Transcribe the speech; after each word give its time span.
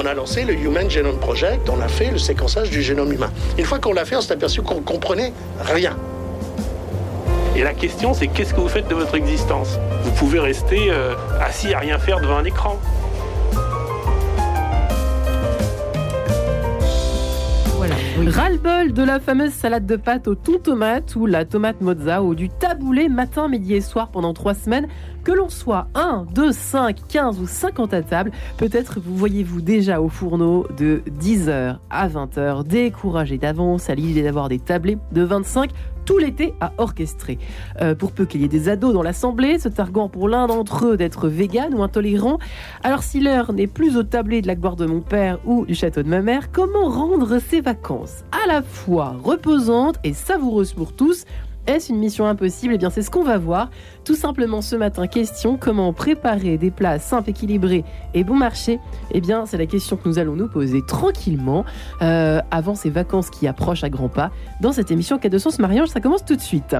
On 0.00 0.06
a 0.06 0.14
lancé 0.14 0.44
le 0.44 0.54
Human 0.54 0.88
Genome 0.88 1.18
Project, 1.18 1.68
on 1.68 1.80
a 1.80 1.88
fait 1.88 2.12
le 2.12 2.18
séquençage 2.18 2.70
du 2.70 2.82
génome 2.82 3.12
humain. 3.12 3.32
Une 3.58 3.64
fois 3.64 3.80
qu'on 3.80 3.92
l'a 3.92 4.04
fait, 4.04 4.14
on 4.14 4.20
s'est 4.20 4.32
aperçu 4.32 4.62
qu'on 4.62 4.80
comprenait 4.80 5.32
rien. 5.60 5.96
Et 7.56 7.64
la 7.64 7.74
question, 7.74 8.14
c'est 8.14 8.28
qu'est-ce 8.28 8.54
que 8.54 8.60
vous 8.60 8.68
faites 8.68 8.86
de 8.86 8.94
votre 8.94 9.16
existence? 9.16 9.76
Vous 10.04 10.12
pouvez 10.12 10.38
rester 10.38 10.92
euh, 10.92 11.14
assis 11.40 11.74
à 11.74 11.80
rien 11.80 11.98
faire 11.98 12.20
devant 12.20 12.36
un 12.36 12.44
écran. 12.44 12.78
Voilà. 18.18 18.32
Ras-le-bol 18.32 18.92
de 18.92 19.02
la 19.04 19.20
fameuse 19.20 19.52
salade 19.52 19.86
de 19.86 19.94
pâtes 19.94 20.26
au 20.26 20.34
thon 20.34 20.58
tomate 20.58 21.14
ou 21.14 21.26
la 21.26 21.44
tomate 21.44 21.80
mozza 21.80 22.20
ou 22.20 22.34
du 22.34 22.48
taboulé 22.48 23.08
matin, 23.08 23.46
midi 23.46 23.74
et 23.74 23.80
soir 23.80 24.08
pendant 24.10 24.34
trois 24.34 24.54
semaines. 24.54 24.88
Que 25.22 25.30
l'on 25.30 25.48
soit 25.48 25.86
1, 25.94 26.26
2, 26.34 26.50
5, 26.50 26.96
15 27.06 27.38
ou 27.40 27.46
50 27.46 27.94
à 27.94 28.02
table, 28.02 28.32
peut-être 28.56 28.98
vous 28.98 29.14
voyez-vous 29.14 29.60
déjà 29.60 30.00
au 30.00 30.08
fourneau 30.08 30.66
de 30.76 31.02
10h 31.20 31.76
à 31.90 32.08
20h, 32.08 32.64
découragé 32.66 33.38
d'avance 33.38 33.88
à 33.88 33.94
l'idée 33.94 34.22
d'avoir 34.22 34.48
des 34.48 34.58
tablés 34.58 34.98
de 35.12 35.22
25 35.22 35.70
tout 36.08 36.16
l'été 36.16 36.54
à 36.62 36.72
orchestrer. 36.78 37.38
Euh, 37.82 37.94
pour 37.94 38.12
peu 38.12 38.24
qu'il 38.24 38.40
y 38.40 38.44
ait 38.46 38.48
des 38.48 38.70
ados 38.70 38.94
dans 38.94 39.02
l'assemblée, 39.02 39.58
se 39.58 39.68
targuant 39.68 40.08
pour 40.08 40.26
l'un 40.26 40.46
d'entre 40.46 40.86
eux 40.86 40.96
d'être 40.96 41.28
vegan 41.28 41.74
ou 41.74 41.82
intolérant. 41.82 42.38
Alors 42.82 43.02
si 43.02 43.20
l'heure 43.20 43.52
n'est 43.52 43.66
plus 43.66 43.98
au 43.98 44.04
tablé 44.04 44.40
de 44.40 44.46
la 44.46 44.54
gloire 44.54 44.76
de 44.76 44.86
mon 44.86 45.02
père 45.02 45.38
ou 45.44 45.66
du 45.66 45.74
château 45.74 46.02
de 46.02 46.08
ma 46.08 46.22
mère, 46.22 46.50
comment 46.50 46.88
rendre 46.88 47.38
ces 47.40 47.60
vacances 47.60 48.24
à 48.32 48.46
la 48.46 48.62
fois 48.62 49.16
reposantes 49.22 49.96
et 50.02 50.14
savoureuses 50.14 50.72
pour 50.72 50.94
tous 50.94 51.26
est-ce 51.68 51.92
une 51.92 51.98
mission 51.98 52.26
impossible? 52.26 52.74
Eh 52.74 52.78
bien, 52.78 52.90
c'est 52.90 53.02
ce 53.02 53.10
qu'on 53.10 53.22
va 53.22 53.38
voir. 53.38 53.70
Tout 54.04 54.14
simplement 54.14 54.62
ce 54.62 54.74
matin, 54.74 55.06
question 55.06 55.58
comment 55.58 55.92
préparer 55.92 56.56
des 56.56 56.70
plats 56.70 56.98
simples, 56.98 57.30
équilibrés 57.30 57.84
et 58.14 58.24
bon 58.24 58.34
marché? 58.34 58.80
Eh 59.12 59.20
bien, 59.20 59.46
c'est 59.46 59.58
la 59.58 59.66
question 59.66 59.96
que 59.96 60.08
nous 60.08 60.18
allons 60.18 60.34
nous 60.34 60.48
poser 60.48 60.80
tranquillement 60.86 61.64
euh, 62.02 62.40
avant 62.50 62.74
ces 62.74 62.90
vacances 62.90 63.30
qui 63.30 63.46
approchent 63.46 63.84
à 63.84 63.90
grands 63.90 64.08
pas 64.08 64.30
dans 64.60 64.72
cette 64.72 64.90
émission 64.90 65.18
Cas 65.18 65.28
de 65.28 65.38
Sens 65.38 65.58
Mariage. 65.58 65.88
Ça 65.88 66.00
commence 66.00 66.24
tout 66.24 66.36
de 66.36 66.40
suite. 66.40 66.74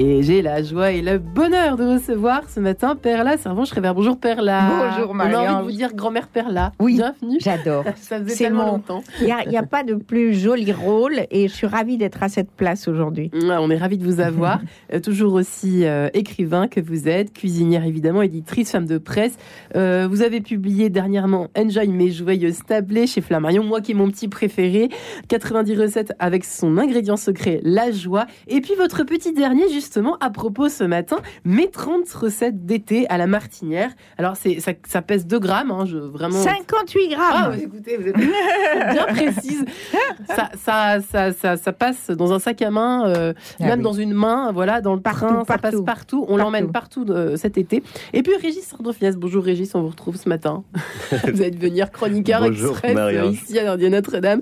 Et 0.00 0.22
j'ai 0.22 0.42
la 0.42 0.62
joie 0.62 0.92
et 0.92 1.02
le 1.02 1.18
bonheur 1.18 1.76
de 1.76 1.82
recevoir 1.82 2.48
ce 2.48 2.60
matin 2.60 2.94
Perla 2.94 3.36
Servan 3.36 3.64
Schreiber. 3.64 3.90
Bonjour 3.96 4.16
Perla. 4.16 4.92
Bonjour, 4.94 5.10
On 5.12 5.18
a 5.18 5.24
envie 5.24 5.58
de 5.58 5.62
vous 5.72 5.76
dire 5.76 5.92
grand-mère 5.92 6.28
Perla. 6.28 6.70
Oui, 6.78 6.94
Bienvenue. 6.94 7.38
J'adore. 7.40 7.82
Ça 7.96 8.22
faisait 8.22 8.36
tellement 8.36 8.66
mon- 8.66 8.72
longtemps. 8.74 9.02
Il 9.20 9.26
n'y 9.26 9.56
a, 9.56 9.64
pas 9.64 9.82
de 9.82 9.94
plus 9.96 10.34
joli 10.34 10.70
rôle 10.70 11.26
et 11.32 11.48
je 11.48 11.52
suis 11.52 11.66
ravie 11.66 11.96
d'être 11.96 12.22
à 12.22 12.28
cette 12.28 12.52
place 12.52 12.86
aujourd'hui. 12.86 13.32
Ouais, 13.34 13.56
on 13.58 13.70
est 13.70 13.76
ravis 13.76 13.98
de 13.98 14.04
vous 14.04 14.20
avoir. 14.20 14.60
Euh, 14.92 15.00
toujours 15.00 15.34
aussi 15.34 15.84
euh, 15.84 16.08
écrivain 16.14 16.68
que 16.68 16.80
vous 16.80 17.08
êtes, 17.08 17.32
cuisinière 17.32 17.84
évidemment, 17.84 18.22
éditrice, 18.22 18.70
femme 18.70 18.86
de 18.86 18.96
presse. 18.96 19.36
Euh, 19.76 20.06
vous 20.08 20.22
avez 20.22 20.40
publié 20.40 20.88
dernièrement 20.88 21.48
Enjoy 21.58 21.88
mes 21.88 22.10
joyeuses 22.10 22.60
tablées 22.66 23.06
chez 23.06 23.20
Flammarion, 23.20 23.64
moi 23.64 23.80
qui 23.80 23.92
est 23.92 23.94
mon 23.94 24.08
petit 24.10 24.28
préféré. 24.28 24.88
90 25.28 25.78
recettes 25.78 26.12
avec 26.18 26.44
son 26.44 26.78
ingrédient 26.78 27.16
secret, 27.16 27.60
la 27.64 27.90
joie. 27.90 28.26
Et 28.46 28.60
puis 28.60 28.74
votre 28.76 29.04
petit 29.04 29.32
dernier 29.32 29.68
justement 29.88 30.18
à 30.20 30.28
propos 30.28 30.68
ce 30.68 30.84
matin, 30.84 31.16
mes 31.46 31.70
30 31.70 32.06
recettes 32.12 32.66
d'été 32.66 33.08
à 33.08 33.16
la 33.16 33.26
martinière. 33.26 33.90
Alors 34.18 34.36
c'est 34.36 34.60
ça, 34.60 34.72
ça 34.86 35.00
pèse 35.00 35.26
2 35.26 35.38
grammes, 35.38 35.70
hein, 35.70 35.86
je, 35.86 35.96
vraiment. 35.96 36.42
58 36.42 37.08
grammes 37.08 37.20
Ah, 37.32 37.50
écoutez, 37.58 37.96
vous 37.96 38.06
êtes 38.08 38.16
bien 38.92 39.06
précise. 39.06 39.64
Ça, 40.28 40.50
ça, 40.62 41.00
ça, 41.00 41.32
ça, 41.32 41.56
ça 41.56 41.72
passe 41.72 42.10
dans 42.10 42.34
un 42.34 42.38
sac 42.38 42.60
à 42.60 42.70
main, 42.70 43.08
euh, 43.08 43.32
Ah 43.60 43.64
même 43.64 43.78
oui. 43.78 43.82
dans 43.84 43.94
une 43.94 44.12
main, 44.12 44.52
voilà, 44.52 44.82
dans 44.82 44.94
le 44.94 45.00
Partout, 45.00 45.20
train, 45.20 45.38
ça 45.46 45.56
partout. 45.56 45.62
passe 45.62 45.80
partout. 45.86 46.26
On 46.28 46.36
l'emmène 46.36 46.70
partout 46.70 47.06
euh, 47.08 47.36
cet 47.38 47.56
été. 47.56 47.82
Et 48.12 48.22
puis 48.22 48.34
Régis 48.42 48.64
Sardoffias, 48.66 49.12
bonjour 49.16 49.42
Régis, 49.42 49.74
on 49.74 49.80
vous 49.80 49.88
retrouve 49.88 50.16
ce 50.16 50.28
matin. 50.28 50.64
vous 51.32 51.42
êtes 51.42 51.58
venir 51.58 51.90
chroniqueur 51.90 52.42
Bonjour, 52.42 52.72
express 52.72 52.94
Marianne. 52.94 53.32
ici 53.32 53.58
à 53.58 53.74
Notre-Dame. 53.76 54.40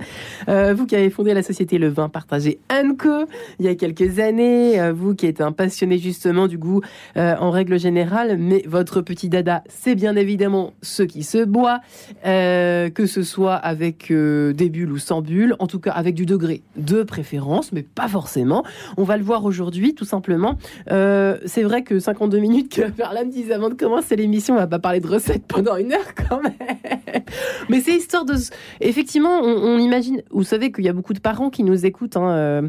Euh, 0.48 0.74
vous 0.74 0.86
qui 0.86 0.96
avez 0.96 1.10
fondé 1.10 1.34
la 1.34 1.44
société 1.44 1.78
Le 1.78 1.88
Vin 1.88 2.08
Partagé 2.08 2.58
Co 2.98 3.26
il 3.60 3.66
y 3.66 3.68
a 3.68 3.74
quelques 3.76 4.18
années, 4.18 4.80
euh, 4.80 4.92
vous 4.92 5.14
qui 5.14 5.25
êtes 5.26 5.40
un 5.40 5.52
passionné 5.52 5.98
justement 5.98 6.46
du 6.46 6.58
goût 6.58 6.80
euh, 7.16 7.34
en 7.38 7.50
règle 7.50 7.78
générale, 7.78 8.36
mais 8.38 8.62
votre 8.66 9.00
petit 9.00 9.28
dada, 9.28 9.62
c'est 9.68 9.94
bien 9.94 10.16
évidemment 10.16 10.72
ce 10.82 11.02
qui 11.02 11.22
se 11.22 11.44
boit, 11.44 11.80
euh, 12.24 12.90
que 12.90 13.06
ce 13.06 13.22
soit 13.22 13.54
avec 13.54 14.10
euh, 14.10 14.52
des 14.52 14.70
bulles 14.70 14.92
ou 14.92 14.98
sans 14.98 15.22
bulles, 15.22 15.56
en 15.58 15.66
tout 15.66 15.80
cas 15.80 15.92
avec 15.92 16.14
du 16.14 16.26
degré 16.26 16.62
de 16.76 17.02
préférence, 17.02 17.72
mais 17.72 17.82
pas 17.82 18.08
forcément. 18.08 18.64
On 18.96 19.04
va 19.04 19.16
le 19.16 19.24
voir 19.24 19.44
aujourd'hui, 19.44 19.94
tout 19.94 20.04
simplement. 20.04 20.58
C'est 20.86 21.62
vrai 21.62 21.82
que 21.82 21.98
52 21.98 22.38
minutes 22.38 22.74
que 22.74 22.90
Perla 22.90 23.24
me 23.24 23.30
disait 23.30 23.54
avant 23.54 23.68
de 23.68 23.74
commencer 23.74 24.16
l'émission, 24.16 24.54
on 24.54 24.58
va 24.58 24.66
pas 24.66 24.78
parler 24.78 25.00
de 25.00 25.06
recettes 25.06 25.46
pendant 25.46 25.76
une 25.76 25.92
heure 25.92 26.14
quand 26.28 26.42
même. 26.42 26.52
Mais 27.68 27.80
c'est 27.80 27.94
histoire 27.94 28.24
de... 28.24 28.34
Effectivement, 28.80 29.40
on, 29.40 29.78
imagine, 29.78 30.22
vous 30.30 30.44
savez 30.44 30.70
qu'il 30.70 30.84
y 30.84 30.88
a 30.88 30.92
beaucoup 30.92 31.12
de 31.12 31.20
parents 31.20 31.50
qui 31.50 31.64
nous 31.64 31.86
écoutent, 31.86 32.16
hein, 32.16 32.68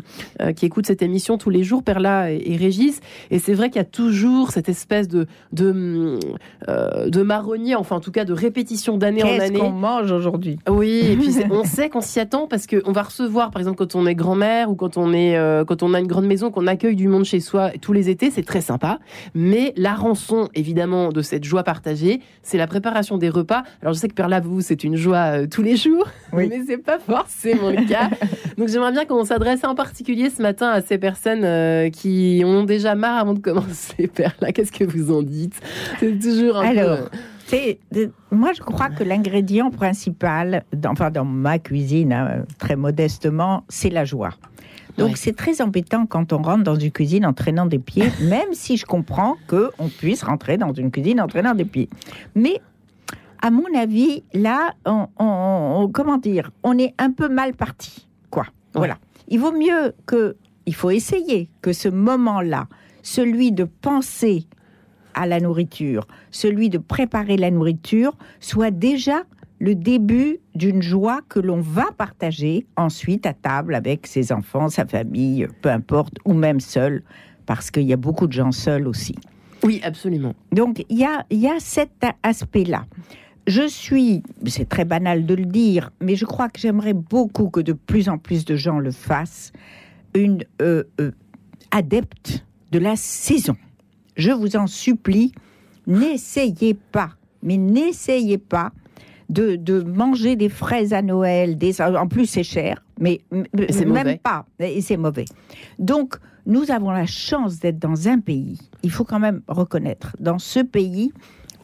qui 0.56 0.66
écoutent 0.66 0.88
cette 0.88 1.01
émission 1.01 1.38
tous 1.38 1.50
les 1.50 1.63
jours, 1.63 1.84
Perla 1.84 2.31
et, 2.31 2.46
et 2.47 2.55
Régis, 2.57 2.99
et 3.31 3.39
c'est 3.39 3.53
vrai 3.53 3.69
qu'il 3.69 3.77
y 3.77 3.81
a 3.81 3.85
toujours 3.85 4.51
cette 4.51 4.69
espèce 4.69 5.07
de, 5.07 5.27
de, 5.51 6.17
euh, 6.69 7.09
de 7.09 7.21
marronnier, 7.21 7.75
enfin 7.75 7.97
en 7.97 7.99
tout 7.99 8.11
cas 8.11 8.25
de 8.25 8.33
répétition 8.33 8.97
d'année 8.97 9.23
en 9.23 9.27
Qu'est-ce 9.27 9.43
année. 9.43 9.59
qu'on 9.59 9.69
mange 9.71 10.11
aujourd'hui? 10.11 10.57
Oui, 10.69 11.01
et 11.11 11.15
puis 11.17 11.33
on 11.51 11.63
sait 11.63 11.89
qu'on 11.89 12.01
s'y 12.01 12.19
attend 12.19 12.47
parce 12.47 12.67
qu'on 12.67 12.91
va 12.91 13.03
recevoir, 13.03 13.51
par 13.51 13.59
exemple, 13.61 13.77
quand 13.77 13.95
on 13.95 14.05
est 14.05 14.15
grand-mère 14.15 14.69
ou 14.71 14.75
quand 14.75 14.97
on 14.97 15.13
est, 15.13 15.37
euh, 15.37 15.65
quand 15.65 15.83
on 15.83 15.93
a 15.93 15.99
une 15.99 16.07
grande 16.07 16.25
maison, 16.25 16.51
qu'on 16.51 16.67
accueille 16.67 16.95
du 16.95 17.07
monde 17.07 17.25
chez 17.25 17.39
soi 17.39 17.71
tous 17.81 17.93
les 17.93 18.09
étés, 18.09 18.31
c'est 18.31 18.45
très 18.45 18.61
sympa. 18.61 18.99
Mais 19.35 19.73
la 19.77 19.93
rançon, 19.93 20.49
évidemment, 20.55 21.09
de 21.09 21.21
cette 21.21 21.43
joie 21.43 21.63
partagée, 21.63 22.21
c'est 22.43 22.57
la 22.57 22.67
préparation 22.67 23.17
des 23.17 23.29
repas. 23.29 23.63
Alors 23.81 23.93
je 23.93 23.99
sais 23.99 24.07
que 24.07 24.13
Perla, 24.13 24.39
vous, 24.39 24.61
c'est 24.61 24.83
une 24.83 24.95
joie 24.95 25.41
euh, 25.41 25.47
tous 25.49 25.61
les 25.61 25.75
jours, 25.75 26.05
Oui. 26.33 26.47
mais 26.49 26.61
c'est 26.67 26.77
pas 26.77 26.99
forcément 26.99 27.69
le 27.69 27.87
cas. 27.87 28.09
Donc 28.57 28.69
j'aimerais 28.69 28.91
bien 28.91 29.05
qu'on 29.05 29.25
s'adresse 29.25 29.63
en 29.63 29.75
particulier 29.75 30.29
ce 30.29 30.41
matin 30.41 30.69
à 30.69 30.81
ces 30.81 30.97
personnes 30.97 31.43
euh, 31.43 31.89
qui 32.37 32.45
ont 32.45 32.63
déjà 32.63 32.93
marre 32.95 33.17
avant 33.19 33.33
de 33.33 33.39
commencer. 33.39 34.07
Perla, 34.13 34.51
qu'est-ce 34.51 34.71
que 34.71 34.83
vous 34.83 35.11
en 35.11 35.23
dites? 35.23 35.59
C'est 35.99 36.19
toujours 36.19 36.57
un 36.57 36.71
peu, 36.71 36.79
Alors, 36.79 37.09
c'est 37.47 37.79
de- 37.91 38.11
moi 38.31 38.51
je 38.55 38.61
crois 38.61 38.89
que 38.89 39.03
l'ingrédient 39.03 39.71
principal, 39.71 40.63
dans, 40.75 40.91
enfin 40.91 41.09
dans 41.09 41.25
ma 41.25 41.57
cuisine, 41.59 42.13
hein, 42.13 42.45
très 42.59 42.75
modestement, 42.75 43.63
c'est 43.69 43.89
la 43.89 44.05
joie. 44.05 44.31
Donc 44.97 45.09
Ouais. 45.09 45.15
c'est 45.15 45.35
très 45.35 45.61
embêtant 45.61 46.05
quand 46.05 46.33
on 46.33 46.41
rentre 46.41 46.63
dans 46.63 46.75
une 46.75 46.91
cuisine 46.91 47.25
en 47.25 47.33
traînant 47.33 47.65
des 47.65 47.79
pieds, 47.79 48.09
même 48.21 48.53
si 48.53 48.77
je 48.77 48.85
comprends 48.85 49.35
que 49.47 49.71
on 49.79 49.87
puisse 49.89 50.23
rentrer 50.23 50.57
dans 50.57 50.73
une 50.73 50.91
cuisine 50.91 51.19
en 51.21 51.27
traînant 51.27 51.55
des 51.55 51.65
pieds. 51.65 51.89
Mais 52.35 52.61
à 53.41 53.49
mon 53.51 53.65
avis, 53.75 54.23
là, 54.33 54.73
on, 54.85 55.07
on- 55.19 55.81
on- 55.83 55.87
comment 55.89 56.17
dire, 56.17 56.51
on 56.63 56.77
est 56.77 56.93
un 56.99 57.11
peu 57.11 57.29
mal 57.29 57.53
parti, 57.53 58.07
quoi. 58.29 58.45
Voilà. 58.73 58.97
Il 59.27 59.39
vaut 59.39 59.51
mieux 59.51 59.93
que, 60.05 60.35
il 60.67 60.75
faut 60.75 60.91
essayer 60.91 61.50
que 61.61 61.73
ce 61.73 61.89
moment-là, 61.89 62.67
celui 63.01 63.51
de 63.51 63.63
penser 63.63 64.45
à 65.16 65.25
la 65.25 65.39
nourriture, 65.39 66.05
celui 66.29 66.69
de 66.69 66.78
préparer 66.78 67.38
la 67.38 67.50
nourriture, 67.50 68.15
soit 68.39 68.69
déjà 68.69 69.24
le 69.59 69.74
début 69.74 70.38
d'une 70.53 70.83
joie 70.83 71.21
que 71.30 71.39
l'on 71.39 71.62
va 71.62 71.86
partager 71.97 72.68
ensuite 72.75 73.25
à 73.25 73.33
table 73.33 73.74
avec 73.74 74.06
ses 74.06 74.31
enfants, 74.31 74.69
sa 74.69 74.86
famille, 74.86 75.47
peu 75.62 75.69
importe, 75.69 76.13
ou 76.25 76.33
même 76.33 76.59
seul, 76.59 77.01
parce 77.47 77.71
qu'il 77.71 77.83
y 77.83 77.94
a 77.94 77.97
beaucoup 77.97 78.27
de 78.27 78.33
gens 78.33 78.51
seuls 78.51 78.88
aussi. 78.88 79.15
Oui, 79.63 79.81
absolument. 79.83 80.36
Donc 80.51 80.86
il 80.89 81.00
y 81.00 81.06
a, 81.06 81.25
il 81.31 81.39
y 81.39 81.47
a 81.47 81.59
cet 81.59 82.06
aspect-là. 82.21 82.86
Je 83.47 83.65
suis, 83.68 84.21
c'est 84.45 84.68
très 84.68 84.86
banal 84.86 85.25
de 85.25 85.33
le 85.33 85.45
dire, 85.45 85.91
mais 86.01 86.15
je 86.15 86.25
crois 86.25 86.50
que 86.50 86.59
j'aimerais 86.59 86.94
beaucoup 86.94 87.50
que 87.50 87.62
de 87.62 87.74
plus 87.74 88.09
en 88.09 88.18
plus 88.18 88.44
de 88.44 88.57
gens 88.57 88.77
le 88.77 88.91
fassent, 88.91 89.53
une 90.23 90.43
euh, 90.61 90.83
euh, 90.99 91.11
adepte 91.71 92.45
de 92.71 92.79
la 92.79 92.95
saison. 92.95 93.55
Je 94.15 94.31
vous 94.31 94.55
en 94.55 94.67
supplie, 94.67 95.31
n'essayez 95.85 96.73
pas, 96.73 97.11
mais 97.43 97.57
n'essayez 97.57 98.37
pas 98.37 98.71
de, 99.29 99.55
de 99.55 99.81
manger 99.83 100.35
des 100.35 100.49
fraises 100.49 100.93
à 100.93 101.01
Noël. 101.01 101.57
Des, 101.57 101.81
en 101.81 102.07
plus, 102.07 102.25
c'est 102.25 102.43
cher, 102.43 102.83
mais 102.99 103.21
même 103.31 103.87
mauvais. 103.87 104.19
pas, 104.21 104.45
et 104.59 104.81
c'est 104.81 104.97
mauvais. 104.97 105.25
Donc, 105.79 106.15
nous 106.45 106.71
avons 106.71 106.91
la 106.91 107.05
chance 107.05 107.59
d'être 107.59 107.77
dans 107.79 108.07
un 108.07 108.19
pays, 108.19 108.57
il 108.83 108.91
faut 108.91 109.03
quand 109.03 109.19
même 109.19 109.41
reconnaître, 109.47 110.15
dans 110.19 110.39
ce 110.39 110.61
pays 110.61 111.11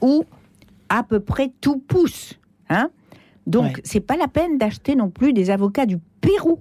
où 0.02 0.26
à 0.90 1.04
peu 1.04 1.20
près 1.22 1.52
tout 1.62 1.78
pousse. 1.80 2.38
Hein 2.70 2.90
Donc, 3.48 3.64
Ouais. 3.78 3.82
c'est 3.86 4.02
pas 4.02 4.18
la 4.18 4.28
peine 4.28 4.58
d'acheter 4.58 4.96
non 4.96 5.10
plus 5.10 5.34
des 5.34 5.50
avocats 5.50 5.86
du 5.86 5.98
Pérou. 6.22 6.60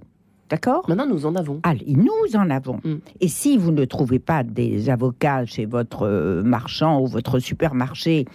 D'accord? 0.49 0.83
Maintenant, 0.87 1.07
nous 1.07 1.25
en 1.25 1.35
avons. 1.35 1.59
Allez, 1.63 1.95
nous 1.95 2.35
en 2.35 2.49
avons. 2.49 2.79
Mm. 2.83 2.95
Et 3.21 3.27
si 3.27 3.57
vous 3.57 3.71
ne 3.71 3.85
trouvez 3.85 4.19
pas 4.19 4.43
des 4.43 4.89
avocats 4.89 5.45
chez 5.45 5.65
votre 5.65 6.05
euh, 6.05 6.43
marchand 6.43 6.99
ou 6.99 7.07
votre 7.07 7.39
supermarché, 7.39 8.25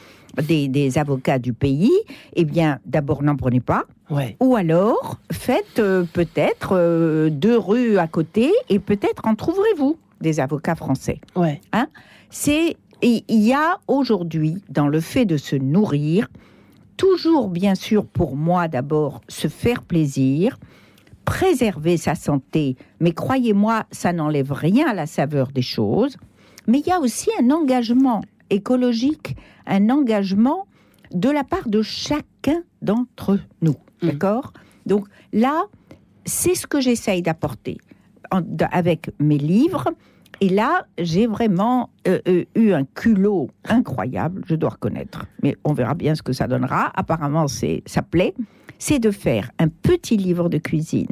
des, 0.42 0.68
des 0.68 0.98
avocats 0.98 1.38
du 1.38 1.52
pays, 1.52 1.92
eh 2.34 2.44
bien, 2.44 2.78
d'abord, 2.86 3.22
n'en 3.22 3.36
prenez 3.36 3.60
pas. 3.60 3.84
Ouais. 4.10 4.36
Ou 4.40 4.56
alors, 4.56 5.18
faites 5.32 5.78
euh, 5.78 6.04
peut-être 6.12 6.70
euh, 6.72 7.30
deux 7.30 7.58
rues 7.58 7.98
à 7.98 8.06
côté 8.06 8.50
et 8.68 8.78
peut-être 8.78 9.26
en 9.26 9.34
trouverez-vous 9.34 9.98
des 10.20 10.40
avocats 10.40 10.74
français. 10.74 11.20
Ouais. 11.36 11.60
C'est 12.30 12.76
il 13.02 13.22
il 13.28 13.42
y 13.42 13.52
a 13.52 13.78
aujourd'hui 13.86 14.62
dans 14.68 14.88
le 14.88 15.00
fait 15.00 15.24
de 15.24 15.36
se 15.36 15.54
nourrir 15.54 16.28
toujours 16.96 17.48
bien 17.48 17.74
sûr 17.74 18.04
pour 18.04 18.36
moi 18.36 18.68
d'abord 18.68 19.22
se 19.28 19.48
faire 19.48 19.82
plaisir, 19.82 20.58
préserver 21.28 21.98
sa 21.98 22.14
santé, 22.14 22.76
mais 23.00 23.12
croyez-moi, 23.12 23.84
ça 23.90 24.14
n'enlève 24.14 24.50
rien 24.52 24.88
à 24.88 24.94
la 24.94 25.06
saveur 25.06 25.48
des 25.48 25.62
choses, 25.62 26.16
mais 26.66 26.78
il 26.80 26.86
y 26.86 26.90
a 26.90 27.00
aussi 27.00 27.28
un 27.38 27.50
engagement 27.50 28.22
écologique, 28.48 29.36
un 29.66 29.90
engagement 29.90 30.66
de 31.12 31.28
la 31.28 31.44
part 31.44 31.68
de 31.68 31.82
chacun 31.82 32.62
d'entre 32.80 33.38
nous, 33.60 33.76
Mm. 34.02 34.06
d'accord? 34.06 34.52
Donc 34.86 35.06
là, 35.32 35.64
c'est 36.24 36.54
ce 36.54 36.66
que 36.66 36.80
j'essaye 36.80 37.20
d'apporter 37.20 37.76
avec 38.70 39.10
mes 39.18 39.38
livres. 39.38 39.88
Et 40.40 40.48
là, 40.48 40.86
j'ai 40.98 41.26
vraiment 41.26 41.90
euh, 42.06 42.20
euh, 42.28 42.44
eu 42.54 42.72
un 42.72 42.84
culot 42.84 43.50
incroyable, 43.64 44.42
je 44.46 44.54
dois 44.54 44.70
reconnaître. 44.70 45.26
Mais 45.42 45.56
on 45.64 45.72
verra 45.72 45.94
bien 45.94 46.14
ce 46.14 46.22
que 46.22 46.32
ça 46.32 46.46
donnera. 46.46 46.92
Apparemment, 46.94 47.48
c'est 47.48 47.82
ça 47.86 48.02
plaît. 48.02 48.34
C'est 48.78 49.00
de 49.00 49.10
faire 49.10 49.50
un 49.58 49.66
petit 49.66 50.16
livre 50.16 50.48
de 50.48 50.58
cuisine 50.58 51.08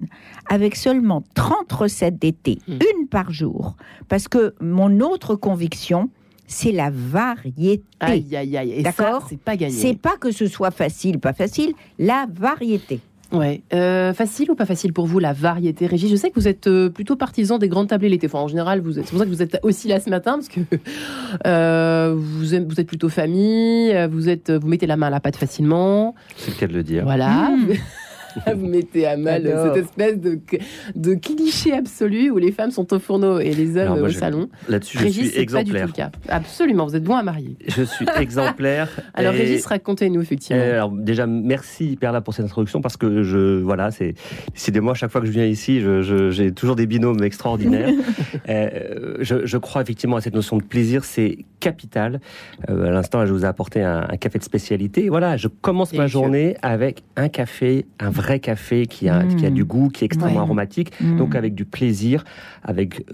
avec 0.49 0.77
seulement 0.77 1.25
30 1.35 1.73
recettes 1.73 2.19
d'été, 2.21 2.59
Mm. 2.69 2.79
une 3.01 3.09
par 3.09 3.33
jour. 3.33 3.75
Parce 4.09 4.29
que 4.29 4.55
mon 4.61 5.01
autre 5.01 5.35
conviction, 5.35 6.09
c'est 6.47 6.71
la 6.71 6.91
variété. 6.91 7.83
Aïe, 7.99 8.37
aïe, 8.37 8.57
aïe. 8.57 8.83
D'accord? 8.85 9.27
c'est 9.29 9.41
pas 9.41 9.57
gagné. 9.57 9.73
C'est 9.75 9.99
pas 9.99 10.17
que 10.17 10.31
ce 10.31 10.47
soit 10.47 10.71
facile, 10.71 11.19
pas 11.19 11.33
facile, 11.33 11.75
la 11.99 12.27
variété. 12.33 13.01
Ouais. 13.33 13.63
Euh, 13.75 14.13
facile 14.15 14.51
ou 14.51 14.55
pas 14.55 14.67
facile 14.67 14.93
pour 14.93 15.07
vous 15.07 15.19
la 15.19 15.33
variété, 15.33 15.87
Régis 15.87 16.11
Je 16.11 16.17
sais 16.17 16.31
que 16.31 16.39
vous 16.39 16.47
êtes 16.49 16.69
euh, 16.69 16.89
plutôt 16.89 17.17
partisan 17.17 17.59
des 17.59 17.69
grandes 17.69 17.89
tablées 17.89 18.09
l'été. 18.09 18.27
Enfin, 18.29 18.39
en 18.39 18.49
général, 18.49 18.81
vous 18.81 18.99
êtes. 18.99 19.07
C'est 19.07 19.11
pour 19.11 19.19
ça 19.19 19.25
que 19.25 19.31
vous 19.31 19.43
êtes 19.43 19.59
aussi 19.63 19.89
là 19.89 19.99
ce 20.01 20.09
matin 20.11 20.35
parce 20.35 20.49
que 20.49 20.61
euh, 21.47 22.15
vous, 22.17 22.55
aimez- 22.55 22.67
vous 22.69 22.81
êtes 22.81 22.87
plutôt 22.87 23.09
famille. 23.09 23.95
Vous 24.11 24.29
êtes, 24.29 24.51
vous 24.53 24.69
mettez 24.69 24.87
la 24.87 24.97
main 24.97 25.09
à 25.09 25.11
la 25.11 25.21
pâte 25.21 25.37
facilement. 25.37 26.15
C'est 26.37 26.53
le 26.53 26.57
cas 26.57 26.67
de 26.69 26.73
le 26.73 26.83
dire. 26.83 27.05
Voilà. 27.05 27.51
Mmh. 27.51 27.73
vous 28.57 28.67
mettez 28.67 29.07
à 29.07 29.17
mal 29.17 29.43
cette 29.45 29.85
espèce 29.85 30.19
de, 30.19 30.39
de 30.95 31.15
cliché 31.15 31.73
absolu 31.73 32.31
où 32.31 32.39
les 32.39 32.53
femmes 32.53 32.71
sont 32.71 32.93
au 32.93 32.99
fourneau 32.99 33.39
et 33.41 33.53
les 33.53 33.71
hommes 33.73 33.79
Alors, 33.79 33.97
moi, 33.99 34.09
au 34.09 34.11
je- 34.11 34.19
salon. 34.19 34.49
Là-dessus, 34.69 34.99
je 34.99 35.03
Régis, 35.05 35.31
suis 35.33 35.41
c'est 35.41 35.47
pas 35.53 35.63
du 35.65 35.71
tout 35.71 35.77
exemplaire. 35.77 36.11
le 36.15 36.27
cas. 36.29 36.35
Absolument, 36.35 36.87
vous 36.87 36.97
êtes 36.97 37.05
bon 37.05 37.15
à 37.17 37.23
marier. 37.23 37.57
Je 37.69 37.83
suis 37.83 38.07
exemplaire. 38.19 38.89
Alors, 39.15 39.35
Et- 39.35 39.39
Régis, 39.39 39.65
racontez-nous 39.67 40.21
effectivement. 40.23 40.63
Euh, 40.63 40.73
alors 40.75 40.91
déjà 40.91 41.27
merci 41.27 41.97
Perla 42.01 42.21
pour 42.21 42.35
cette 42.35 42.45
introduction 42.45 42.81
parce 42.81 42.97
que 42.97 43.23
je 43.23 43.61
voilà 43.61 43.91
c'est 43.91 44.15
décidément 44.55 44.93
à 44.93 44.95
chaque 44.95 45.11
fois 45.11 45.21
que 45.21 45.27
je 45.27 45.33
viens 45.33 45.45
ici 45.47 45.81
je- 45.81 46.03
je- 46.03 46.31
j'ai 46.31 46.53
toujours 46.53 46.77
des 46.77 46.87
binômes 46.87 47.23
extraordinaires. 47.23 47.91
Euh, 48.49 49.17
je, 49.21 49.45
je 49.47 49.59
crois 49.59 49.83
effectivement 49.83 50.17
à 50.17 50.21
cette 50.21 50.35
notion 50.35 50.57
de 50.59 50.63
plaisir 50.63 51.05
c'est 51.05 51.39
capital. 51.61 52.21
Euh, 52.69 52.87
à 52.87 52.91
l'instant 52.91 53.25
je 53.27 53.33
vous 53.33 53.45
ai 53.45 53.49
apporté 53.49 53.83
un, 53.83 54.07
un 54.09 54.17
café 54.17 54.39
de 54.39 54.45
spécialité. 54.45 55.05
Et 55.07 55.09
voilà 55.09 55.37
je 55.37 55.49
commence 55.49 55.93
ma 55.95 56.07
journée 56.07 56.57
avec 56.63 57.03
un 57.17 57.29
café 57.29 57.87
un 58.01 58.11
vrai 58.11 58.41
café 58.41 58.87
qui 58.87 59.09
a 59.09 59.23
Mm. 59.25 59.37
qui 59.37 59.47
a 59.47 59.51
du 59.51 59.65
goût 59.65 59.89
qui 59.89 60.05
est 60.05 60.07
extrêmement 60.07 60.37
Ouais. 60.41 60.43
aromatique 60.43 60.93
Mm. 61.01 61.17
donc 61.19 61.35
avec 61.35 61.55
du 61.55 61.65
plaisir 61.65 62.25
avec 62.63 63.05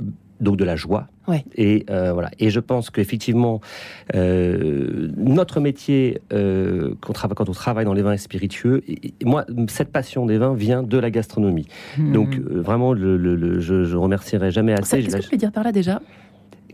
donc 0.41 0.57
de 0.57 0.65
la 0.65 0.75
joie 0.75 1.07
Ouais. 1.29 1.45
et 1.55 1.87
euh, 1.89 2.13
voilà 2.13 2.31
et 2.41 2.51
je 2.51 2.59
pense 2.59 2.91
qu'effectivement 2.91 3.61
euh, 4.17 5.09
notre 5.17 5.61
métier 5.61 6.21
euh, 6.33 6.95
travaille 7.15 7.35
quand 7.37 7.49
on 7.49 7.53
travaille 7.53 7.85
dans 7.85 7.93
les 7.93 8.03
vins 8.03 8.17
spiritueux 8.17 8.83
et, 8.89 9.15
et 9.21 9.25
moi 9.25 9.45
cette 9.69 9.91
passion 9.93 10.27
des 10.27 10.39
vins 10.39 10.55
vient 10.55 10.83
de 10.83 10.99
la 10.99 11.11
gastronomie 11.11 11.67
Mm. 11.99 12.13
donc 12.13 12.37
vraiment 12.39 12.93
le, 12.93 13.17
le- 13.17 13.37
le- 13.37 13.61
je, 13.61 13.85
je 13.85 13.97
remercierai 13.97 14.51
jamais 14.51 14.73
assez 14.73 14.97
Qu'est-ce 15.03 15.11
Je- 15.11 15.17
que 15.17 15.23
vous 15.23 15.27
voulez 15.29 15.39
dire 15.39 15.53
par 15.53 15.65
là 15.65 15.73
déjà? 15.73 16.01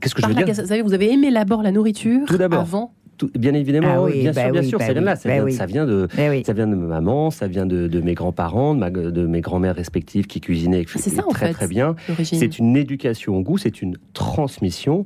Qu'est-ce 0.00 0.14
que 0.14 0.22
je 0.22 0.26
veux 0.28 0.34
la 0.34 0.42
dire 0.42 0.84
Vous 0.84 0.94
avez 0.94 1.12
aimé 1.12 1.30
d'abord 1.32 1.62
la 1.62 1.72
nourriture 1.72 2.26
Tout 2.26 2.36
d'abord. 2.38 2.60
avant 2.60 2.92
Tout- 3.16 3.30
bien 3.36 3.52
évidemment 3.54 3.88
Ah 3.94 4.02
oui, 4.04 4.20
bien 4.20 4.32
bah 4.32 4.42
sûr 4.44 4.52
bien 4.52 4.60
oui, 4.62 4.68
sûr 4.68 4.78
bah 4.78 4.86
ça 4.86 4.92
vient 4.92 5.00
de 5.02 5.06
là 5.06 5.12
oui, 5.14 5.18
ça, 5.20 5.28
bah 5.28 5.34
vient, 5.34 5.44
oui. 5.44 5.52
ça 5.52 5.66
vient 5.66 5.86
de 5.86 6.08
ça 6.44 6.52
vient 6.52 6.66
de 6.68 6.74
ma 6.76 6.86
maman 6.86 7.30
ça 7.32 7.48
vient 7.48 7.66
de, 7.66 7.88
de 7.88 8.00
mes 8.00 8.14
grands-parents 8.14 8.74
de, 8.74 8.78
ma- 8.80 8.90
de 8.90 9.26
mes 9.26 9.40
grands-mères 9.40 9.74
respectives 9.74 10.26
qui 10.28 10.40
cuisinaient 10.40 10.84
Ah, 10.86 10.98
c'est 11.00 11.10
ça, 11.10 11.24
en 11.26 11.30
très 11.30 11.48
fait. 11.48 11.52
très 11.52 11.66
bien. 11.68 11.96
C'est 12.22 12.58
une 12.60 12.76
éducation 12.76 13.36
au 13.36 13.40
goût, 13.42 13.58
c'est 13.58 13.82
une 13.82 13.96
transmission. 14.12 15.04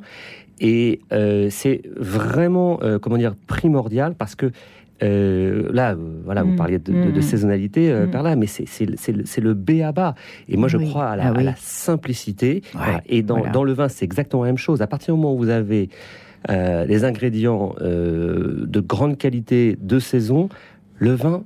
Et 0.61 1.00
euh, 1.12 1.49
c'est 1.50 1.83
vraiment, 1.97 2.79
euh, 2.83 2.99
comment 2.99 3.17
dire, 3.17 3.35
primordial 3.47 4.15
parce 4.15 4.35
que 4.37 4.53
euh, 5.02 5.69
là, 5.72 5.93
euh, 5.93 5.96
voilà, 6.25 6.43
vous 6.43 6.52
Mm, 6.52 6.56
parliez 6.56 6.78
de, 6.78 6.93
de- 6.93 7.10
de 7.10 7.19
mm, 7.19 7.22
saisonnalité 7.22 7.90
euh, 7.90 8.06
mm. 8.06 8.10
par 8.10 8.22
là, 8.22 8.37
mais 8.37 8.46
c'est 8.46 8.87
le- 9.40 9.54
B 9.54 9.81
à 9.82 9.93
bas. 9.93 10.14
Et 10.49 10.56
moi, 10.56 10.69
je 10.69 10.76
Oui, 10.76 10.88
crois 10.88 11.06
à 11.10 11.16
la, 11.16 11.25
ah 11.25 11.28
à 11.28 11.32
oui. 11.32 11.44
la 11.44 11.54
simplicité. 11.56 12.62
Ouais, 12.75 12.81
Voilà. 12.81 13.00
Et 13.06 13.22
dans, 13.22 13.37
voilà. 13.38 13.52
dans 13.52 13.64
le 13.64 13.72
vin, 13.72 13.88
c'est 13.88 14.04
exactement 14.04 14.43
la 14.43 14.49
même 14.50 14.58
chose. 14.58 14.82
À 14.82 14.87
partir 14.87 15.14
du 15.14 15.20
moment 15.20 15.34
où 15.34 15.38
vous 15.38 15.49
avez 15.50 15.88
euh, 16.50 16.84
les 16.87 17.04
ingrédients 17.04 17.75
euh, 17.81 18.64
de 18.66 18.81
grande 18.81 19.19
qualité, 19.19 19.76
de 19.81 19.99
saison, 19.99 20.49
le 20.99 21.12
vin 21.12 21.44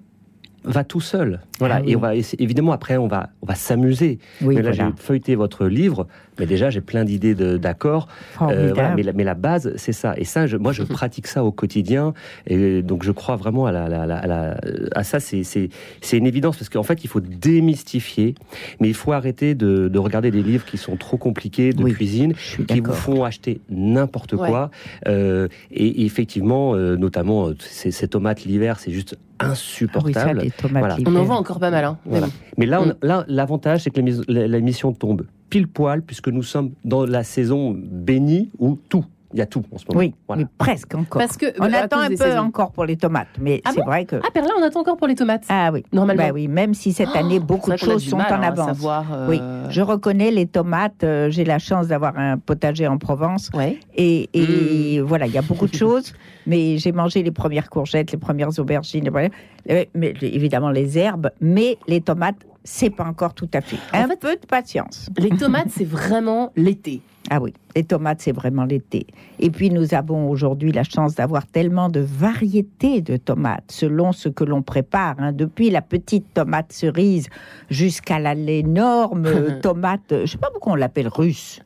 va 0.65 0.83
tout 0.85 1.01
seul. 1.01 1.41
Voilà. 1.59 1.77
Ah 1.77 1.81
oui. 1.85 1.93
Et 1.93 1.97
on 1.97 2.01
va, 2.01 2.17
essayer- 2.17 2.43
évidemment, 2.43 2.73
après, 2.73 2.97
on 2.97 3.07
va, 3.07 3.31
on 3.43 3.47
va 3.47 3.55
s'amuser. 3.55 4.19
Oui, 4.43 4.57
mais 4.57 4.63
là, 4.63 4.73
voilà. 4.73 4.93
j'ai 4.97 5.03
feuilleté 5.03 5.35
votre 5.37 5.67
livre, 5.67 6.07
mais 6.39 6.47
déjà, 6.47 6.71
j'ai 6.71 6.81
plein 6.81 7.05
d'idées 7.05 7.35
de- 7.35 7.57
d'accords. 7.57 8.09
Euh, 8.43 8.73
voilà, 8.75 8.95
mais, 8.95 9.03
la, 9.03 9.13
mais 9.13 9.25
la 9.25 9.35
base, 9.35 9.73
c'est 9.77 9.93
ça. 9.93 10.15
Et 10.17 10.25
ça, 10.25 10.47
je, 10.47 10.57
moi, 10.57 10.73
je 10.73 10.83
pratique 10.99 11.27
ça 11.27 11.45
au 11.45 11.53
quotidien. 11.53 12.15
Et 12.47 12.83
donc, 12.83 13.03
je 13.05 13.13
crois 13.13 13.37
vraiment 13.37 13.67
à, 13.67 13.73
la, 13.73 13.89
la- 13.89 14.07
la- 14.07 14.19
à 14.19 14.27
la- 14.27 14.57
à 14.95 15.05
ça. 15.05 15.21
C'est 15.21 15.43
c'est- 15.45 15.69
c'est 16.01 16.19
une 16.19 16.27
évidence 16.27 16.57
parce 16.57 16.69
qu'en 16.69 16.83
fait, 16.83 17.05
il 17.05 17.09
faut 17.09 17.21
démystifier. 17.21 18.35
Mais 18.81 18.89
il 18.89 18.95
faut 18.95 19.13
arrêter 19.13 19.55
de, 19.55 19.89
de 19.89 19.99
regarder 19.99 20.31
des 20.31 20.43
livres 20.43 20.65
qui 20.65 20.77
sont 20.79 20.97
trop 20.97 21.17
compliqués 21.17 21.73
de 21.73 21.83
Oui, 21.83 21.93
cuisine, 21.93 22.33
Je 22.37 22.43
suis 22.43 22.65
qui 22.67 22.81
vous 22.81 22.93
font 22.93 23.25
acheter 23.25 23.61
n'importe 23.71 24.33
Ouais. 24.35 24.49
quoi. 24.49 24.71
Euh, 25.09 25.49
et, 25.71 26.05
effectivement, 26.05 26.75
euh, 26.75 26.97
notamment, 26.97 27.49
euh, 27.49 27.55
ces, 27.61 27.91
ces 27.91 28.09
tomates 28.09 28.45
l'hiver, 28.45 28.79
c'est 28.79 28.91
juste 28.91 29.17
Ah 29.39 29.45
oui, 29.45 29.47
ça, 29.49 29.53
insupportable. 29.53 30.41
les 30.41 30.51
tomates 30.51 30.79
Voilà. 30.81 30.97
On 31.07 31.17
en 31.17 31.25
voit 31.25 31.37
encore 31.37 31.59
pas 31.61 31.71
mal. 31.71 31.85
Hein. 31.85 31.99
Mais 32.05 32.11
Voilà. 32.13 32.27
bon. 32.27 32.33
Mais 32.59 32.67
là, 32.67 32.83
on- 32.83 32.87
Mm. 32.87 32.95
là, 33.03 33.25
l'avantage, 33.29 33.83
c'est 33.83 33.91
que 33.91 34.01
la- 34.01 34.47
la 34.47 34.47
l'émission 34.59 34.93
tombe 34.93 35.25
pile 35.57 35.69
poil, 35.69 36.03
puisque 36.03 36.29
nous 36.29 36.43
sommes 36.43 36.73
dans 36.85 37.07
la 37.07 37.25
saison 37.25 37.75
bénie 37.75 38.51
où 38.59 38.77
tout, 38.91 39.05
il 39.33 39.39
y 39.39 39.43
a 39.43 39.47
tout 39.47 39.65
en 39.73 39.79
ce 39.79 39.85
moment. 39.89 40.01
Oui, 40.01 40.15
Voilà. 40.29 40.43
mais 40.43 40.49
presque 40.59 40.95
encore. 40.95 41.21
Parce 41.21 41.37
que, 41.39 41.47
On 41.59 41.73
attend 41.73 42.01
un 42.01 42.09
peu 42.09 42.17
saisons. 42.17 42.39
encore 42.41 42.73
pour 42.73 42.85
les 42.85 42.97
tomates, 42.97 43.29
mais 43.41 43.63
Ah 43.65 43.71
c'est 43.73 43.81
bon 43.81 43.87
vrai 43.87 44.05
que. 44.05 44.17
Ah, 44.17 44.29
Perla, 44.35 44.51
on 44.59 44.63
attend 44.63 44.81
encore 44.81 44.97
pour 44.99 45.07
les 45.07 45.15
tomates. 45.15 45.45
Ah 45.49 45.71
oui, 45.73 45.83
Normalement. 45.93 46.23
Bah 46.25 46.31
oui, 46.35 46.47
même 46.47 46.75
si 46.75 46.93
cette 46.93 47.15
année 47.17 47.41
beaucoup 47.41 47.71
de 47.73 47.77
choses 47.79 48.05
sont 48.07 48.19
mal, 48.19 48.33
en 48.33 48.37
hein, 48.37 48.43
avance. 48.43 48.67
savoir, 48.67 49.05
euh, 49.13 49.29
Oui, 49.31 49.41
je 49.71 49.81
reconnais 49.81 50.31
les 50.31 50.47
tomates. 50.47 51.03
euh, 51.05 51.31
J'ai 51.31 51.45
la 51.45 51.59
chance 51.59 51.89
d'avoir 51.89 52.17
un 52.19 52.37
potager 52.39 52.87
en 52.87 52.99
Provence. 52.99 53.51
Ouais. 53.55 53.79
Et, 53.97 54.29
et 54.35 55.01
Mm. 55.01 55.05
voilà, 55.05 55.27
il 55.27 55.33
y 55.33 55.39
a 55.39 55.43
beaucoup 55.43 55.67
de 55.69 55.75
choses. 55.85 56.13
Mais 56.47 56.77
j'ai 56.79 56.93
mangé 56.93 57.23
les 57.23 57.33
premières 57.33 57.69
courgettes, 57.71 58.13
les 58.13 58.19
premières 58.19 58.57
aubergines, 58.59 59.05
les 59.05 59.11
premières- 59.11 59.31
euh, 59.71 59.85
mais 59.95 60.13
évidemment 60.23 60.71
les 60.71 60.99
herbes. 60.99 61.31
Mais 61.41 61.79
les 61.89 62.01
tomates, 62.01 62.37
c'est 62.67 62.91
pas 62.91 63.05
encore 63.05 63.33
tout 63.33 63.49
à 63.55 63.61
fait. 63.61 63.79
En 63.95 64.03
Un 64.05 64.09
fait- 64.09 64.21
peu 64.21 64.37
de 64.37 64.47
patience. 64.47 65.09
Les 65.17 65.31
tomates, 65.31 65.69
c'est 65.71 65.85
vraiment 65.87 66.53
l'été. 66.57 67.01
Ah 67.29 67.41
oui, 67.41 67.53
les 67.75 67.83
tomates, 67.83 68.21
c'est 68.21 68.31
vraiment 68.31 68.63
l'été. 68.65 69.05
Et 69.41 69.51
puis 69.51 69.71
nous 69.71 69.95
avons 69.95 70.31
aujourd'hui 70.31 70.71
la 70.71 70.85
chance 70.85 71.17
d'avoir 71.17 71.45
tellement 71.45 71.89
de 71.89 71.99
variétés 71.99 73.01
de 73.01 73.17
tomates 73.17 73.65
selon 73.69 74.13
ce 74.13 74.29
que 74.29 74.45
l'on 74.45 74.63
prépare, 74.63 75.17
hein. 75.19 75.33
depuis 75.33 75.71
la 75.71 75.83
petite 75.83 76.33
tomate 76.35 76.71
cerise 76.73 77.27
jusqu'à 77.69 78.21
l'énorme 78.33 79.59
tomate, 79.61 80.03
je 80.21 80.27
sais 80.27 80.39
pas 80.39 80.51
pourquoi 80.53 80.75
on 80.75 80.77
l'appelle 80.77 81.09
russe. 81.09 81.61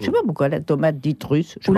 Je 0.00 0.06
sais 0.06 0.12
pas 0.12 0.22
pourquoi 0.24 0.48
la 0.48 0.60
tomate 0.60 0.98
dite 0.98 1.22
russe. 1.24 1.58
Je. 1.60 1.72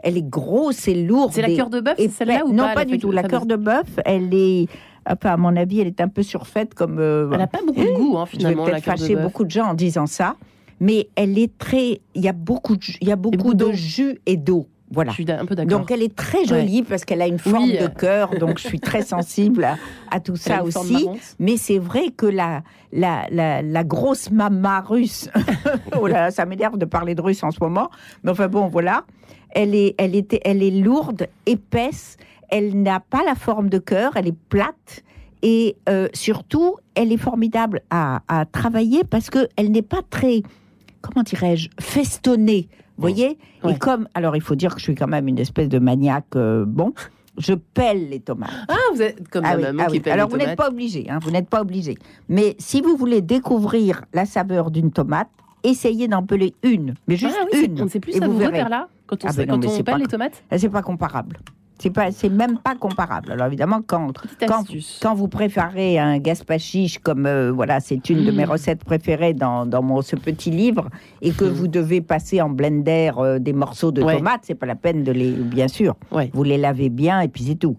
Elle 0.00 0.16
est 0.16 0.22
grosse 0.28 0.88
et 0.88 0.94
lourde. 0.94 1.32
C'est 1.34 1.42
la 1.42 1.54
cœur 1.54 1.70
de 1.70 1.80
bœuf, 1.80 1.98
celle-là 2.10 2.44
ou 2.46 2.52
Non, 2.52 2.64
pas 2.64 2.74
pas, 2.74 2.84
du 2.84 2.98
tout. 2.98 3.10
La 3.10 3.22
cœur 3.24 3.44
de 3.44 3.56
bœuf, 3.56 3.86
elle 4.04 4.32
est, 4.32 4.68
enfin, 5.08 5.30
à 5.30 5.36
mon 5.36 5.56
avis, 5.56 5.80
elle 5.80 5.86
est 5.88 6.00
un 6.00 6.08
peu 6.08 6.22
surfaite 6.22 6.74
comme. 6.74 6.98
euh, 6.98 7.28
Elle 7.32 7.38
n'a 7.38 7.46
pas 7.46 7.60
beaucoup 7.66 7.80
de 7.80 7.92
goût, 7.94 8.16
hein, 8.18 8.24
je 8.26 8.32
vais 8.32 8.38
finalement, 8.38 8.64
peut-être 8.64 8.76
de 8.76 8.82
fâcher 8.82 9.16
beaucoup 9.16 9.44
de 9.44 9.50
gens 9.50 9.66
en 9.68 9.74
disant 9.74 10.06
ça, 10.06 10.36
mais 10.80 11.08
elle 11.16 11.38
est 11.38 11.56
très. 11.58 12.00
Il 12.14 12.22
y 12.22 12.28
a 12.28 12.32
beaucoup 12.32 12.76
de, 12.76 12.84
il 13.00 13.08
y 13.08 13.12
a 13.12 13.16
beaucoup 13.16 13.36
beaucoup 13.36 13.54
de 13.54 13.72
jus 13.72 14.20
et 14.26 14.36
d'eau. 14.36 14.66
Voilà. 14.90 15.10
Je 15.10 15.16
suis 15.22 15.30
un 15.30 15.44
peu 15.44 15.54
d'accord. 15.54 15.80
Donc 15.80 15.90
elle 15.90 16.02
est 16.02 16.16
très 16.16 16.46
jolie 16.46 16.82
parce 16.82 17.04
qu'elle 17.04 17.20
a 17.20 17.26
une 17.26 17.38
forme 17.38 17.64
Oui, 17.64 17.76
de 17.78 17.88
cœur, 17.88 18.30
donc 18.38 18.58
je 18.58 18.66
suis 18.68 18.80
très 18.80 19.02
sensible 19.02 19.64
à, 19.64 19.76
à 20.10 20.18
tout 20.18 20.32
Elle 20.32 20.38
ça 20.38 20.64
aussi. 20.64 21.06
Mais 21.38 21.58
c'est 21.58 21.78
vrai 21.78 22.04
que 22.16 22.24
la, 22.24 22.62
la, 22.90 23.26
la, 23.30 23.60
la 23.60 23.84
grosse 23.84 24.30
mama 24.30 24.80
russe, 24.80 25.28
oh 26.00 26.06
là 26.06 26.20
là, 26.22 26.30
ça 26.30 26.46
m'énerve 26.46 26.78
de 26.78 26.86
parler 26.86 27.14
de 27.14 27.20
russe 27.20 27.42
en 27.42 27.50
ce 27.50 27.58
moment, 27.60 27.90
mais 28.24 28.30
enfin 28.30 28.48
bon, 28.48 28.68
voilà, 28.68 29.04
elle 29.50 29.74
est, 29.74 29.94
elle 29.98 30.14
était, 30.14 30.40
elle 30.42 30.62
est 30.62 30.70
lourde, 30.70 31.26
épaisse, 31.44 32.16
elle 32.48 32.82
n'a 32.82 33.00
pas 33.00 33.22
la 33.24 33.34
forme 33.34 33.68
de 33.68 33.78
cœur, 33.78 34.12
elle 34.16 34.26
est 34.28 34.38
plate 34.48 35.02
Et 35.42 35.76
euh, 35.88 36.08
surtout, 36.14 36.76
elle 36.96 37.12
est 37.12 37.16
formidable 37.16 37.82
à, 37.90 38.22
à 38.26 38.44
travailler 38.44 39.04
parce 39.04 39.30
qu'elle 39.30 39.70
n'est 39.70 39.82
pas 39.82 40.00
très, 40.10 40.42
comment 41.00 41.22
dirais-je, 41.22 41.68
festonnée. 41.80 42.68
Vous 42.96 43.02
voyez? 43.02 43.38
Ouais. 43.62 43.74
Et 43.74 43.78
comme, 43.78 44.08
alors 44.14 44.34
il 44.34 44.42
faut 44.42 44.56
dire 44.56 44.72
que 44.74 44.80
je 44.80 44.84
suis 44.84 44.96
quand 44.96 45.06
même 45.06 45.28
une 45.28 45.38
espèce 45.38 45.68
de 45.68 45.78
maniaque, 45.78 46.34
euh, 46.34 46.64
bon, 46.66 46.92
je 47.38 47.52
pèle 47.54 48.08
les 48.08 48.18
tomates. 48.18 48.50
Ah, 48.68 48.74
vous 48.92 49.00
êtes 49.00 49.28
comme 49.28 49.44
Ah 49.44 49.50
ma 49.50 49.56
oui, 49.56 49.62
maman 49.62 49.82
ah 49.84 49.86
qui 49.86 49.92
oui. 49.92 50.00
pèle 50.00 50.12
Alors 50.14 50.26
les 50.28 50.32
vous 50.32 50.38
n'êtes 50.44 50.56
pas 50.58 50.68
obligé, 50.70 51.06
hein, 51.08 51.20
vous 51.22 51.30
n'êtes 51.30 51.48
pas 51.48 51.60
obligé. 51.60 51.96
Mais 52.28 52.56
si 52.58 52.80
vous 52.80 52.96
voulez 52.96 53.22
découvrir 53.22 54.04
la 54.12 54.26
saveur 54.26 54.72
d'une 54.72 54.90
tomate, 54.90 55.28
essayez 55.62 56.08
d'en 56.08 56.24
peler 56.24 56.54
une, 56.64 56.94
mais 57.06 57.14
juste 57.14 57.36
Ah 57.40 57.44
oui, 57.44 57.50
c'est- 57.60 57.66
une. 57.66 57.80
on 57.80 57.84
ne 57.84 57.88
sait 57.90 58.00
plus 58.00 58.16
et 58.16 58.18
vous 58.18 58.22
savourer 58.22 58.50
verrez. 58.50 58.68
là 58.68 58.88
quand 59.06 59.22
on, 59.24 59.28
Ah 59.28 59.32
sait- 59.32 59.46
ben 59.46 59.54
non, 59.54 59.60
quand 59.60 59.72
on 59.72 59.82
pèle 59.84 59.98
les 59.98 60.06
tomates. 60.06 60.42
Ah, 60.50 60.58
C'est 60.58 60.68
pas 60.68 60.82
comparable. 60.82 61.38
C'est 61.80 61.90
pas, 61.90 62.10
c'est 62.10 62.28
même 62.28 62.58
pas 62.58 62.74
comparable. 62.74 63.30
Alors 63.32 63.46
évidemment, 63.46 63.80
quand 63.86 64.12
quand, 65.00 65.14
vous 65.14 65.28
préparez 65.28 65.98
un 65.98 66.18
gaspachiche 66.18 66.98
comme 66.98 67.26
euh, 67.26 67.52
voilà, 67.52 67.78
c'est 67.80 68.10
une 68.10 68.24
de 68.24 68.32
mes 68.32 68.46
Mm. 68.46 68.50
recettes 68.50 68.84
préférées 68.84 69.32
dans, 69.34 69.64
dans 69.66 69.82
mon 69.82 70.02
ce 70.02 70.16
petit 70.16 70.50
livre 70.50 70.88
et 71.22 71.30
que 71.32 71.44
Mm. 71.44 71.48
vous 71.48 71.68
devez 71.68 72.00
passer 72.00 72.42
en 72.42 72.50
blender 72.50 73.12
euh, 73.18 73.38
des 73.38 73.52
morceaux 73.52 73.92
de 73.92 74.02
Ouais. 74.02 74.16
tomates, 74.16 74.40
c'est 74.42 74.54
pas 74.54 74.66
la 74.66 74.74
peine 74.76 75.04
de 75.04 75.12
les 75.12 75.32
bien 75.32 75.68
sûr. 75.68 75.94
Ouais. 76.10 76.30
Vous 76.34 76.42
les 76.42 76.58
lavez 76.58 76.88
bien 76.88 77.20
et 77.20 77.28
puis 77.28 77.44
c'est 77.44 77.54
tout. 77.56 77.76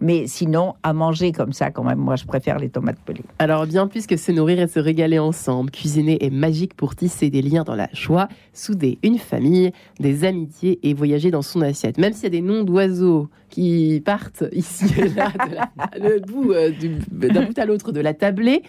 Mais 0.00 0.26
sinon, 0.26 0.74
à 0.82 0.92
manger 0.92 1.32
comme 1.32 1.52
ça, 1.52 1.70
quand 1.70 1.84
même, 1.84 1.98
moi, 1.98 2.16
je 2.16 2.24
préfère 2.24 2.58
les 2.58 2.68
tomates 2.70 2.98
pelées. 3.04 3.22
Alors 3.38 3.66
bien 3.66 3.86
plus 3.86 4.06
que 4.06 4.16
se 4.16 4.32
nourrir 4.32 4.58
et 4.60 4.66
se 4.66 4.80
régaler 4.80 5.18
ensemble, 5.18 5.70
cuisiner 5.70 6.24
est 6.24 6.30
magique 6.30 6.74
pour 6.74 6.94
tisser 6.96 7.28
des 7.30 7.42
liens 7.42 7.64
dans 7.64 7.74
la 7.74 7.88
joie, 7.92 8.28
souder 8.52 8.98
une 9.02 9.18
famille, 9.18 9.72
des 9.98 10.24
amitiés 10.24 10.78
et 10.82 10.94
voyager 10.94 11.30
dans 11.30 11.42
son 11.42 11.60
assiette. 11.60 11.98
Même 11.98 12.12
s'il 12.14 12.24
y 12.24 12.26
a 12.26 12.30
des 12.30 12.40
noms 12.40 12.64
d'oiseaux 12.64 13.28
qui 13.50 14.00
partent 14.04 14.44
ici 14.52 14.84
et 14.96 15.08
là, 15.08 15.32
euh, 16.00 16.70
du- 16.70 16.98
d'un 17.10 17.42
bout 17.46 17.58
à 17.58 17.64
l'autre 17.66 17.90
de 17.92 18.00
la 18.00 18.14
tablée, 18.14 18.62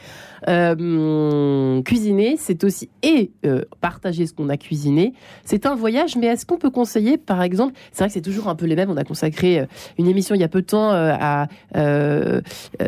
euh, 0.48 1.82
cuisiner, 1.84 2.36
c'est 2.38 2.64
aussi 2.64 2.90
et 3.04 3.32
euh, 3.46 3.62
partager 3.80 4.26
ce 4.26 4.34
qu'on 4.34 4.50
a 4.50 4.58
cuisiné. 4.58 5.14
C'est 5.46 5.66
un 5.66 5.76
voyage, 5.76 6.16
mais 6.18 6.28
est-ce 6.28 6.46
qu'on 6.46 6.58
peut 6.58 6.70
conseiller, 6.72 7.18
par 7.18 7.42
exemple, 7.42 7.74
c'est 7.92 8.00
vrai 8.00 8.08
que 8.08 8.14
c'est 8.14 8.22
toujours 8.22 8.48
un 8.48 8.56
peu 8.56 8.66
les 8.66 8.76
mêmes. 8.76 8.90
On 8.90 8.98
a 8.98 9.04
consacré 9.04 9.68
une 9.98 10.08
émission 10.08 10.36
il 10.36 10.42
y 10.42 10.44
a 10.44 10.48
peu 10.48 10.62
de 10.62 10.68
temps 10.68 10.92
euh, 11.22 11.46
euh, 11.76 12.42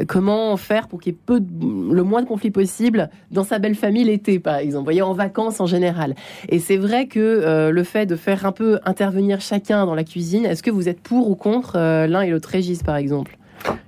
comment 0.07 0.57
faire 0.57 0.87
pour 0.87 0.99
qu'il 1.01 1.13
y 1.13 1.15
ait 1.15 1.19
le 1.29 2.03
moins 2.03 2.21
de 2.21 2.27
conflits 2.27 2.51
possible 2.51 3.09
dans 3.31 3.43
sa 3.43 3.59
belle 3.59 3.75
famille 3.75 4.03
l'été, 4.03 4.39
par 4.39 4.57
exemple. 4.57 4.85
Voyez, 4.85 5.01
en 5.01 5.13
vacances 5.13 5.59
en 5.59 5.65
général. 5.65 6.15
Et 6.49 6.59
c'est 6.59 6.77
vrai 6.77 7.07
que 7.07 7.19
euh, 7.19 7.71
le 7.71 7.83
fait 7.83 8.05
de 8.05 8.15
faire 8.15 8.45
un 8.45 8.51
peu 8.51 8.79
intervenir 8.85 9.41
chacun 9.41 9.85
dans 9.85 9.95
la 9.95 10.03
cuisine, 10.03 10.45
est-ce 10.45 10.63
que 10.63 10.71
vous 10.71 10.89
êtes 10.89 10.99
pour 10.99 11.29
ou 11.29 11.35
contre 11.35 11.77
l'un 11.77 12.21
et 12.21 12.29
l'autre 12.29 12.49
régis, 12.49 12.83
par 12.83 12.95
exemple? 12.95 13.37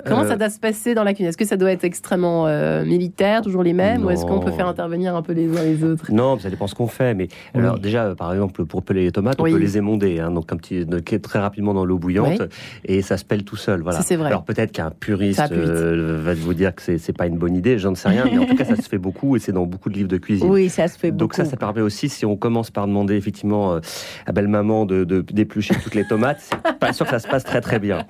Comment 0.05 0.21
Euh, 0.23 0.27
ça 0.27 0.35
doit 0.35 0.49
se 0.49 0.59
passer 0.59 0.93
dans 0.93 1.03
la 1.03 1.13
cuisine? 1.13 1.29
Est-ce 1.29 1.37
que 1.37 1.45
ça 1.45 1.57
doit 1.57 1.71
être 1.71 1.83
extrêmement 1.83 2.45
euh, 2.47 2.85
militaire, 2.85 3.41
toujours 3.41 3.63
les 3.63 3.73
mêmes, 3.73 4.05
ou 4.05 4.09
est-ce 4.09 4.25
qu'on 4.25 4.39
peut 4.39 4.51
faire 4.51 4.67
intervenir 4.67 5.15
un 5.15 5.21
peu 5.21 5.33
les 5.33 5.47
uns 5.57 5.63
les 5.63 5.83
autres? 5.83 6.11
Non, 6.11 6.37
ça 6.39 6.49
dépend 6.49 6.67
ce 6.67 6.75
qu'on 6.75 6.87
fait. 6.87 7.13
Mais 7.13 7.27
Oui. 7.53 7.61
alors 7.61 7.79
déjà, 7.79 8.05
euh, 8.05 8.15
par 8.15 8.31
exemple, 8.31 8.65
pour 8.65 8.83
peler 8.83 9.03
les 9.03 9.11
tomates, 9.11 9.41
Oui. 9.41 9.51
on 9.51 9.53
peut 9.55 9.59
les 9.59 9.77
émonder, 9.77 10.19
hein, 10.19 10.31
donc 10.31 10.51
un 10.53 10.57
petit, 10.57 10.85
très 11.21 11.39
rapidement 11.39 11.73
dans 11.73 11.85
l'eau 11.85 11.97
bouillante, 11.97 12.39
Oui. 12.39 12.47
et 12.85 13.01
ça 13.01 13.17
se 13.17 13.25
pèle 13.25 13.43
tout 13.43 13.55
seul. 13.55 13.81
Voilà. 13.81 14.01
C'est 14.01 14.15
vrai. 14.15 14.27
Alors 14.27 14.43
peut-être 14.43 14.71
qu'un 14.71 14.91
puriste 14.91 15.39
va 15.39 15.47
euh, 15.51 16.35
vous 16.37 16.53
dire 16.53 16.75
que 16.75 16.97
c'est 16.97 17.17
pas 17.17 17.25
une 17.27 17.37
bonne 17.37 17.55
idée, 17.55 17.79
j'en 17.79 17.95
sais 17.95 18.09
rien, 18.09 18.25
mais 18.31 18.37
en 18.37 18.45
tout 18.45 18.55
cas, 18.55 18.65
ça 18.65 18.75
se 18.75 18.87
fait 18.87 18.97
beaucoup 18.99 19.35
et 19.35 19.39
c'est 19.39 19.51
dans 19.53 19.65
beaucoup 19.65 19.89
de 19.89 19.95
livres 19.95 20.09
de 20.09 20.17
cuisine. 20.17 20.47
Oui, 20.49 20.69
ça 20.69 20.87
se 20.87 20.97
fait 20.99 21.11
Donc 21.11 21.19
beaucoup. 21.31 21.35
ça, 21.35 21.45
ça 21.45 21.57
permet 21.57 21.81
aussi, 21.81 22.09
si 22.09 22.25
on 22.25 22.35
commence 22.35 22.69
par 22.71 22.87
demander 22.87 23.15
effectivement 23.15 23.79
à 24.25 24.31
belle 24.31 24.47
maman 24.47 24.85
de 24.85 25.03
de- 25.03 25.21
d'éplucher 25.21 25.75
toutes 25.83 25.95
les 25.95 26.05
tomates, 26.05 26.37
c'est 26.41 26.77
pas 26.79 26.93
sûr 26.93 27.05
que 27.05 27.11
ça 27.11 27.19
se 27.19 27.27
passe 27.27 27.43
très 27.43 27.61
très 27.61 27.79
bien. 27.79 28.03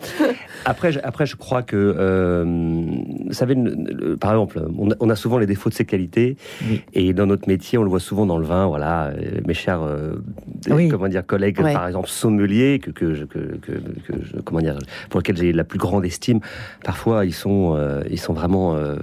Après, 0.65 0.91
je, 0.91 0.99
après, 1.03 1.25
je 1.27 1.35
crois 1.35 1.61
que, 1.61 1.75
euh, 1.77 2.43
vous 2.45 3.33
savez, 3.33 3.55
par 4.19 4.31
exemple, 4.31 4.61
on 4.77 4.91
a, 4.91 4.95
on 4.99 5.09
a 5.09 5.15
souvent 5.15 5.37
les 5.37 5.45
défauts 5.45 5.69
de 5.69 5.75
ses 5.75 5.85
qualités, 5.85 6.37
Oui. 6.67 6.81
et 6.93 7.13
dans 7.13 7.27
notre 7.27 7.47
métier, 7.47 7.77
on 7.77 7.83
le 7.83 7.89
voit 7.89 7.99
souvent 7.99 8.25
dans 8.25 8.37
le 8.39 8.45
vin. 8.45 8.65
Voilà, 8.67 9.07
euh, 9.09 9.41
mes 9.45 9.53
chers, 9.53 9.81
euh, 9.83 10.15
Oui. 10.69 10.89
comment 10.89 11.07
dire, 11.07 11.25
collègues, 11.25 11.59
Ouais. 11.59 11.73
par 11.73 11.85
exemple, 11.87 12.09
sommeliers, 12.09 12.79
que 12.79 12.89
que, 12.91 13.13
je- 13.13 13.25
que, 13.25 13.39
que, 13.61 13.73
je- 14.23 14.37
comment 14.41 14.59
dire, 14.59 14.77
pour 15.09 15.19
lesquels 15.19 15.37
j'ai 15.37 15.53
la 15.53 15.63
plus 15.63 15.77
grande 15.79 16.03
estime. 16.05 16.39
Parfois, 16.83 17.25
ils 17.25 17.33
sont, 17.33 17.75
euh, 17.77 18.01
ils 18.09 18.19
sont 18.19 18.33
vraiment 18.33 18.75
euh, 18.75 18.95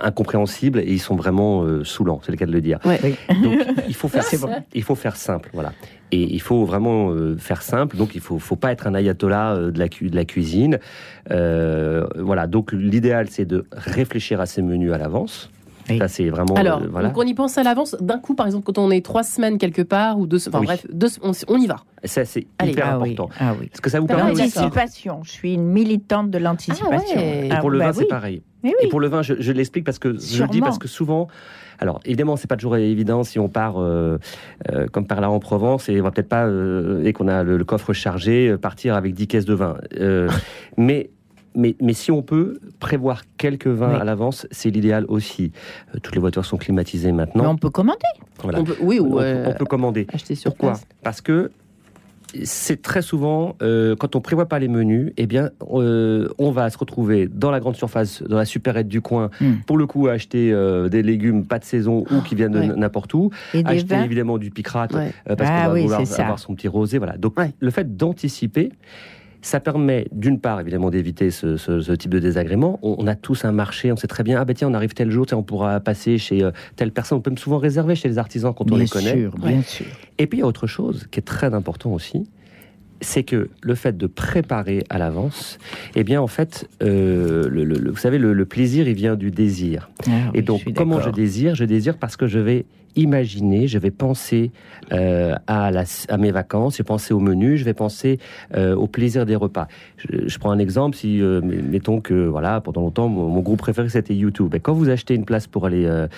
incompréhensibles 0.00 0.78
et 0.80 0.92
ils 0.92 1.00
sont 1.00 1.16
vraiment 1.16 1.64
euh, 1.64 1.82
saoulants. 1.84 2.20
C'est 2.24 2.32
le 2.32 2.38
cas 2.38 2.46
de 2.46 2.52
le 2.52 2.60
dire. 2.60 2.78
Ouais. 2.84 3.00
Oui. 3.02 3.14
Donc, 3.42 3.58
il 3.88 3.94
faut 3.94 4.08
faire, 4.08 4.24
bon. 4.40 4.50
il 4.74 4.82
faut 4.82 4.94
faire 4.94 5.16
simple, 5.16 5.50
voilà. 5.52 5.72
Et 6.12 6.22
il 6.22 6.40
faut 6.40 6.64
vraiment 6.64 7.10
euh, 7.12 7.36
faire 7.36 7.62
simple. 7.62 7.96
Donc, 7.96 8.14
il 8.14 8.20
faut, 8.20 8.38
faut 8.38 8.56
pas 8.56 8.72
être 8.72 8.86
un 8.86 8.94
ayatollah 8.94 9.52
euh, 9.54 9.70
de 9.70 9.78
la, 9.78 9.88
cu- 9.88 10.10
de 10.10 10.16
la 10.16 10.24
cuisine. 10.24 10.78
Euh, 11.30 12.06
voilà. 12.16 12.46
Donc, 12.46 12.72
l'idéal, 12.72 13.28
c'est 13.30 13.44
de 13.44 13.64
réfléchir 13.72 14.40
à 14.40 14.46
ses 14.46 14.62
menus 14.62 14.92
à 14.92 14.98
l'avance. 14.98 15.50
Oui. 15.88 15.98
Ça, 15.98 16.08
c'est 16.08 16.28
vraiment. 16.28 16.54
Alors, 16.54 16.82
euh, 16.82 16.86
voilà. 16.90 17.08
donc 17.08 17.18
on 17.18 17.22
y 17.22 17.34
pense 17.34 17.58
à 17.58 17.62
l'avance 17.64 17.96
d'un 18.00 18.18
coup, 18.18 18.34
par 18.34 18.46
exemple, 18.46 18.64
quand 18.64 18.78
on 18.78 18.90
est 18.90 19.04
trois 19.04 19.22
semaines 19.24 19.58
quelque 19.58 19.82
part 19.82 20.18
ou 20.20 20.26
deux, 20.26 20.46
enfin 20.48 20.60
Oui. 20.60 20.66
bref, 20.66 20.86
deux- 20.92 21.08
on, 21.22 21.32
on 21.48 21.56
y 21.58 21.66
va. 21.66 21.76
Ça, 22.04 22.24
c'est 22.24 22.46
Allez. 22.58 22.72
hyper 22.72 22.86
ah 22.90 22.98
oui, 23.00 23.12
important. 23.12 23.30
ah 23.40 23.54
oui. 23.58 23.66
Parce 23.68 23.80
que 23.80 23.90
ça 23.90 23.98
vous 23.98 24.06
Ah 24.10 24.14
permet. 24.14 24.30
L'anticipation. 24.34 25.20
Je 25.24 25.30
suis 25.30 25.54
une 25.54 25.64
militante 25.66 26.30
de 26.30 26.38
l'anticipation. 26.38 27.16
Ah 27.16 27.20
ouais. 27.20 27.48
Et 27.48 27.58
pour 27.60 27.70
le 27.70 27.78
bah 27.78 27.86
vin, 27.86 27.92
c'est 27.92 28.00
oui. 28.02 28.08
pareil. 28.08 28.42
Mais 28.62 28.72
Et 28.82 28.88
pour 28.88 29.00
le 29.00 29.08
vin, 29.08 29.22
je, 29.22 29.34
je 29.38 29.52
l'explique 29.52 29.84
parce 29.84 29.98
que 29.98 30.18
je 30.18 30.42
le 30.42 30.48
dis 30.48 30.60
parce 30.60 30.78
que 30.78 30.88
souvent, 30.88 31.28
alors 31.78 32.00
évidemment, 32.04 32.36
c'est 32.36 32.46
pas 32.48 32.56
toujours 32.56 32.76
évident 32.76 33.24
si 33.24 33.38
on 33.38 33.48
part 33.48 33.80
euh, 33.80 34.18
euh, 34.70 34.86
comme 34.88 35.06
par 35.06 35.20
là 35.20 35.30
en 35.30 35.38
Provence 35.38 35.88
et 35.88 35.98
on 36.00 36.04
va 36.04 36.10
peut-être 36.10 36.28
pas 36.28 36.46
euh, 36.46 37.02
et 37.04 37.12
qu'on 37.12 37.28
a 37.28 37.42
le, 37.42 37.56
le 37.56 37.64
coffre 37.64 37.92
chargé 37.92 38.48
euh, 38.48 38.58
partir 38.58 38.94
avec 38.94 39.14
10 39.14 39.26
caisses 39.28 39.44
de 39.46 39.54
vin. 39.54 39.76
Euh, 39.98 40.28
mais 40.76 41.10
mais, 41.56 41.74
mais 41.80 41.94
si 41.94 42.12
on 42.12 42.22
peut 42.22 42.60
prévoir 42.78 43.22
quelques 43.36 43.66
vins 43.66 43.94
Oui. 43.94 44.00
à 44.00 44.04
l'avance, 44.04 44.46
c'est 44.52 44.70
l'idéal 44.70 45.04
aussi. 45.08 45.50
Euh, 45.94 45.98
toutes 46.00 46.14
les 46.14 46.20
voitures 46.20 46.44
sont 46.44 46.58
climatisées 46.58 47.10
Mais 47.10 47.16
maintenant. 47.26 47.50
on 47.50 47.56
peut 47.56 47.70
commander. 47.70 47.98
Voilà. 48.40 48.60
On 48.60 48.64
peut- 48.64 48.76
oui, 48.80 49.00
On 49.00 49.06
ou 49.06 49.10
peut- 49.16 49.22
euh, 49.24 49.46
on 49.48 49.54
peut 49.54 49.64
commander. 49.64 50.06
acheter 50.12 50.36
sur 50.36 50.52
Pourquoi? 50.52 50.70
place. 50.74 50.86
Parce 51.02 51.20
que 51.20 51.50
c'est 52.44 52.80
très 52.82 53.02
souvent, 53.02 53.56
euh, 53.62 53.96
quand 53.96 54.14
on 54.16 54.20
prévoit 54.20 54.46
pas 54.46 54.58
les 54.58 54.68
menus, 54.68 55.12
eh 55.16 55.26
bien, 55.26 55.50
euh, 55.72 56.28
on 56.38 56.50
va 56.50 56.70
se 56.70 56.78
retrouver 56.78 57.28
dans 57.28 57.50
la 57.50 57.60
grande 57.60 57.76
surface, 57.76 58.22
dans 58.22 58.36
la 58.36 58.44
supérette 58.44 58.88
du 58.88 59.00
coin, 59.00 59.30
Hmm. 59.40 59.54
pour 59.66 59.76
le 59.78 59.86
coup, 59.86 60.08
à 60.08 60.12
acheter 60.12 60.52
euh, 60.52 60.88
des 60.88 61.02
légumes 61.02 61.44
pas 61.46 61.58
de 61.58 61.64
saison 61.64 62.04
ou 62.10 62.20
qui 62.22 62.34
viennent 62.34 62.52
de 62.52 62.60
Ouais. 62.60 62.66
n'importe 62.76 63.14
où, 63.14 63.30
Et 63.54 63.62
acheter 63.64 63.96
évidemment 63.96 64.38
du 64.38 64.50
picrate 64.50 64.92
Ouais. 64.94 65.12
euh, 65.28 65.36
parce 65.36 65.50
Ah 65.52 65.62
qu'on 65.62 65.68
va 65.68 65.74
oui, 65.74 65.82
vouloir 65.82 66.00
avoir 66.18 66.38
son 66.38 66.54
petit 66.54 66.68
rosé, 66.68 66.98
voilà. 66.98 67.16
Donc, 67.16 67.38
Ouais. 67.38 67.52
le 67.58 67.70
fait 67.70 67.96
d'anticiper. 67.96 68.70
Ça 69.42 69.58
permet 69.60 70.06
d'une 70.12 70.38
part 70.38 70.60
évidemment 70.60 70.90
d'éviter 70.90 71.30
ce, 71.30 71.56
ce- 71.56 71.80
ce 71.80 71.92
type 71.92 72.10
de 72.10 72.18
désagrément. 72.18 72.78
On, 72.82 72.96
on 72.98 73.06
a 73.06 73.14
tous 73.14 73.44
un 73.44 73.52
marché, 73.52 73.90
on 73.90 73.96
sait 73.96 74.06
très 74.06 74.22
bien, 74.22 74.38
ah 74.40 74.44
ben 74.44 74.54
tiens, 74.54 74.68
on 74.68 74.74
arrive 74.74 74.92
tel 74.92 75.10
jour, 75.10 75.24
tiens, 75.26 75.38
on 75.38 75.42
pourra 75.42 75.80
passer 75.80 76.18
chez 76.18 76.42
euh, 76.44 76.50
telle 76.76 76.92
personne. 76.92 77.18
On 77.18 77.20
peut 77.22 77.30
même 77.30 77.38
souvent 77.38 77.58
réserver 77.58 77.94
chez 77.94 78.08
les 78.08 78.18
artisans 78.18 78.52
quand 78.54 78.64
on 78.70 78.74
Bien 78.74 78.84
les 78.84 78.88
connaît. 78.88 79.14
sûr, 79.14 79.34
bien 79.38 79.62
sûr. 79.62 79.86
Et 80.18 80.26
puis 80.26 80.38
il 80.38 80.40
y 80.40 80.44
a 80.44 80.46
autre 80.46 80.66
chose 80.66 81.06
qui 81.10 81.20
est 81.20 81.24
très 81.24 81.54
important 81.54 81.92
aussi, 81.92 82.28
c'est 83.00 83.22
que 83.22 83.48
le 83.62 83.74
fait 83.74 83.96
de 83.96 84.06
préparer 84.06 84.84
à 84.90 84.98
l'avance, 84.98 85.58
eh 85.94 86.04
bien 86.04 86.20
en 86.20 86.26
fait, 86.26 86.68
euh, 86.82 87.48
le, 87.48 87.64
le- 87.64 87.78
le- 87.78 87.90
vous 87.90 87.96
savez, 87.96 88.18
le, 88.18 88.34
le 88.34 88.44
plaisir, 88.44 88.86
il 88.88 88.94
vient 88.94 89.16
du 89.16 89.30
désir. 89.30 89.88
Ah 90.06 90.10
Et 90.34 90.42
donc, 90.42 90.60
je 90.66 90.70
comment 90.74 91.00
je 91.00 91.08
désire? 91.08 91.54
Je 91.54 91.64
désire 91.64 91.96
parce 91.96 92.18
que 92.18 92.26
je 92.26 92.38
vais 92.38 92.66
imaginer, 92.96 93.66
je 93.68 93.78
vais 93.78 93.90
penser 93.90 94.50
euh, 94.92 95.34
à, 95.46 95.70
la- 95.70 95.84
à 96.08 96.16
mes 96.16 96.30
vacances, 96.30 96.74
je 96.76 96.82
vais 96.82 96.86
penser 96.86 97.14
au 97.14 97.20
menu, 97.20 97.56
je 97.56 97.64
vais 97.64 97.74
penser 97.74 98.18
euh, 98.56 98.74
au 98.74 98.86
plaisir 98.86 99.26
des 99.26 99.36
repas. 99.36 99.68
Je, 99.98 100.28
je 100.28 100.38
prends 100.38 100.50
un 100.50 100.58
exemple, 100.58 100.96
si 100.96 101.20
euh, 101.20 101.40
mettons 101.42 102.00
que 102.00 102.14
voilà, 102.26 102.60
pendant 102.60 102.80
longtemps, 102.80 103.08
mon, 103.08 103.28
mon 103.28 103.40
groupe 103.40 103.58
préféré 103.60 103.88
c'était 103.88 104.14
YouTube. 104.14 104.48
Ben, 104.50 104.60
quand 104.60 104.72
vous 104.72 104.88
achetez 104.88 105.14
une 105.14 105.24
place 105.24 105.46
pour 105.46 105.66
aller 105.66 105.84
euh, 105.86 106.08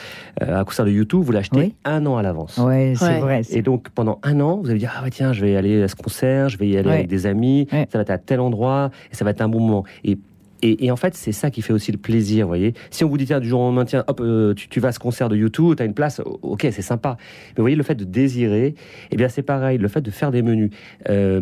à 0.40 0.60
un 0.60 0.64
concert 0.64 0.84
de 0.84 0.90
YouTube, 0.90 1.20
vous 1.22 1.32
l'achetez 1.32 1.58
Oui. 1.58 1.74
un 1.84 2.04
an 2.06 2.16
à 2.16 2.22
l'avance. 2.22 2.58
Ouais, 2.58 2.94
c'est 2.96 3.04
Ouais. 3.06 3.20
vrai. 3.20 3.40
Et 3.50 3.62
donc 3.62 3.88
pendant 3.90 4.18
un 4.22 4.40
an, 4.40 4.58
vous 4.62 4.70
allez 4.70 4.78
dire 4.78 4.92
ah 4.98 5.04
ouais 5.04 5.10
tiens, 5.10 5.32
je 5.32 5.44
vais 5.44 5.56
aller 5.56 5.82
à 5.82 5.88
ce 5.88 5.96
concert, 5.96 6.48
je 6.48 6.58
vais 6.58 6.68
y 6.68 6.76
aller 6.76 6.88
Ouais. 6.88 6.94
avec 6.94 7.08
des 7.08 7.26
amis, 7.26 7.68
Ouais. 7.72 7.86
ça 7.90 7.98
va 7.98 8.02
être 8.02 8.10
à 8.10 8.18
tel 8.18 8.40
endroit 8.40 8.90
et 9.10 9.14
ça 9.14 9.24
va 9.24 9.30
être 9.32 9.40
un 9.42 9.48
bon 9.48 9.60
moment. 9.60 9.84
Et 10.04 10.18
et, 10.62 10.86
et 10.86 10.90
en 10.90 10.96
fait, 10.96 11.14
c'est 11.14 11.32
ça 11.32 11.50
qui 11.50 11.60
fait 11.62 11.72
aussi 11.72 11.92
le 11.92 11.98
plaisir, 11.98 12.46
vous 12.46 12.50
voyez. 12.50 12.74
Si 12.90 13.04
on 13.04 13.08
vous 13.08 13.18
dit, 13.18 13.26
tiens, 13.26 13.40
du 13.40 13.48
jour 13.48 13.60
au 13.60 13.64
lendemain, 13.64 13.84
tiens, 13.84 14.04
hop, 14.06 14.20
euh, 14.20 14.54
tu, 14.54 14.68
tu 14.68 14.80
vas 14.80 14.88
à 14.88 14.92
ce 14.92 14.98
concert 14.98 15.28
de 15.28 15.36
YouTube, 15.36 15.74
tu 15.76 15.82
as 15.82 15.86
une 15.86 15.94
place, 15.94 16.20
ok, 16.24 16.60
c'est 16.70 16.82
sympa. 16.82 17.16
Mais 17.18 17.54
vous 17.56 17.62
voyez, 17.62 17.76
le 17.76 17.82
fait 17.82 17.94
de 17.94 18.04
désirer, 18.04 18.74
eh 19.10 19.16
bien, 19.16 19.28
c'est 19.28 19.42
pareil, 19.42 19.78
le 19.78 19.88
fait 19.88 20.00
de 20.00 20.10
faire 20.10 20.30
des 20.30 20.42
menus. 20.42 20.70
Euh, 21.08 21.40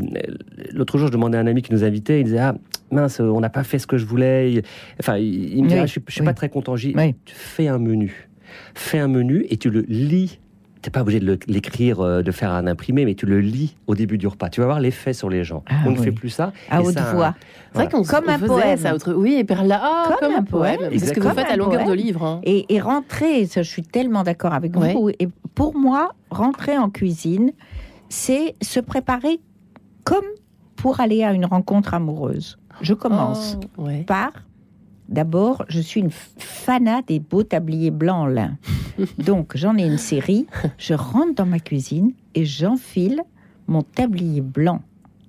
L'autre 0.72 0.98
jour, 0.98 1.08
je 1.08 1.12
demandais 1.12 1.36
à 1.38 1.40
un 1.40 1.46
ami 1.46 1.62
qui 1.62 1.72
nous 1.72 1.84
invitait, 1.84 2.20
il 2.20 2.24
disait, 2.24 2.38
ah, 2.38 2.56
mince, 2.90 3.20
on 3.20 3.40
n'a 3.40 3.50
pas 3.50 3.64
fait 3.64 3.78
ce 3.78 3.86
que 3.86 3.98
je 3.98 4.06
voulais. 4.06 4.62
Enfin, 4.98 5.16
il, 5.18 5.62
me 5.62 5.68
dit, 5.68 5.74
Oui, 5.74 5.80
ah, 5.82 5.86
je 5.86 5.90
suis, 5.92 6.02
je 6.06 6.12
suis 6.12 6.20
oui. 6.22 6.26
pas 6.26 6.34
très 6.34 6.48
content. 6.48 6.76
J'ai 6.76 6.88
dit, 6.88 6.94
Oui. 6.96 7.14
tu 7.24 7.34
fais 7.34 7.68
un 7.68 7.78
menu. 7.78 8.28
Fais 8.74 8.98
un 8.98 9.08
menu 9.08 9.46
et 9.50 9.56
tu 9.56 9.70
le 9.70 9.82
lis. 9.88 10.40
T'es 10.82 10.90
pas 10.90 11.02
obligé 11.02 11.20
de 11.20 11.38
l'écrire, 11.46 12.00
euh, 12.00 12.22
de 12.22 12.30
faire 12.30 12.50
un 12.52 12.66
imprimé, 12.66 13.04
mais 13.04 13.14
tu 13.14 13.26
le 13.26 13.40
lis 13.40 13.76
au 13.86 13.94
début 13.94 14.16
du 14.16 14.26
repas. 14.26 14.48
Tu 14.48 14.60
vas 14.60 14.66
voir 14.66 14.80
l'effet 14.80 15.12
sur 15.12 15.28
les 15.28 15.44
gens. 15.44 15.62
Ah 15.68 15.74
on 15.86 15.90
ne 15.90 15.96
fait 15.96 16.10
plus 16.12 16.30
ça. 16.30 16.52
À 16.70 16.80
Et 16.80 16.84
haute 16.86 16.94
ça- 16.94 17.12
voix. 17.12 17.34
C'est 17.72 17.78
vrai 17.78 17.88
qu'on 17.90 18.02
Comme 18.02 18.24
on 18.28 18.30
un 18.30 18.38
poème. 18.38 18.78
ça 18.78 18.94
autre- 18.94 19.12
Oui, 19.12 19.34
et 19.34 19.44
par 19.44 19.62
là, 19.64 19.78
ah, 19.82 20.04
Comme 20.08 20.28
comme, 20.30 20.38
un 20.38 20.42
poème. 20.42 20.76
poème. 20.78 20.90
C'est 20.98 21.06
ce 21.06 21.12
que 21.12 21.20
vous 21.20 21.28
faites 21.34 21.50
à 21.50 21.56
longueur 21.56 21.86
de 21.86 21.92
livre. 21.92 22.24
hein. 22.24 22.40
Et, 22.44 22.72
et 22.74 22.80
rentrer, 22.80 23.44
ça, 23.46 23.62
je 23.62 23.68
suis 23.68 23.82
tellement 23.82 24.22
d'accord 24.22 24.54
avec 24.54 24.74
Ouais. 24.74 24.94
vous. 24.94 25.10
Et 25.10 25.28
pour 25.54 25.76
moi, 25.76 26.12
rentrer 26.30 26.78
en 26.78 26.88
cuisine, 26.88 27.52
c'est 28.08 28.54
se 28.62 28.80
préparer 28.80 29.38
comme 30.04 30.24
pour 30.76 31.00
aller 31.00 31.22
à 31.24 31.32
une 31.32 31.44
rencontre 31.44 31.92
amoureuse. 31.92 32.58
Je 32.80 32.94
commence 32.94 33.58
Oh, 33.76 33.82
ouais. 33.84 34.04
par 34.06 34.32
d'abord, 35.10 35.64
je 35.68 35.80
suis 35.80 36.00
une 36.00 36.10
fanat 36.10 37.02
des 37.02 37.18
beaux 37.18 37.42
tabliers 37.42 37.90
blancs 37.90 38.22
en 38.22 38.26
lin. 38.26 38.56
Donc, 39.18 39.56
j'en 39.56 39.76
ai 39.76 39.84
une 39.84 39.98
série. 39.98 40.46
Je 40.78 40.94
rentre 40.94 41.34
dans 41.34 41.46
ma 41.46 41.58
cuisine 41.58 42.12
et 42.34 42.44
j'enfile 42.44 43.22
mon 43.66 43.82
tablier 43.82 44.40
blanc, 44.40 44.82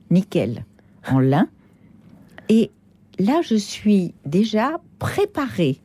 nickel, 0.09 0.65
en 1.09 1.19
lin. 1.19 1.47
Et 2.49 2.71
là, 3.19 3.41
je 3.43 3.55
suis 3.55 4.13
déjà 4.25 4.79
préparée 4.99 5.79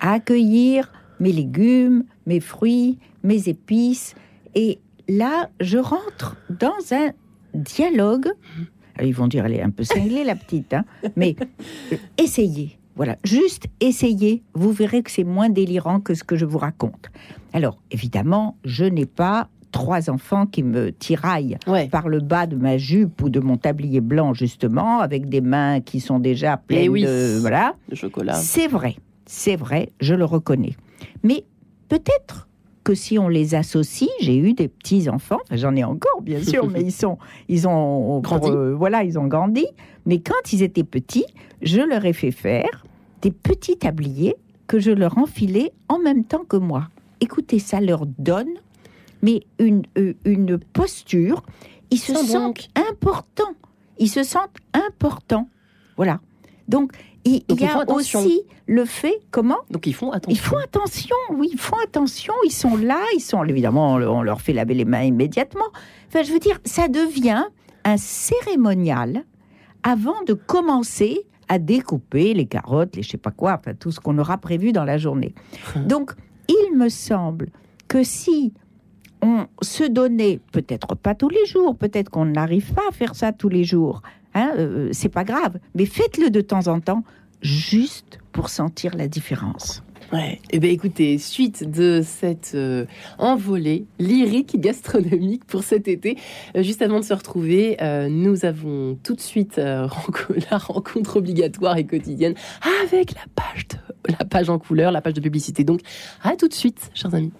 à 0.00 0.12
accueillir 0.12 0.92
mes 1.20 1.32
légumes, 1.32 2.04
mes 2.26 2.40
fruits, 2.40 2.98
mes 3.22 3.48
épices. 3.48 4.14
Et 4.54 4.78
là, 5.08 5.50
je 5.60 5.78
rentre 5.78 6.36
dans 6.50 6.92
un 6.92 7.12
dialogue. 7.54 8.28
Alors, 8.94 9.08
ils 9.08 9.14
vont 9.14 9.28
dire, 9.28 9.46
elle 9.46 9.54
est 9.54 9.62
un 9.62 9.70
peu 9.70 9.84
cinglée, 9.84 10.24
la 10.24 10.34
petite, 10.34 10.74
hein, 10.74 10.84
mais 11.16 11.36
euh, 11.92 11.96
essayez. 12.16 12.77
Voilà, 12.98 13.16
juste 13.24 13.64
essayez. 13.80 14.42
Vous 14.54 14.72
verrez 14.72 15.02
que 15.02 15.10
c'est 15.10 15.24
moins 15.24 15.48
délirant 15.48 16.00
que 16.00 16.12
ce 16.14 16.22
que 16.24 16.36
je 16.36 16.44
vous 16.44 16.58
raconte. 16.58 17.10
Alors, 17.54 17.78
évidemment, 17.90 18.56
je 18.64 18.84
n'ai 18.84 19.06
pas 19.06 19.48
trois 19.72 20.10
enfants 20.10 20.46
qui 20.46 20.62
me 20.62 20.92
tiraillent 20.92 21.58
Ouais. 21.66 21.88
par 21.88 22.08
le 22.08 22.20
bas 22.20 22.46
de 22.46 22.56
ma 22.56 22.76
jupe 22.76 23.22
ou 23.22 23.30
de 23.30 23.38
mon 23.40 23.56
tablier 23.56 24.00
blanc, 24.00 24.34
justement, 24.34 24.98
avec 25.00 25.28
des 25.28 25.40
mains 25.40 25.80
qui 25.80 26.00
sont 26.00 26.18
déjà 26.18 26.56
pleines 26.56 26.82
Eh 26.84 26.88
oui. 26.88 27.04
de... 27.04 27.38
Voilà. 27.40 27.74
Chocolat. 27.92 28.34
C'est 28.34 28.66
vrai, 28.66 28.96
c'est 29.26 29.56
vrai, 29.56 29.90
je 30.00 30.14
le 30.14 30.24
reconnais. 30.24 30.74
Mais 31.22 31.44
peut-être 31.88 32.48
que 32.88 32.94
si 32.94 33.18
on 33.18 33.28
les 33.28 33.54
associe, 33.54 34.08
j'ai 34.18 34.38
eu 34.38 34.54
des 34.54 34.66
petits 34.66 35.10
enfants, 35.10 35.40
enfin, 35.44 35.56
j'en 35.56 35.76
ai 35.76 35.84
encore 35.84 36.22
bien 36.22 36.42
sûr, 36.42 36.66
mais 36.70 36.80
ils 36.80 36.90
sont, 36.90 37.18
ils 37.46 37.68
ont 37.68 38.20
Grandi. 38.20 38.48
euh, 38.48 38.74
voilà, 38.74 39.04
ils 39.04 39.18
ont 39.18 39.26
grandi. 39.26 39.66
Mais 40.06 40.20
quand 40.20 40.54
ils 40.54 40.62
étaient 40.62 40.84
petits, 40.84 41.26
je 41.60 41.82
leur 41.82 42.06
ai 42.06 42.14
fait 42.14 42.30
faire 42.30 42.86
des 43.20 43.30
petits 43.30 43.76
tabliers 43.76 44.36
que 44.66 44.78
je 44.78 44.90
leur 44.90 45.18
enfilais 45.18 45.70
en 45.90 45.98
même 45.98 46.24
temps 46.24 46.46
que 46.48 46.56
moi. 46.56 46.88
Écoutez, 47.20 47.58
ça 47.58 47.78
leur 47.82 48.06
donne, 48.06 48.54
mais 49.20 49.42
une, 49.58 49.82
euh, 49.98 50.14
une 50.24 50.56
posture. 50.56 51.42
Ils 51.90 51.98
se 51.98 52.14
sentent 52.14 52.70
importants. 52.74 53.52
Ils 53.98 54.08
se 54.08 54.22
sentent 54.22 54.56
importants. 54.72 55.46
Voilà. 55.98 56.20
Donc, 56.68 56.92
il, 57.48 57.60
y 57.60 57.64
a 57.64 57.84
aussi 57.90 58.42
le 58.66 58.84
fait, 58.84 59.20
comment 59.30 59.58
Donc 59.70 59.86
ils 59.86 59.94
font 59.94 60.10
attention. 60.12 60.34
Ils 60.34 60.38
font 60.38 60.56
attention, 60.58 61.16
oui, 61.34 61.50
ils 61.52 61.58
font 61.58 61.76
attention, 61.84 62.34
ils 62.44 62.52
sont 62.52 62.76
là, 62.76 63.00
ils 63.14 63.20
sont, 63.20 63.42
évidemment, 63.44 63.94
on 63.94 64.02
on 64.02 64.22
leur 64.22 64.40
fait 64.40 64.52
laver 64.52 64.74
les 64.74 64.84
mains 64.84 65.02
immédiatement. 65.02 65.66
Enfin, 66.08 66.22
je 66.22 66.32
veux 66.32 66.38
dire, 66.38 66.58
ça 66.64 66.88
devient 66.88 67.44
un 67.84 67.96
cérémonial 67.96 69.24
avant 69.82 70.22
de 70.26 70.34
commencer 70.34 71.26
à 71.48 71.58
découper 71.58 72.34
les 72.34 72.46
carottes, 72.46 72.96
les 72.96 73.02
je 73.02 73.10
sais 73.10 73.18
pas 73.18 73.30
quoi, 73.30 73.58
enfin, 73.58 73.74
tout 73.74 73.90
ce 73.90 74.00
qu'on 74.00 74.18
aura 74.18 74.38
prévu 74.38 74.72
dans 74.72 74.84
la 74.84 74.98
journée. 74.98 75.34
Donc, 75.86 76.12
il 76.48 76.76
me 76.76 76.88
semble 76.88 77.48
que 77.88 78.02
si 78.02 78.52
on 79.22 79.46
se 79.62 79.84
donnait, 79.84 80.40
peut-être 80.52 80.94
pas 80.94 81.14
tous 81.14 81.28
les 81.28 81.44
jours, 81.46 81.76
peut-être 81.76 82.10
qu'on 82.10 82.26
n'arrive 82.26 82.72
pas 82.72 82.82
à 82.88 82.92
faire 82.92 83.14
ça 83.14 83.32
tous 83.32 83.48
les 83.48 83.64
jours, 83.64 84.02
hein, 84.34 84.52
euh, 84.56 84.90
c'est 84.92 85.08
pas 85.08 85.24
grave, 85.24 85.58
mais 85.74 85.86
faites-le 85.86 86.30
de 86.30 86.40
temps 86.40 86.68
en 86.68 86.80
temps, 86.80 87.02
juste 87.42 88.18
pour 88.32 88.48
sentir 88.48 88.96
la 88.96 89.08
différence. 89.08 89.82
Ouais. 90.12 90.40
Eh 90.50 90.58
bien, 90.58 90.70
écoutez, 90.70 91.18
suite 91.18 91.70
de 91.70 92.00
cette 92.02 92.52
euh, 92.54 92.86
envolée 93.18 93.84
lyrique 93.98 94.58
gastronomique 94.58 95.44
pour 95.44 95.62
cet 95.64 95.86
été, 95.86 96.16
euh, 96.56 96.62
juste 96.62 96.80
avant 96.80 97.00
de 97.00 97.04
se 97.04 97.12
retrouver, 97.12 97.76
euh, 97.82 98.08
nous 98.08 98.46
avons 98.46 98.96
tout 99.02 99.14
de 99.14 99.20
suite 99.20 99.56
la 99.58 100.58
rencontre 100.58 101.16
obligatoire 101.16 101.76
et 101.76 101.84
quotidienne 101.84 102.34
avec 102.84 103.12
la 103.14 103.24
page, 103.34 103.66
la 104.18 104.24
page 104.24 104.48
en 104.48 104.58
couleur, 104.58 104.92
la 104.92 105.02
page 105.02 105.14
de 105.14 105.20
publicité. 105.20 105.62
Donc, 105.62 105.80
à 106.22 106.36
tout 106.36 106.48
de 106.48 106.54
suite, 106.54 106.90
chers 106.94 107.14
amis. 107.14 107.32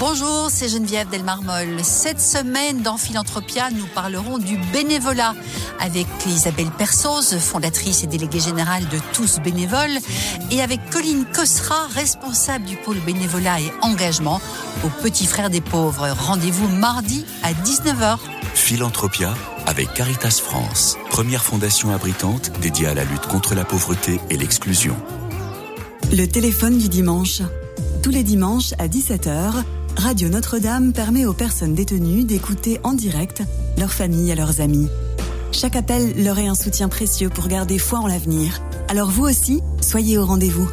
Bonjour, 0.00 0.48
c'est 0.48 0.70
Geneviève 0.70 1.10
Delmarmol. 1.10 1.80
Cette 1.82 2.22
semaine, 2.22 2.80
dans 2.80 2.96
Philanthropia, 2.96 3.70
nous 3.70 3.84
parlerons 3.94 4.38
du 4.38 4.56
bénévolat 4.72 5.34
avec 5.78 6.06
Isabelle 6.26 6.70
Persos, 6.70 7.38
fondatrice 7.38 8.02
et 8.02 8.06
déléguée 8.06 8.40
générale 8.40 8.88
de 8.88 8.96
Tous 9.12 9.40
Bénévoles, 9.40 9.98
et 10.50 10.62
avec 10.62 10.80
Colline 10.88 11.26
Cosra, 11.26 11.86
responsable 11.88 12.64
du 12.64 12.76
pôle 12.76 12.98
bénévolat 13.00 13.60
et 13.60 13.70
engagement 13.82 14.40
au 14.86 14.88
Petit 15.02 15.26
Frère 15.26 15.50
des 15.50 15.60
Pauvres. 15.60 16.08
Rendez-vous 16.18 16.68
mardi 16.68 17.26
à 17.42 17.52
19h. 17.52 18.16
Philanthropia 18.54 19.34
avec 19.66 19.92
Caritas 19.92 20.40
France, 20.42 20.96
première 21.10 21.44
fondation 21.44 21.90
abritante 21.90 22.52
dédiée 22.62 22.86
à 22.86 22.94
la 22.94 23.04
lutte 23.04 23.26
contre 23.26 23.54
la 23.54 23.66
pauvreté 23.66 24.18
et 24.30 24.38
l'exclusion. 24.38 24.96
Le 26.10 26.24
téléphone 26.24 26.78
du 26.78 26.88
dimanche. 26.88 27.42
Tous 28.02 28.10
les 28.10 28.22
dimanches 28.22 28.72
à 28.78 28.88
17h, 28.88 29.62
Radio 29.96 30.28
Notre-Dame 30.28 30.92
permet 30.92 31.26
aux 31.26 31.32
personnes 31.32 31.74
détenues 31.74 32.24
d'écouter 32.24 32.80
en 32.84 32.94
direct 32.94 33.42
leur 33.78 33.92
famille 33.92 34.30
et 34.30 34.34
leurs 34.34 34.60
amis. 34.60 34.88
Chaque 35.52 35.76
appel 35.76 36.22
leur 36.22 36.38
est 36.38 36.46
un 36.46 36.54
soutien 36.54 36.88
précieux 36.88 37.28
pour 37.28 37.48
garder 37.48 37.78
foi 37.78 37.98
en 37.98 38.06
l'avenir. 38.06 38.60
Alors 38.88 39.10
vous 39.10 39.24
aussi, 39.24 39.60
soyez 39.80 40.16
au 40.18 40.24
rendez-vous. 40.24 40.68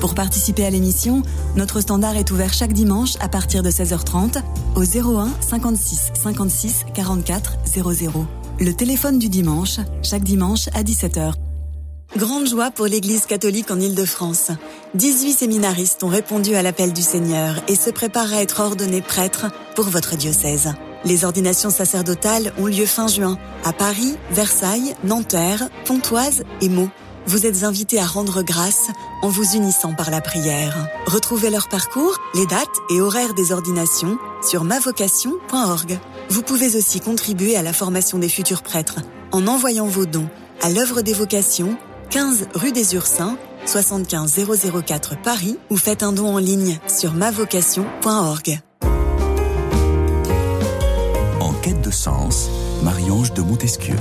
Pour 0.00 0.14
participer 0.14 0.64
à 0.64 0.70
l'émission, 0.70 1.22
notre 1.56 1.80
standard 1.80 2.16
est 2.16 2.30
ouvert 2.30 2.52
chaque 2.52 2.72
dimanche 2.72 3.14
à 3.20 3.28
partir 3.28 3.62
de 3.62 3.70
16h30 3.70 4.42
au 4.76 4.82
01 4.82 5.30
56 5.40 6.12
56 6.14 6.86
44 6.94 7.58
00. 7.66 8.26
Le 8.60 8.72
téléphone 8.72 9.18
du 9.18 9.28
dimanche, 9.28 9.80
chaque 10.02 10.24
dimanche 10.24 10.68
à 10.74 10.82
17h. 10.82 11.47
Grande 12.16 12.48
joie 12.48 12.70
pour 12.70 12.86
l'Église 12.86 13.26
catholique 13.26 13.70
en 13.70 13.78
Île-de-France. 13.78 14.50
18 14.94 15.32
séminaristes 15.34 16.02
ont 16.02 16.08
répondu 16.08 16.54
à 16.54 16.62
l'appel 16.62 16.94
du 16.94 17.02
Seigneur 17.02 17.56
et 17.68 17.74
se 17.74 17.90
préparent 17.90 18.32
à 18.32 18.40
être 18.40 18.60
ordonnés 18.60 19.02
prêtres 19.02 19.46
pour 19.76 19.84
votre 19.84 20.16
diocèse. 20.16 20.72
Les 21.04 21.26
ordinations 21.26 21.68
sacerdotales 21.68 22.54
ont 22.58 22.66
lieu 22.66 22.86
fin 22.86 23.08
juin 23.08 23.36
à 23.62 23.74
Paris, 23.74 24.16
Versailles, 24.30 24.94
Nanterre, 25.04 25.68
Pontoise 25.84 26.44
et 26.62 26.70
Meaux. 26.70 26.88
Vous 27.26 27.44
êtes 27.44 27.62
invités 27.62 28.00
à 28.00 28.06
rendre 28.06 28.42
grâce 28.42 28.88
en 29.20 29.28
vous 29.28 29.54
unissant 29.54 29.92
par 29.92 30.10
la 30.10 30.22
prière. 30.22 30.88
Retrouvez 31.06 31.50
leur 31.50 31.68
parcours, 31.68 32.16
les 32.34 32.46
dates 32.46 32.66
et 32.90 33.02
horaires 33.02 33.34
des 33.34 33.52
ordinations 33.52 34.16
sur 34.42 34.64
mavocation.org. 34.64 35.98
Vous 36.30 36.42
pouvez 36.42 36.74
aussi 36.74 37.00
contribuer 37.00 37.54
à 37.54 37.62
la 37.62 37.74
formation 37.74 38.18
des 38.18 38.30
futurs 38.30 38.62
prêtres 38.62 38.96
en 39.30 39.46
envoyant 39.46 39.86
vos 39.86 40.06
dons 40.06 40.28
à 40.62 40.70
l'œuvre 40.70 41.02
des 41.02 41.12
vocations 41.12 41.76
15 42.10 42.48
rue 42.54 42.72
des 42.72 42.94
Ursins, 42.94 43.36
75 43.66 44.46
004 44.86 45.20
Paris 45.20 45.58
ou 45.68 45.76
faites 45.76 46.02
un 46.02 46.12
don 46.12 46.34
en 46.34 46.38
ligne 46.38 46.78
sur 46.86 47.12
mavocation.org. 47.12 48.60
En 51.40 51.52
quête 51.60 51.82
de 51.82 51.90
sens, 51.90 52.48
Marie-Ange 52.82 53.34
de 53.34 53.42
Montesquieu. 53.42 53.96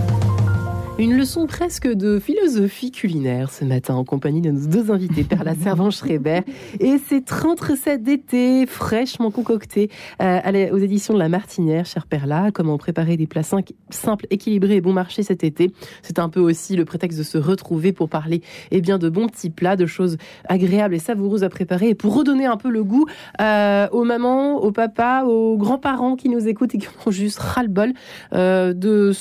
Une 0.99 1.15
leçon 1.15 1.45
presque 1.45 1.87
de 1.87 2.17
philosophie 2.17 2.89
culinaire 2.89 3.51
ce 3.51 3.63
matin 3.63 3.93
en 3.93 4.03
compagnie 4.03 4.41
de 4.41 4.49
nos 4.49 4.65
deux 4.65 4.89
invités, 4.89 5.23
Perla 5.23 5.53
Servan-Schreiber 5.63 6.39
et 6.79 6.97
ses 6.97 7.21
30 7.21 7.61
recettes 7.61 8.01
d'été 8.01 8.65
fraîchement 8.65 9.29
concoctées 9.29 9.91
euh, 10.23 10.71
aux 10.71 10.79
éditions 10.79 11.13
de 11.13 11.19
La 11.19 11.29
Martinière, 11.29 11.85
chère 11.85 12.07
Perla. 12.07 12.49
Comment 12.51 12.79
préparer 12.79 13.15
des 13.15 13.27
plats 13.27 13.43
simples, 13.43 14.25
équilibrés 14.31 14.77
et 14.77 14.81
bon 14.81 14.91
marché 14.91 15.21
cet 15.21 15.43
été? 15.43 15.71
C'est 16.01 16.17
un 16.17 16.29
peu 16.29 16.39
aussi 16.39 16.75
le 16.75 16.83
prétexte 16.83 17.19
de 17.19 17.23
se 17.23 17.37
retrouver 17.37 17.93
pour 17.93 18.09
parler 18.09 18.41
eh 18.71 18.81
bien, 18.81 18.97
de 18.97 19.07
bons 19.07 19.27
petits 19.27 19.51
plats, 19.51 19.75
de 19.75 19.85
choses 19.85 20.17
agréables 20.49 20.95
et 20.95 20.99
savoureuses 20.99 21.43
à 21.43 21.49
préparer 21.49 21.89
et 21.89 21.95
pour 21.95 22.15
redonner 22.15 22.47
un 22.47 22.57
peu 22.57 22.71
le 22.71 22.83
goût 22.83 23.05
euh, 23.39 23.87
aux 23.91 24.03
mamans, 24.03 24.63
aux 24.63 24.71
papas, 24.71 25.25
aux 25.25 25.57
grands-parents 25.57 26.15
qui 26.15 26.29
nous 26.29 26.47
écoutent 26.47 26.73
et 26.73 26.79
qui 26.79 26.87
ont 27.05 27.11
juste 27.11 27.37
ras-le-bol 27.37 27.93
euh, 28.33 28.73
de 28.73 29.13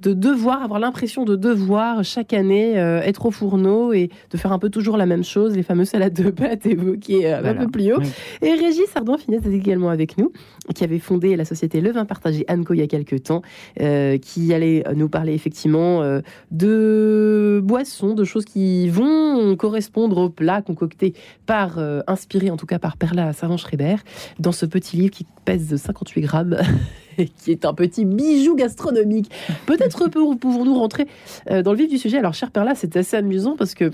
devoir 0.00 0.62
avoir 0.62 0.80
l'impression 0.80 0.93
de 0.94 1.36
devoir 1.36 2.04
chaque 2.04 2.32
année 2.32 2.78
euh, 2.78 3.00
être 3.02 3.26
au 3.26 3.30
fourneau 3.30 3.92
et 3.92 4.10
de 4.30 4.36
faire 4.36 4.52
un 4.52 4.58
peu 4.58 4.70
toujours 4.70 4.96
la 4.96 5.06
même 5.06 5.24
chose, 5.24 5.54
les 5.54 5.62
fameuses 5.62 5.88
salades 5.88 6.14
de 6.14 6.30
pâtes 6.30 6.64
évoquées 6.66 7.26
euh, 7.26 7.38
un 7.38 7.40
Voilà. 7.42 7.60
peu 7.64 7.70
plus 7.70 7.92
haut. 7.92 7.98
Oui. 8.00 8.08
Et 8.42 8.54
Régis 8.54 8.86
Ardouin-Finesse 8.94 9.44
est 9.46 9.52
également 9.52 9.90
avec 9.90 10.16
nous, 10.18 10.32
qui 10.74 10.84
avait 10.84 10.98
fondé 10.98 11.36
la 11.36 11.44
société 11.44 11.80
Le 11.80 11.90
Vin 11.92 12.04
Partagé 12.04 12.44
Anco 12.48 12.74
il 12.74 12.80
y 12.80 12.82
a 12.82 12.86
quelques 12.86 13.24
temps, 13.24 13.42
euh, 13.80 14.18
qui 14.18 14.54
allait 14.54 14.84
nous 14.94 15.08
parler 15.08 15.34
effectivement 15.34 16.02
euh, 16.02 16.20
de 16.52 17.60
boissons, 17.62 18.14
de 18.14 18.24
choses 18.24 18.44
qui 18.44 18.88
vont 18.88 19.56
correspondre 19.56 20.18
aux 20.18 20.30
plats 20.30 20.62
concoctés 20.62 21.12
par, 21.46 21.78
inspirés 22.06 22.50
en 22.50 22.56
tout 22.56 22.66
cas 22.66 22.78
par 22.78 22.96
Perla 22.96 23.32
Servan-Schreiber, 23.32 23.96
dans 24.38 24.52
ce 24.52 24.64
petit 24.66 24.96
livre 24.96 25.10
qui 25.10 25.26
pèse 25.44 25.76
58 25.76 26.20
grammes. 26.22 26.56
qui 27.38 27.50
est 27.50 27.64
un 27.64 27.74
petit 27.74 28.04
bijou 28.04 28.54
gastronomique. 28.56 29.30
Peut-être 29.66 30.08
peu- 30.10 30.36
pouvons-nous 30.36 30.74
rentrer 30.78 31.06
euh, 31.50 31.62
dans 31.62 31.72
le 31.72 31.78
vif 31.78 31.88
du 31.88 31.98
sujet. 31.98 32.18
Alors, 32.18 32.34
cher 32.34 32.50
Perla, 32.50 32.74
c'est 32.74 32.96
assez 32.96 33.16
amusant 33.16 33.56
parce 33.56 33.74
que, 33.74 33.90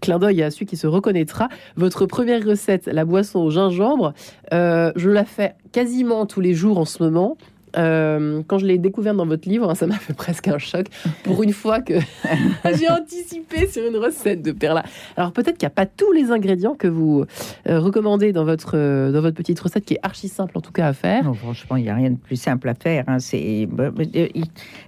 clin 0.00 0.18
d'œil 0.18 0.42
à 0.42 0.50
celui 0.50 0.66
qui 0.66 0.76
se 0.76 0.86
reconnaîtra, 0.86 1.48
votre 1.76 2.06
première 2.06 2.44
recette, 2.44 2.86
la 2.86 3.04
boisson 3.04 3.40
au 3.40 3.50
gingembre, 3.50 4.14
euh, 4.52 4.92
je 4.96 5.10
la 5.10 5.24
fais 5.24 5.54
quasiment 5.70 6.26
tous 6.26 6.40
les 6.40 6.54
jours 6.54 6.78
en 6.78 6.84
ce 6.84 7.02
moment. 7.02 7.36
Euh, 7.76 8.42
quand 8.46 8.58
je 8.58 8.66
l'ai 8.66 8.78
découvert 8.78 9.14
dans 9.14 9.26
votre 9.26 9.48
livre, 9.48 9.74
ça 9.74 9.86
m'a 9.86 9.94
fait 9.96 10.14
presque 10.14 10.48
un 10.48 10.58
choc. 10.58 10.86
Pour 11.24 11.42
une 11.42 11.52
fois 11.52 11.80
que 11.80 11.94
j'ai 12.78 12.90
anticipé 12.90 13.66
sur 13.66 13.86
une 13.86 13.96
recette 13.96 14.42
de 14.42 14.52
perla. 14.52 14.84
Alors 15.16 15.32
peut-être 15.32 15.58
qu'il 15.58 15.66
n'y 15.66 15.72
a 15.72 15.74
pas 15.74 15.86
tous 15.86 16.12
les 16.12 16.30
ingrédients 16.30 16.74
que 16.74 16.88
vous 16.88 17.24
euh, 17.68 17.80
recommandez 17.80 18.32
dans 18.32 18.44
votre, 18.44 18.72
euh, 18.76 19.10
dans 19.12 19.20
votre 19.20 19.36
petite 19.36 19.58
recette, 19.60 19.84
qui 19.84 19.94
est 19.94 20.00
archi 20.02 20.28
simple 20.28 20.56
en 20.58 20.60
tout 20.60 20.72
cas 20.72 20.88
à 20.88 20.92
faire. 20.92 21.24
Non, 21.24 21.34
franchement, 21.34 21.76
il 21.76 21.84
n'y 21.84 21.90
a 21.90 21.94
rien 21.94 22.10
de 22.10 22.18
plus 22.18 22.36
simple 22.36 22.68
à 22.68 22.74
faire. 22.74 23.04
hein. 23.06 23.18
C'est, 23.18 23.66
bah, 23.70 23.90
bah, 23.90 24.04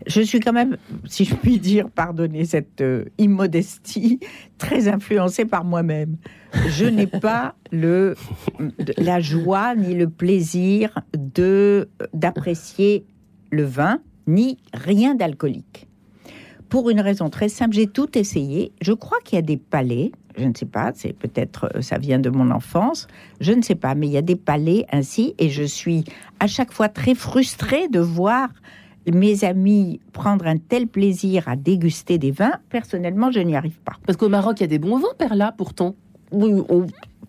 je 0.07 0.21
suis 0.21 0.41
quand 0.41 0.53
même, 0.53 0.77
si 1.07 1.25
je 1.25 1.35
puis 1.35 1.59
dire, 1.59 1.89
pardonnez 1.95 2.45
cette 2.45 2.83
immodestie, 3.19 4.21
très 4.59 4.89
influencée 4.89 5.45
par 5.45 5.65
moi-même. 5.65 6.17
Je 6.69 6.87
n'ai 6.87 7.07
pas 7.07 7.55
le, 7.73 8.15
la 8.99 9.21
joie 9.21 9.75
ni 9.75 9.95
le 9.95 10.09
plaisir 10.09 10.99
de 11.13 11.89
d'apprécier 12.13 13.05
le 13.51 13.65
vin 13.65 14.01
ni 14.27 14.59
rien 14.73 15.15
d'alcoolique. 15.15 15.87
Pour 16.69 16.91
une 16.91 17.01
raison 17.01 17.31
très 17.31 17.49
simple, 17.49 17.75
j'ai 17.75 17.87
tout 17.87 18.19
essayé. 18.19 18.73
Je 18.81 18.93
crois 18.93 19.19
qu'il 19.25 19.37
y 19.37 19.39
a 19.39 19.43
des 19.43 19.57
palais, 19.57 20.13
je 20.37 20.45
ne 20.45 20.55
sais 20.55 20.67
pas, 20.67 20.93
c'est 20.95 21.13
peut-être 21.13 21.71
euh, 21.77 21.83
ça 21.83 21.99
vient 21.99 22.19
de 22.19 22.31
mon 22.31 22.51
enfance, 22.51 23.07
je 23.41 23.53
ne 23.53 23.63
sais 23.63 23.75
pas, 23.75 23.95
mais 23.95 24.07
il 24.07 24.13
y 24.13 24.17
a 24.17 24.23
des 24.23 24.37
palais 24.37 24.87
ainsi 24.91 25.35
et 25.39 25.51
je 25.51 25.63
suis 25.63 26.05
à 26.41 26.47
chaque 26.47 26.73
fois 26.73 26.89
très 26.89 27.15
frustrée 27.15 27.89
de 27.89 28.01
voir 28.01 28.49
mes 29.13 29.45
amis 29.45 30.01
prendre 30.13 30.47
un 30.47 30.57
tel 30.57 30.87
plaisir 30.87 31.47
à 31.49 31.57
déguster 31.57 32.19
des 32.19 32.31
vins. 32.31 32.59
Personnellement, 32.71 33.31
je 33.31 33.41
n'y 33.41 33.55
arrive 33.55 33.79
pas. 33.81 33.95
Parce 34.07 34.17
qu'au 34.17 34.29
Maroc, 34.29 34.61
il 34.61 34.63
y 34.63 34.65
a 34.65 34.69
des 34.69 34.79
bons 34.79 34.99
vins, 34.99 35.15
Perla, 35.19 35.53
pourtant. 35.53 35.95
Oui, 36.35 36.63
on- 36.69 36.87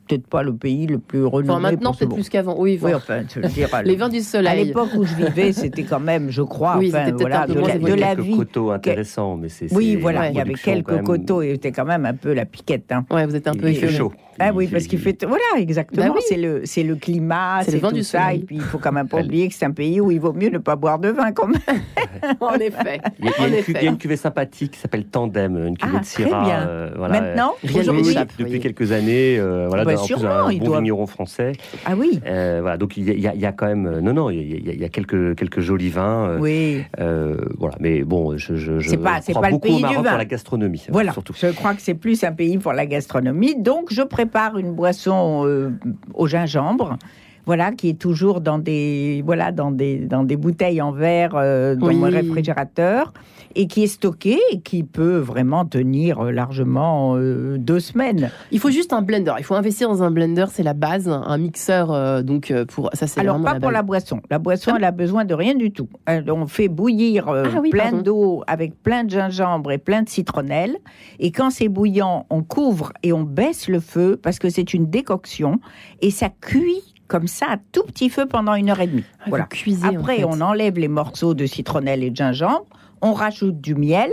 peut-être 0.08 0.28
pas 0.28 0.44
le 0.44 0.54
pays 0.54 0.86
le 0.86 1.00
plus 1.00 1.26
renommé. 1.26 1.50
Enfin, 1.50 1.60
maintenant, 1.60 1.91
peut-être 1.91 2.10
bon. 2.10 2.15
plus 2.15 2.30
qu'avant. 2.30 2.56
Oui, 2.60 2.80
Oui, 2.80 2.94
enfin, 2.94 3.24
veux 3.36 3.48
dire, 3.48 3.70
les 3.84 3.96
vins 3.96 4.08
du 4.08 4.20
À 4.20 4.22
soleil. 4.22 4.65
l'époque 4.65 4.89
où 4.96 5.04
je 5.04 5.15
vivais, 5.15 5.52
c'était 5.52 5.82
quand 5.82 6.00
même, 6.00 6.30
je 6.30 6.44
crois, 6.44 6.78
Oui, 6.78 6.89
enfin, 6.89 7.12
voilà, 7.20 7.41
un 7.41 7.48
peu 7.48 7.54
de 7.56 7.60
la, 7.60 7.78
de 7.80 7.94
la 7.94 8.08
quelques 8.10 8.20
vie. 8.20 8.38
coteaux 8.38 8.70
intéressants, 8.70 9.36
mais 9.36 9.50
c'est. 9.50 9.74
Oui, 9.74 9.96
voilà, 9.96 10.30
il 10.30 10.36
y 10.36 10.39
avait 10.39 10.54
quelques 10.54 11.02
coteaux 11.02 11.41
et 11.41 11.54
c'était 11.54 11.72
quand 11.72 11.86
même 11.86 12.06
un 12.06 12.13
peu 12.13 12.34
la 12.34 12.46
piquette. 12.46 12.91
Hein. 12.91 13.04
Ouais, 13.10 13.26
vous 13.26 13.36
êtes 13.36 13.48
un 13.48 13.54
peu 13.54 13.68
Il 13.68 13.78
fait 13.78 13.88
effleuré. 13.88 13.98
chaud. 13.98 14.12
Ah 14.39 14.52
oui, 14.54 14.67
parce 14.67 14.86
qu'il 14.88 15.00
fait 15.00 15.24
voilà 15.26 15.41
exactement. 15.58 16.08
Bah 16.08 16.12
oui. 16.15 16.21
C'est 16.28 16.38
le 16.38 16.62
c'est 16.65 16.84
le 16.84 16.95
climat, 16.95 17.62
C'est 17.63 17.71
le 17.71 17.80
vent 17.80 17.89
tout 17.89 17.95
du 17.95 18.04
ça. 18.04 18.24
soleil. 18.24 18.41
Et 18.41 18.45
puis 18.45 18.56
il 18.58 18.62
faut 18.62 18.78
quand 18.78 18.91
même 18.91 19.08
pas 19.08 19.21
oublier 19.24 19.48
que 19.48 19.54
c'est 19.54 19.65
un 19.65 19.71
pays 19.71 20.02
où 20.02 20.12
il 20.12 20.19
vaut 20.19 20.34
mieux 20.34 20.50
ne 20.50 20.58
pas 20.58 20.76
boire 20.76 21.00
de 21.00 21.10
vin 21.10 21.32
quand 21.32 21.48
même. 21.48 21.60
en 22.39 22.54
effet. 22.56 23.00
Il 23.19 23.26
y, 23.26 23.30
a, 23.30 23.32
il 23.38 23.41
y 23.41 23.43
a 23.43 23.43
En 23.43 23.48
une, 23.48 23.52
cu- 23.54 23.58
effet. 23.60 23.71
il 23.82 23.84
y 23.84 23.88
a 23.88 23.91
une 23.91 23.98
cuvée 23.98 24.17
sympathique 24.17 24.71
qui 24.71 24.80
s'appelle 24.80 25.06
Tandem, 25.06 25.56
une 25.67 25.78
cuvée 25.78 25.93
Ah, 25.95 26.00
de 26.00 26.06
très 26.06 26.24
Syrah. 26.24 26.43
bien. 26.45 26.67
euh, 26.67 26.91
voilà, 26.98 27.21
Maintenant, 27.21 27.54
Rien 27.63 27.74
ne 27.76 27.80
aujourd'hui, 27.82 28.04
m'échappe. 28.08 28.30
depuis 28.38 28.60
quelques 28.60 28.91
années, 28.91 29.38
euh, 29.39 29.67
voilà, 29.67 29.86
Bah, 29.86 29.98
sûrement, 29.98 30.48
un 30.48 30.58
bon 30.58 30.78
vigneron 30.78 31.06
français. 31.08 31.54
ah 31.86 31.93
oui, 31.98 32.19
Euh, 32.26 32.60
voilà, 32.62 32.78
donc 32.78 32.98
il 32.98 33.04
y, 33.06 33.12
a- 33.12 33.13
il 33.13 33.21
y 33.21 33.28
a- 33.28 33.34
il 33.36 33.41
y 33.41 33.45
a 33.45 33.52
quand 33.52 33.67
même, 33.67 33.86
euh, 33.86 34.02
non, 34.02 34.13
non, 34.13 34.30
il 34.30 34.38
y 34.65 34.69
a, 34.69 34.74
il 34.74 34.80
y 34.82 34.86
a 34.86 34.89
quelques 34.89 35.36
quelques 35.36 35.60
jolis 35.62 35.89
vins. 35.89 36.30
euh, 36.32 36.38
oui. 36.39 36.84
euh, 37.00 37.36
voilà, 37.58 37.76
mais 37.80 38.04
bon, 38.04 38.38
je, 38.38 38.56
je, 38.56 38.80
je 38.80 38.89
C'est 38.89 38.98
pas- 38.98 39.19
c'est 39.21 39.32
crois 39.34 39.43
pas 39.48 39.52
le 39.52 39.60
pays 39.60 39.74
au 39.84 39.88
du 39.88 39.93
vin. 39.95 40.04
pour 40.04 40.17
la 40.17 40.26
gastronomie. 40.26 40.86
Voilà, 40.89 41.12
surtout. 41.13 41.34
je 41.38 41.48
crois 41.48 41.74
que 41.74 41.82
c'est 41.82 41.93
plus 41.95 42.24
un 42.24 42.32
pays 42.32 42.58
pour 42.58 42.74
la 42.74 42.86
gastronomie. 42.86 43.56
Donc, 43.62 43.91
je 43.91 44.02
prépare 44.02 44.24
une 44.57 44.73
boisson 44.73 45.43
euh, 45.45 45.71
au 46.13 46.27
gingembre. 46.27 46.97
Voilà, 47.45 47.71
qui 47.71 47.89
est 47.89 47.99
toujours 47.99 48.41
dans 48.41 48.57
des, 48.57 49.21
voilà, 49.23 49.51
dans 49.51 49.69
des, 49.69 49.97
dans 49.99 50.23
des 50.23 50.35
bouteilles 50.35 50.81
en 50.81 50.91
verre 50.91 51.33
euh, 51.35 51.75
dans 51.75 51.88
Oui. 51.88 51.95
mon 51.95 52.09
réfrigérateur 52.09 53.13
et 53.56 53.68
qui 53.68 53.84
est 53.84 53.88
stockée 53.88 54.39
et 54.52 54.60
qui 54.60 54.84
peut 54.84 55.18
vraiment 55.18 55.65
tenir 55.65 56.20
euh, 56.26 56.32
largement 56.32 57.15
euh, 57.15 57.58
deux 57.58 57.80
semaines. 57.80 58.30
Il 58.52 58.60
faut 58.60 58.70
juste 58.70 58.94
un 58.94 59.02
blender. 59.02 59.34
Il 59.38 59.44
faut 59.44 59.56
investir 59.56 59.89
dans 59.89 60.04
un 60.04 60.12
blender, 60.12 60.46
c'est 60.52 60.63
la 60.63 60.74
base, 60.74 61.08
un 61.08 61.38
mixeur. 61.38 61.91
euh, 61.91 62.22
donc 62.22 62.54
pour 62.70 62.89
ça, 62.94 63.08
c'est 63.08 63.20
Alors, 63.20 63.41
pas 63.41 63.60
pour 63.60 63.72
la 63.72 63.82
boisson. 63.82 64.22
La 64.30 64.39
boisson, 64.39 64.76
elle 64.76 64.84
a 64.84 64.91
besoin 64.91 65.26
de 65.26 65.34
rien 65.34 65.56
du 65.56 65.72
tout. 65.72 65.89
On 66.08 66.48
fait 66.48 66.68
bouillir 66.68 67.28
euh, 67.30 67.46
Ah 67.56 67.60
oui, 67.62 67.70
plein 67.70 67.91
d'eau 67.94 68.44
avec 68.48 68.82
plein 68.84 69.04
de 69.04 69.10
gingembre 69.10 69.72
et 69.72 69.78
plein 69.78 70.02
de 70.02 70.10
citronnelle. 70.10 70.78
Et 71.20 71.32
quand 71.32 71.50
c'est 71.50 71.70
bouillant, 71.70 72.26
on 72.30 72.44
couvre 72.44 72.91
et 73.04 73.13
on 73.13 73.24
baisse 73.24 73.68
le 73.70 73.80
feu 73.80 74.20
parce 74.22 74.39
que 74.39 74.50
c'est 74.50 74.74
une 74.74 74.89
décoction. 74.89 75.60
Et 76.02 76.12
ça 76.12 76.30
cuit 76.30 76.82
comme 77.08 77.28
ça 77.28 77.46
à 77.52 77.58
tout 77.72 77.84
petit 77.84 78.10
feu 78.10 78.26
pendant 78.26 78.56
une 78.56 78.70
heure 78.70 78.82
et 78.82 78.88
demie. 78.88 79.04
Ah, 79.20 79.26
voilà. 79.28 79.44
cuisez, 79.46 79.86
en 79.86 79.96
Après, 80.00 80.18
fait. 80.18 80.24
on 80.26 80.41
enlève 80.41 80.78
les 80.80 80.88
morceaux 80.88 81.34
de 81.36 81.46
citronnelle 81.46 82.04
et 82.04 82.10
de 82.10 82.15
gingembre. 82.15 82.65
On 83.08 83.13
rajoute 83.13 83.62
du 83.62 83.76
miel 83.76 84.10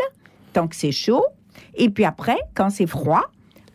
tant 0.52 0.68
que 0.68 0.76
c'est 0.76 0.92
chaud. 0.92 1.24
Et 1.74 1.88
puis 1.88 2.04
après, 2.04 2.36
quand 2.54 2.68
c'est 2.68 2.86
froid, 2.86 3.22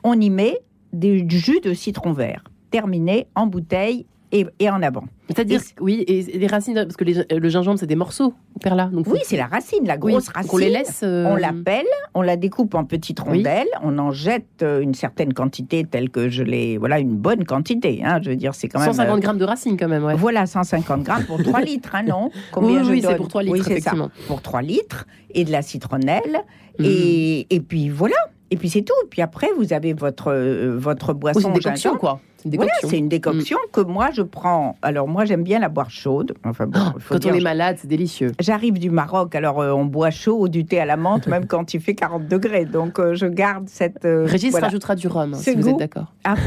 on 0.04 0.14
y 0.14 0.30
met 0.30 0.60
du 0.94 1.28
jus 1.28 1.60
de 1.60 1.74
citron 1.74 2.14
vert. 2.14 2.44
Terminé 2.70 3.26
en 3.34 3.48
bouteille 3.48 4.06
et, 4.32 4.46
et 4.60 4.70
en 4.70 4.82
avant. 4.82 5.04
C'est-à-dire, 5.30 5.62
oui, 5.80 6.04
et 6.08 6.24
les 6.38 6.48
racines, 6.48 6.74
parce 6.76 6.96
que 6.98 7.04
les- 7.04 7.26
le 7.30 7.50
gingembre, 7.50 7.78
c'est 7.80 7.86
des 7.88 7.96
morceaux, 7.96 8.34
Perla. 8.62 8.86
Donc 8.86 9.08
Oui, 9.08 9.20
c'est 9.24 9.38
la 9.38 9.48
racine, 9.48 9.86
la 9.86 9.96
oui, 10.02 10.13
grosse 10.13 10.30
racine. 10.30 10.50
On 10.54 10.58
les 10.58 10.70
laisse. 10.70 11.02
euh, 11.04 11.26
On 11.28 11.36
la 11.36 11.54
pèle, 11.54 11.86
on 12.13 12.22
la 12.22 12.36
découpe 12.38 12.76
en 12.76 12.86
petites 12.86 13.20
Oui. 13.28 13.38
rondelles, 13.38 13.68
on 13.84 13.98
en 14.00 14.12
jette 14.12 14.46
euh, 14.63 14.80
une 14.82 14.94
certaine 14.94 15.34
quantité 15.34 15.84
telle 15.84 16.10
que 16.10 16.30
je 16.30 16.44
l'ai. 16.44 16.78
Voilà, 16.78 17.00
une 17.00 17.16
bonne 17.16 17.46
quantité. 17.46 18.02
Hein, 18.06 18.20
je 18.22 18.30
veux 18.30 18.36
dire, 18.36 18.56
c'est 18.56 18.68
quand 18.70 18.80
même. 18.80 18.88
150 18.94 19.18
euh, 19.18 19.20
grammes 19.20 19.38
de 19.38 19.46
racines, 19.46 19.78
quand 19.78 19.88
même, 19.90 20.04
ouais. 20.04 20.16
Voilà, 20.16 20.46
150 20.46 21.04
grammes 21.04 21.26
pour 21.26 21.42
3 21.44 21.62
litres, 21.62 21.94
hein, 21.96 22.04
non? 22.04 22.30
Oui, 22.58 22.78
je 22.84 22.90
oui, 22.92 23.02
c'est 23.06 23.16
pour 23.16 23.28
3 23.28 23.44
litres, 23.44 23.54
Oui, 23.54 23.63
ça, 23.63 23.72
effectivement. 23.72 24.10
pour 24.28 24.42
3 24.42 24.62
litres, 24.62 25.06
et 25.34 25.44
de 25.44 25.52
la 25.52 25.62
citronnelle, 25.62 26.44
Mhm. 26.80 26.86
et, 26.86 27.48
et 27.56 27.60
puis 27.60 27.90
voilà. 27.90 28.16
Et 28.52 28.56
puis 28.56 28.70
c'est 28.70 28.82
tout. 28.84 28.94
Et 29.04 29.08
puis 29.10 29.22
après, 29.22 29.50
vous 29.58 29.74
avez 29.74 29.94
votre, 29.94 30.32
euh, 30.32 30.76
votre 30.78 31.12
Oui, 31.13 31.20
boisson 31.20 31.40
c'est 31.42 31.48
une 31.48 31.54
décoction, 31.56 31.98
quoi. 31.98 32.22
C'est 32.38 32.45
une 32.50 32.56
Voilà, 32.56 32.69
décoction. 32.71 32.89
c'est 32.89 32.97
une 32.97 33.10
décoction 33.10 33.58
que 33.71 33.82
moi 33.82 34.10
je 34.13 34.21
prends. 34.21 34.78
Alors 34.82 35.08
moi 35.08 35.26
j'aime 35.26 35.43
bien 35.43 35.60
la 35.60 35.69
boire 35.69 35.89
chaude. 35.89 36.34
Enfin 36.45 36.67
bon, 36.67 36.80
Oh, 36.95 37.00
faut 37.00 37.15
quand 37.15 37.19
dire, 37.19 37.34
on 37.34 37.38
est 37.38 37.41
malade, 37.41 37.78
c'est 37.80 37.88
délicieux. 37.88 38.32
J'arrive 38.39 38.78
du 38.80 38.89
Maroc, 38.89 39.34
alors 39.36 39.60
euh, 39.60 39.71
on 39.71 39.86
boit 39.86 40.12
chaud 40.12 40.38
ou 40.39 40.47
du 40.47 40.65
thé 40.65 40.80
à 40.80 40.86
la 40.86 40.97
menthe, 40.97 41.28
même 41.28 41.47
quand 41.47 41.73
il 41.73 41.80
fait 41.82 41.95
40 41.95 42.28
degrés. 42.28 42.65
Donc 42.65 43.00
euh, 43.00 43.15
je 43.15 43.26
garde 43.26 43.67
cette. 43.67 44.06
euh, 44.06 44.26
Régis 44.28 44.52
voilà. 44.52 44.67
rajoutera 44.67 44.95
du 44.95 45.08
rhum, 45.08 45.34
hein, 45.34 45.38
Ce 45.38 45.52
si 45.52 45.56
vous 45.56 45.67
êtes 45.69 45.78
d'accord. 45.78 46.13
Ah 46.23 46.36
bon 46.36 46.41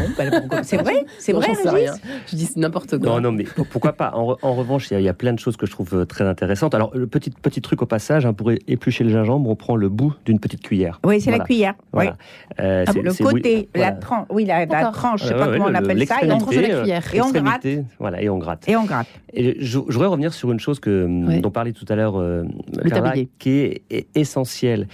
bah, 0.49 0.63
C'est 0.63 0.77
vrai 0.83 1.05
C'est 1.19 1.33
vrai, 1.33 1.49
Régis 1.49 1.67
rien. 1.69 1.95
Je 2.29 2.37
dis 2.37 2.49
n'importe 2.57 2.97
quoi. 2.99 3.09
Non, 3.09 3.21
non, 3.21 3.33
mais 3.33 3.45
pour- 3.45 3.67
pourquoi 3.67 3.93
pas? 3.93 4.13
En, 4.15 4.33
re- 4.33 4.39
en 4.43 4.55
revanche, 4.55 4.91
il 4.91 4.95
y, 4.95 4.97
a- 4.97 5.01
il 5.01 5.05
y 5.05 5.09
a 5.09 5.15
plein 5.15 5.33
de 5.33 5.39
choses 5.39 5.57
que 5.57 5.67
je 5.67 5.73
trouve 5.73 5.95
euh, 5.95 6.05
très 6.05 6.25
intéressantes. 6.25 6.75
Alors, 6.75 6.91
le 6.95 7.07
petit, 7.07 7.31
petit 7.31 7.61
truc 7.61 7.83
au 7.83 7.87
passage, 7.87 8.27
hein, 8.27 8.33
pour 8.33 8.51
éplucher 8.53 9.03
le 9.05 9.11
gingembre, 9.11 9.51
on 9.51 9.57
prend 9.57 9.77
le 9.77 9.89
bout 9.89 10.15
d'une 10.25 10.39
petite 10.39 10.63
cuillère. 10.63 11.01
Oui, 11.05 11.21
c'est 11.21 11.31
la 11.31 11.41
cuillère. 11.41 11.75
Voilà. 11.93 12.17
Euh, 12.61 12.85
Oui. 12.87 12.93
c'est- 12.93 13.03
le 13.03 13.13
côté, 13.33 13.69
oui, 13.75 13.81
la 13.81 13.93
tranche, 13.93 14.27
oui, 14.31 14.45
la, 14.45 14.61
la 14.61 14.67
D'accord. 14.67 14.93
tranche, 14.93 15.23
je 15.23 15.29
sais 15.29 15.35
pas 15.35 15.49
comment 15.49 15.67
on 15.67 15.75
appelle 15.85 16.07
ça, 16.07 16.17
et 16.23 16.25
on, 16.25 16.29
la 16.29 16.35
euh, 16.37 16.39
cuillère. 16.83 17.15
Et 17.15 17.21
on 17.21 17.31
gratte. 17.31 17.67
Voilà, 17.99 18.23
et 18.23 18.29
on 18.29 18.39
gratte. 18.39 18.69
et 18.69 18.77
on 18.77 18.85
gratte. 18.85 19.07
Et 19.33 19.57
je, 19.61 19.79
je 19.89 19.93
voudrais 19.95 20.07
revenir 20.09 20.33
sur 20.33 20.51
une 20.53 20.61
chose 20.61 20.81
que, 20.81 21.07
Ouais. 21.27 21.41
dont 21.41 21.51
parlait 21.51 21.73
tout 21.73 21.87
à 21.89 21.95
l'heure 21.97 22.19
euh, 22.19 22.45
tablier. 22.89 23.29
qui 23.39 23.51
est, 23.51 23.83
est 23.91 24.07
essentielle, 24.15 24.87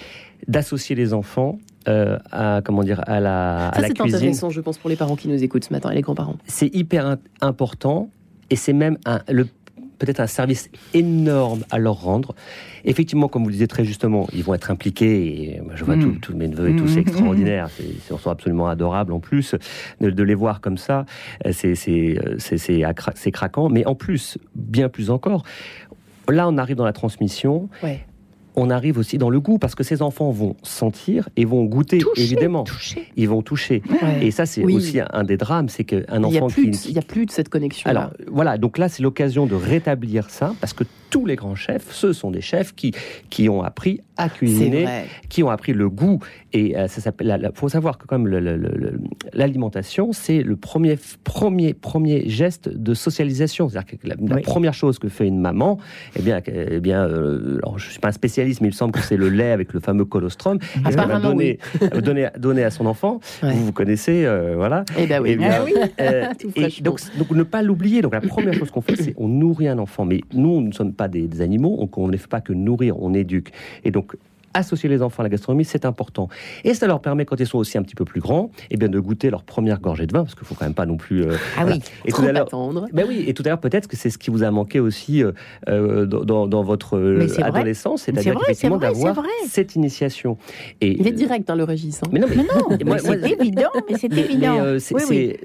d'associer 0.48 0.94
les 0.96 1.12
enfants 1.14 1.58
euh, 1.88 2.18
à 2.32 2.60
comment 2.64 2.82
dire 2.82 3.00
à 3.06 3.20
la, 3.20 3.68
à 3.68 3.74
Ça, 3.74 3.80
la 3.82 3.88
c'est 3.88 3.94
cuisine. 3.94 4.16
intéressant, 4.16 4.50
je 4.50 4.60
pense, 4.60 4.78
pour 4.78 4.90
les 4.90 4.96
parents 4.96 5.16
qui 5.16 5.28
nous 5.28 5.42
écoutent 5.42 5.64
ce 5.64 5.72
matin 5.72 5.90
et 5.90 5.94
les 5.94 6.00
grands-parents. 6.02 6.36
C'est 6.46 6.74
hyper 6.74 7.16
important 7.40 8.10
et 8.50 8.56
c'est 8.56 8.72
même 8.72 8.98
un, 9.06 9.20
le 9.28 9.46
peut-être 9.98 10.20
un 10.20 10.26
service 10.26 10.68
énorme 10.94 11.64
à 11.70 11.78
leur 11.78 12.00
rendre. 12.02 12.34
Effectivement, 12.84 13.28
comme 13.28 13.42
vous 13.42 13.48
le 13.48 13.52
disiez 13.54 13.66
très 13.68 13.84
justement, 13.84 14.28
ils 14.32 14.42
vont 14.44 14.54
être 14.54 14.70
impliqués. 14.70 15.54
Et 15.56 15.60
moi, 15.60 15.72
je 15.74 15.84
vois 15.84 15.96
Mm. 15.96 16.18
tous- 16.20 16.34
mes 16.34 16.48
neveux 16.48 16.70
et 16.70 16.76
tout, 16.76 16.86
c'est 16.88 16.96
Mm. 17.00 17.08
extraordinaire. 17.08 17.68
C'est- 17.76 17.84
Ils 17.84 18.00
sont 18.18 18.30
absolument 18.30 18.68
adorables 18.68 19.12
en 19.12 19.20
plus 19.20 19.54
de, 20.00 20.10
de 20.10 20.22
les 20.22 20.34
voir 20.34 20.60
comme 20.60 20.76
ça. 20.78 21.06
euh, 21.46 21.50
C'est 21.52 21.74
c'est 21.74 22.18
euh, 22.18 22.36
c'est 22.38 22.58
c'est 22.58 22.82
c'est 23.14 23.30
craquant. 23.32 23.68
Mais 23.68 23.86
en 23.86 23.94
plus, 23.94 24.38
bien 24.54 24.88
plus 24.88 25.10
encore, 25.10 25.42
là, 26.28 26.46
on 26.48 26.58
arrive 26.58 26.76
dans 26.76 26.84
la 26.84 26.92
transmission. 26.92 27.68
Ouais. 27.82 28.00
On 28.56 28.70
arrive 28.70 28.96
aussi 28.98 29.18
dans 29.18 29.28
le 29.30 29.38
goût 29.38 29.58
parce 29.58 29.74
que 29.74 29.84
ces 29.84 30.00
enfants 30.00 30.30
vont 30.30 30.56
sentir 30.62 31.28
et 31.36 31.44
vont 31.44 31.64
goûter 31.64 31.98
Toucher, 31.98 32.22
évidemment. 32.22 32.64
toucher. 32.64 33.06
Ils 33.16 33.28
vont 33.28 33.42
toucher. 33.42 33.82
Ouais. 34.02 34.26
Et 34.26 34.30
ça, 34.30 34.46
c'est 34.46 34.64
Oui. 34.64 34.74
aussi 34.76 34.98
un, 35.10 35.24
des 35.24 35.36
drames, 35.36 35.68
c'est 35.68 35.84
qu'un 35.84 36.02
Il 36.14 36.20
n'y 36.22 36.38
a, 36.38 36.42
enfant 36.42 36.46
plus 36.54 36.70
qui, 36.70 36.70
de- 36.70 36.90
il 36.90 36.94
y 36.94 36.98
a 36.98 37.02
plus 37.02 37.26
de 37.26 37.30
cette 37.30 37.48
connexion. 37.50 37.90
alors 37.90 38.10
voilà, 38.28 38.56
donc 38.58 38.78
là 38.78 38.88
c'est 38.88 39.02
l'occasion 39.02 39.46
de 39.46 39.54
rétablir 39.54 40.30
ça 40.30 40.54
parce 40.60 40.72
que 40.72 40.84
tous 41.10 41.26
les 41.26 41.36
grands 41.36 41.54
chefs, 41.54 41.92
ce 41.92 42.12
sont 42.12 42.30
des 42.30 42.40
chefs 42.40 42.74
qui 42.74 42.92
qui 43.30 43.48
ont 43.48 43.62
appris 43.62 44.00
à 44.16 44.28
cuisiner, 44.28 44.86
qui 45.28 45.42
ont 45.42 45.50
appris 45.50 45.72
le 45.72 45.88
goût 45.90 46.20
et 46.52 46.76
euh, 46.76 46.88
ça 46.88 47.00
s'appelle. 47.00 47.38
Il 47.42 47.50
faut 47.54 47.68
savoir 47.68 47.98
que 47.98 48.06
comme 48.06 48.26
l'alimentation, 49.32 50.12
c'est 50.12 50.42
le 50.42 50.56
premier 50.56 50.98
premier 51.24 51.74
premier 51.74 52.28
geste 52.28 52.68
de 52.68 52.94
socialisation. 52.94 53.68
C'est-à-dire 53.68 53.98
que 53.98 54.08
la, 54.08 54.40
première 54.40 54.74
chose 54.74 54.98
que 54.98 55.08
fait 55.08 55.26
une 55.26 55.40
maman, 55.40 55.78
eh 56.16 56.22
bien, 56.22 56.40
eh 56.46 56.80
bien, 56.80 57.04
euh, 57.04 57.58
alors 57.62 57.78
je 57.78 57.90
suis 57.90 58.00
pas 58.00 58.08
un 58.08 58.12
spécialiste, 58.12 58.60
mais 58.60 58.68
il 58.68 58.72
me 58.72 58.76
semble 58.76 58.92
que 58.92 59.00
c'est 59.00 59.16
le 59.16 59.28
lait 59.28 59.52
avec 59.52 59.72
le 59.72 59.80
fameux 59.80 60.04
colostrum. 60.04 60.58
Qu'est-ce 60.58 60.96
qu'elle 60.96 61.08
va 61.08 61.20
donner, 61.20 61.58
donner 62.02 62.28
donner 62.38 62.64
à 62.64 62.70
son 62.70 62.86
enfant. 62.86 63.20
Ouais. 63.42 63.52
Vous 63.52 63.66
vous 63.66 63.72
connaissez, 63.72 64.24
euh, 64.24 64.54
voilà. 64.56 64.84
Eh 64.98 65.06
ben 65.06 65.20
oui. 65.20 65.30
Eh 65.32 65.36
bien, 65.36 65.50
Ah 65.52 65.64
oui. 65.64 65.74
euh, 66.00 66.32
et 66.56 66.82
donc, 66.82 67.00
donc 67.18 67.30
ne 67.30 67.42
pas 67.42 67.62
l'oublier. 67.62 68.02
Donc 68.02 68.14
la 68.14 68.20
première 68.20 68.54
chose 68.54 68.70
qu'on 68.70 68.80
fait, 68.80 68.96
c'est 68.96 69.14
on 69.16 69.28
nourrit 69.28 69.68
un 69.68 69.78
enfant. 69.78 70.04
Mais 70.04 70.20
nous, 70.32 70.60
nous 70.60 70.72
sommes 70.72 70.92
pas 70.96 71.08
des, 71.08 71.28
des 71.28 71.40
animaux, 71.40 71.76
donc 71.76 71.96
on 71.98 72.08
ne 72.08 72.16
fait 72.16 72.26
pas 72.28 72.40
que 72.40 72.52
nourrir, 72.52 73.00
on 73.02 73.14
éduque. 73.14 73.52
Et 73.84 73.90
donc 73.90 74.16
associer 74.54 74.88
les 74.88 75.02
enfants 75.02 75.20
à 75.20 75.24
la 75.24 75.28
gastronomie, 75.28 75.66
c'est 75.66 75.84
important. 75.84 76.30
Et 76.64 76.72
ça 76.72 76.86
leur 76.86 77.00
permet, 77.02 77.26
quand 77.26 77.38
ils 77.38 77.46
sont 77.46 77.58
aussi 77.58 77.76
un 77.76 77.82
petit 77.82 77.94
peu 77.94 78.06
plus 78.06 78.22
grands, 78.22 78.50
eh 78.70 78.78
bien, 78.78 78.88
de 78.88 78.98
goûter 78.98 79.28
leur 79.28 79.42
première 79.42 79.80
gorgée 79.80 80.06
de 80.06 80.14
vin, 80.14 80.24
parce 80.24 80.34
qu'il 80.34 80.46
faut 80.46 80.54
quand 80.54 80.64
même 80.64 80.72
pas 80.72 80.86
non 80.86 80.96
plus. 80.96 81.22
euh, 81.24 81.36
Ah 81.58 81.66
oui, 81.66 81.78
Et 82.06 82.10
Trop 82.10 82.22
tout 82.22 82.28
à 82.28 82.32
l'heure, 82.32 82.46
attendre. 82.46 82.86
ben 82.90 83.04
oui, 83.06 83.24
et 83.26 83.34
tout 83.34 83.42
à 83.44 83.50
l'heure, 83.50 83.60
peut-être 83.60 83.86
que 83.86 83.96
c'est 83.98 84.08
ce 84.08 84.16
qui 84.16 84.30
vous 84.30 84.42
a 84.44 84.50
manqué 84.50 84.80
aussi 84.80 85.22
euh, 85.22 85.32
euh, 85.68 86.06
dans, 86.06 86.24
dans- 86.24 86.46
dans 86.46 86.62
votre 86.62 86.98
Mais 86.98 87.28
c'est 87.28 87.42
vrai. 87.42 87.50
adolescence, 87.60 88.00
C'est 88.04 88.12
c'est-à-dire 88.12 88.32
vrai, 88.32 88.44
qu'effectivement 88.46 88.76
c'est 88.80 88.86
vrai, 88.86 88.94
d'avoir 88.94 89.14
c'est 89.14 89.20
vrai. 89.20 89.28
cette 89.46 89.74
initiation. 89.76 90.38
Et, 90.80 90.98
Il 90.98 91.06
est 91.06 91.12
direct, 91.12 91.50
hein, 91.50 91.56
le 91.56 91.64
Régis. 91.64 92.02
hein. 92.02 92.08
Mais 92.10 92.18
non, 92.20 92.26
mais, 92.30 92.36
Mais 92.36 92.44
non, 92.44 92.98
c'est 92.98 93.30
évident, 93.30 93.68
mais 93.90 93.98
c'est 93.98 94.10
évident. 94.10 94.56
euh, 94.62 94.78
c'est- 94.78 94.94
Oui, 94.94 95.02
oui. 95.10 95.36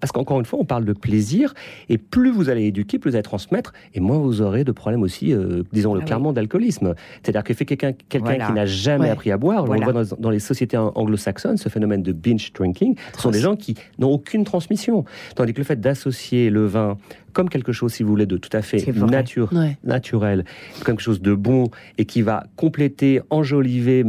Parce 0.00 0.12
qu'encore 0.12 0.38
une 0.40 0.46
fois, 0.46 0.58
on 0.58 0.64
parle 0.64 0.84
de 0.84 0.92
plaisir, 0.92 1.52
et 1.88 1.98
plus 1.98 2.30
vous 2.30 2.48
allez 2.48 2.64
éduquer, 2.64 2.98
plus 2.98 3.10
vous 3.10 3.16
allez 3.16 3.22
transmettre, 3.22 3.72
et 3.94 4.00
moins 4.00 4.18
vous 4.18 4.40
aurez 4.40 4.64
de 4.64 4.72
problèmes 4.72 5.02
aussi, 5.02 5.32
euh, 5.32 5.62
disons-le 5.72 6.00
Ah 6.02 6.06
clairement, 6.06 6.32
d'alcoolisme. 6.32 6.94
C'est-à-dire 7.22 7.44
que 7.44 7.52
fait 7.54 7.64
quelqu'un 7.66 7.92
Voilà. 8.18 8.46
qui 8.46 8.52
n'a 8.52 8.66
jamais 8.66 9.04
Ouais. 9.04 9.10
appris 9.10 9.30
à 9.30 9.36
boire, 9.36 9.66
Voilà. 9.66 9.82
on 9.82 9.86
le 9.86 9.92
voit 9.92 10.04
dans, 10.04 10.16
dans 10.18 10.30
les 10.30 10.38
sociétés 10.38 10.76
an- 10.78 10.92
anglo-saxonnes, 10.94 11.58
ce 11.58 11.68
phénomène 11.68 12.02
de 12.02 12.12
binge 12.12 12.52
drinking, 12.54 12.94
ce 13.14 13.20
sont 13.20 13.30
des 13.30 13.40
gens 13.40 13.56
qui 13.56 13.74
n'ont 13.98 14.10
aucune 14.10 14.44
transmission. 14.44 15.04
Tandis 15.36 15.52
que 15.52 15.58
le 15.58 15.64
fait 15.64 15.80
d'associer 15.80 16.48
le 16.50 16.64
vin 16.66 16.96
comme 17.32 17.48
quelque 17.48 17.72
chose, 17.72 17.92
si 17.92 18.02
vous 18.02 18.10
voulez, 18.10 18.26
de 18.26 18.36
tout 18.36 18.50
à 18.52 18.62
fait 18.62 18.84
nature, 18.94 19.50
Ouais. 19.52 19.76
naturel, 19.84 20.44
comme 20.84 20.96
quelque 20.96 21.00
chose 21.02 21.20
de 21.22 21.34
bon 21.34 21.64
et 21.98 22.04
qui 22.04 22.22
va 22.22 22.44
compléter, 22.56 23.20
enjoliver, 23.30 24.04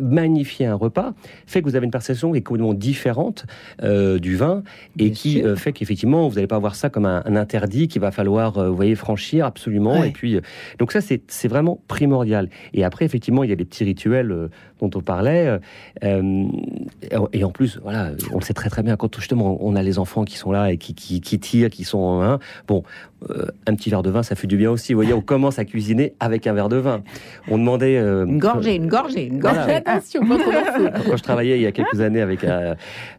magnifier 0.00 0.66
un 0.66 0.74
repas, 0.74 1.14
fait 1.46 1.62
que 1.62 1.68
vous 1.68 1.76
avez 1.76 1.84
une 1.84 1.90
perception 1.90 2.32
qui 2.32 2.38
est 2.38 2.42
complètement 2.42 2.74
différente 2.74 3.46
euh, 3.82 4.18
du 4.18 4.36
vin 4.36 4.62
et 4.98 5.04
Bien 5.06 5.10
qui 5.12 5.42
euh, 5.42 5.56
fait 5.56 5.72
qu'effectivement, 5.72 6.28
vous 6.28 6.34
n'allez 6.36 6.46
pas 6.46 6.58
voir 6.58 6.74
ça 6.74 6.90
comme 6.90 7.06
un, 7.06 7.22
un 7.24 7.36
interdit 7.36 7.88
qu'il 7.88 8.00
va 8.00 8.10
falloir, 8.10 8.58
euh, 8.58 8.68
vous 8.68 8.76
voyez, 8.76 8.94
franchir 8.94 9.46
absolument. 9.46 10.00
Ouais. 10.00 10.08
Et 10.08 10.12
puis, 10.12 10.40
donc 10.78 10.92
ça, 10.92 11.00
c'est 11.00 11.48
vraiment 11.48 11.80
primordial. 11.88 12.48
Et 12.74 12.84
après, 12.84 13.04
effectivement, 13.04 13.44
il 13.44 13.50
y 13.50 13.52
a 13.52 13.56
des 13.56 13.64
petits 13.64 13.84
rituels 13.84 14.48
dont 14.80 14.90
on 14.94 15.00
parlait. 15.00 15.58
et 16.02 17.44
en 17.44 17.50
plus, 17.50 17.78
voilà, 17.82 18.10
on 18.32 18.38
le 18.38 18.44
sait 18.44 18.54
très 18.54 18.68
très 18.70 18.82
bien, 18.82 18.96
quand 18.96 19.14
justement 19.18 19.58
on 19.60 19.74
a 19.76 19.82
les 19.82 19.98
enfants 19.98 20.24
qui 20.24 20.36
sont 20.36 20.52
là 20.52 20.72
et 20.72 20.76
qui, 20.78 20.94
qui, 20.94 21.20
qui 21.20 21.38
tirent, 21.38 21.70
qui 21.70 21.84
sont... 21.84 22.20
hein, 22.22 22.38
bon, 22.66 22.82
euh, 23.30 23.46
un 23.66 23.74
petit 23.74 23.90
verre 23.90 24.02
de 24.02 24.10
vin, 24.10 24.22
ça 24.22 24.34
fait 24.34 24.46
du 24.46 24.56
bien 24.56 24.70
aussi. 24.70 24.92
Vous 24.92 24.98
voyez, 24.98 25.14
on 25.14 25.20
commence 25.20 25.58
à 25.58 25.64
cuisiner 25.64 26.14
avec 26.20 26.46
un 26.46 26.52
verre 26.52 26.68
de 26.68 26.76
vin. 26.76 27.02
On 27.48 27.58
demandait... 27.58 27.96
euh, 27.96 28.26
Une 28.26 28.38
gorgée, 28.38 28.74
une 28.74 28.88
gorgée, 28.88 29.26
une 29.26 29.38
gorgée. 29.38 29.60
Voilà. 29.60 29.82
Attention, 29.84 30.20
trop 30.24 30.50
verser. 30.50 30.90
quand 31.06 31.16
je 31.16 31.22
travaillais 31.22 31.56
il 31.56 31.62
y 31.62 31.66
a 31.66 31.72
quelques 31.72 32.00
années 32.00 32.20
avec 32.20 32.44
euh, 32.44 32.74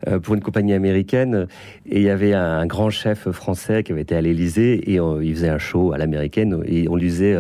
euh, 0.08 0.20
pour 0.20 0.36
une 0.36 0.42
compagnie 0.42 0.74
américaine, 0.74 1.48
et 1.86 1.98
il 1.98 2.04
y 2.04 2.10
avait 2.10 2.34
un, 2.34 2.66
grand 2.66 2.90
chef 2.90 3.30
français 3.32 3.84
qui 3.84 3.92
avait 3.92 4.02
été 4.02 4.16
à 4.16 4.22
l'Élysée 4.22 4.92
et 4.92 5.00
il 5.22 5.34
faisait 5.34 5.50
un 5.50 5.58
show 5.58 5.94
à 5.94 5.98
l'américaine 5.98 6.62
et 6.66 6.88
on 6.90 6.96
lui 6.96 7.08
disait. 7.08 7.38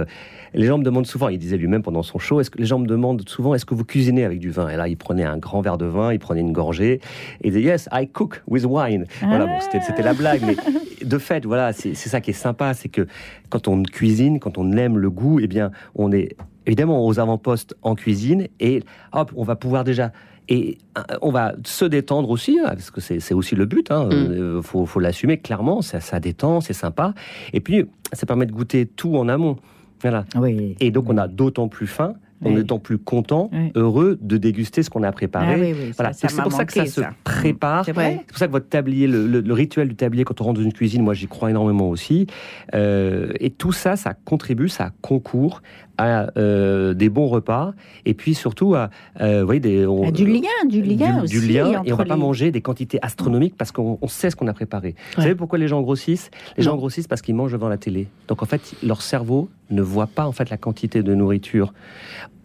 Les 0.53 0.65
gens 0.65 0.77
me 0.77 0.83
demandent 0.83 1.05
souvent, 1.07 1.29
il 1.29 1.37
disait 1.37 1.57
lui-même 1.57 1.83
pendant 1.83 2.03
son 2.03 2.19
show, 2.19 2.39
est-ce 2.39 2.49
que 2.49 2.57
les 2.57 2.65
gens 2.65 2.79
me 2.79 2.87
demandent 2.87 3.27
souvent, 3.27 3.53
est-ce 3.55 3.65
que 3.65 3.73
vous 3.75 3.85
cuisinez 3.85 4.23
avec 4.23 4.39
du 4.39 4.49
vin? 4.49 4.69
Et 4.69 4.75
là, 4.75 4.87
il 4.87 4.97
prenait 4.97 5.23
un 5.23 5.37
grand 5.37 5.61
verre 5.61 5.77
de 5.77 5.85
vin, 5.85 6.13
il 6.13 6.19
prenait 6.19 6.41
une 6.41 6.53
gorgée, 6.53 6.93
et 6.93 7.01
il 7.47 7.51
disait, 7.51 7.63
yes, 7.63 7.89
I 7.91 8.07
cook 8.07 8.43
with 8.47 8.65
wine. 8.65 9.05
Voilà, 9.21 9.45
bon, 9.45 9.59
c'était, 9.59 10.01
la 10.01 10.13
blague, 10.13 10.41
mais 10.45 10.55
de 11.03 11.17
fait, 11.17 11.45
voilà, 11.45 11.73
c'est, 11.73 11.93
ça 11.95 12.21
qui 12.21 12.31
est 12.31 12.33
sympa, 12.33 12.73
c'est 12.73 12.89
que 12.89 13.07
quand 13.49 13.67
on 13.67 13.83
cuisine, 13.83 14.39
quand 14.39 14.57
on 14.57 14.71
aime 14.73 14.97
le 14.97 15.09
goût, 15.09 15.39
eh 15.39 15.47
bien, 15.47 15.71
on 15.95 16.11
est 16.11 16.35
évidemment 16.65 17.05
aux 17.05 17.19
avant-postes 17.19 17.75
en 17.81 17.95
cuisine, 17.95 18.47
et 18.59 18.83
hop, 19.13 19.31
on 19.35 19.43
va 19.43 19.55
pouvoir 19.55 19.83
déjà 19.83 20.11
et 20.49 20.77
euh, 20.97 21.01
on 21.21 21.29
va 21.29 21.55
se 21.65 21.83
détendre 21.83 22.29
aussi, 22.29 22.57
hein, 22.59 22.67
parce 22.69 22.89
que 22.89 23.01
c'est 23.01 23.33
aussi 23.33 23.55
le 23.55 23.65
but. 23.65 23.91
Hein, 23.91 24.05
Mm. 24.05 24.11
euh, 24.13 24.61
faut, 24.61 24.85
faut 24.85 25.01
l'assumer 25.01 25.39
clairement. 25.39 25.81
Ça, 25.81 25.99
ça 25.99 26.21
détend, 26.21 26.61
c'est 26.61 26.71
sympa. 26.73 27.13
Et 27.51 27.59
puis, 27.59 27.85
ça 28.13 28.25
permet 28.25 28.45
de 28.45 28.53
goûter 28.53 28.85
tout 28.85 29.17
en 29.17 29.27
amont. 29.27 29.57
Voilà. 30.01 30.25
Oui. 30.35 30.75
Et 30.79 30.91
donc, 30.91 31.09
on 31.09 31.17
a 31.17 31.27
d'autant 31.27 31.67
plus 31.67 31.87
faim, 31.87 32.13
on 32.43 32.49
Oui. 32.49 32.53
est 32.53 32.57
d'autant 32.57 32.77
plus 32.79 32.99
content, 32.99 33.49
Oui. 33.51 33.71
heureux 33.75 34.19
de 34.21 34.37
déguster 34.37 34.83
ce 34.83 34.89
qu'on 34.91 35.01
a 35.03 35.11
préparé. 35.11 35.53
Ah 35.55 35.57
oui, 35.59 35.91
voilà. 35.97 36.13
c'est 36.13 36.27
pour 36.41 36.51
ça 36.51 36.65
que 36.65 36.73
ça 36.73 36.85
se 36.85 37.01
ça. 37.01 37.09
prépare. 37.23 37.83
C'est 37.85 37.93
pour 37.93 38.37
ça 38.37 38.45
que 38.47 38.51
votre 38.51 38.69
tablier, 38.69 39.07
le, 39.07 39.25
le- 39.27 39.41
le 39.41 39.53
rituel 39.53 39.87
du 39.89 39.95
tablier 39.95 40.23
quand 40.23 40.39
on 40.41 40.43
rentre 40.43 40.59
dans 40.59 40.65
une 40.65 40.73
cuisine, 40.73 41.01
moi 41.01 41.15
j'y 41.15 41.27
crois 41.27 41.49
énormément 41.49 41.89
aussi. 41.89 42.27
Euh, 42.75 43.31
et 43.39 43.49
tout 43.49 43.71
ça, 43.71 43.95
ça 43.95 44.13
contribue, 44.13 44.69
ça 44.69 44.91
concourt 45.01 45.61
à 45.97 46.29
euh, 46.37 46.93
des 46.93 47.09
bons 47.09 47.27
repas 47.27 47.73
et 48.05 48.13
puis 48.13 48.33
surtout 48.35 48.75
à, 48.75 48.89
euh, 49.21 49.39
vous 49.41 49.45
voyez, 49.47 49.59
des, 49.59 49.85
on- 49.85 50.07
Ah, 50.07 50.11
du 50.11 50.25
lien, 50.27 50.47
du 50.69 50.81
lien 50.81 51.17
du, 51.17 51.23
aussi. 51.23 51.39
du 51.39 51.47
lien, 51.47 51.81
et 51.85 51.91
on 51.91 51.95
va 51.95 52.05
pas 52.05 52.15
manger 52.17 52.51
des 52.51 52.61
quantités 52.61 52.99
astronomiques 53.01 53.55
parce 53.57 53.71
qu'on 53.71 53.97
on 54.01 54.07
sait 54.07 54.29
ce 54.29 54.35
qu'on 54.35 54.47
a 54.47 54.53
préparé. 54.53 54.95
Vous 55.15 55.21
savez 55.23 55.35
pourquoi 55.35 55.57
les 55.57 55.67
gens 55.67 55.81
grossissent? 55.81 56.29
Les 56.57 56.63
Non. 56.63 56.71
gens 56.71 56.77
grossissent 56.77 57.07
parce 57.07 57.21
qu'ils 57.21 57.35
mangent 57.35 57.51
devant 57.53 57.69
la 57.69 57.77
télé. 57.77 58.07
Donc 58.27 58.43
en 58.43 58.45
fait, 58.45 58.75
leur 58.83 59.01
cerveau 59.01 59.49
ne 59.69 59.81
voit 59.81 60.07
pas 60.07 60.25
en 60.27 60.31
fait 60.31 60.49
la 60.49 60.57
quantité 60.57 61.03
de 61.03 61.13
nourriture. 61.15 61.73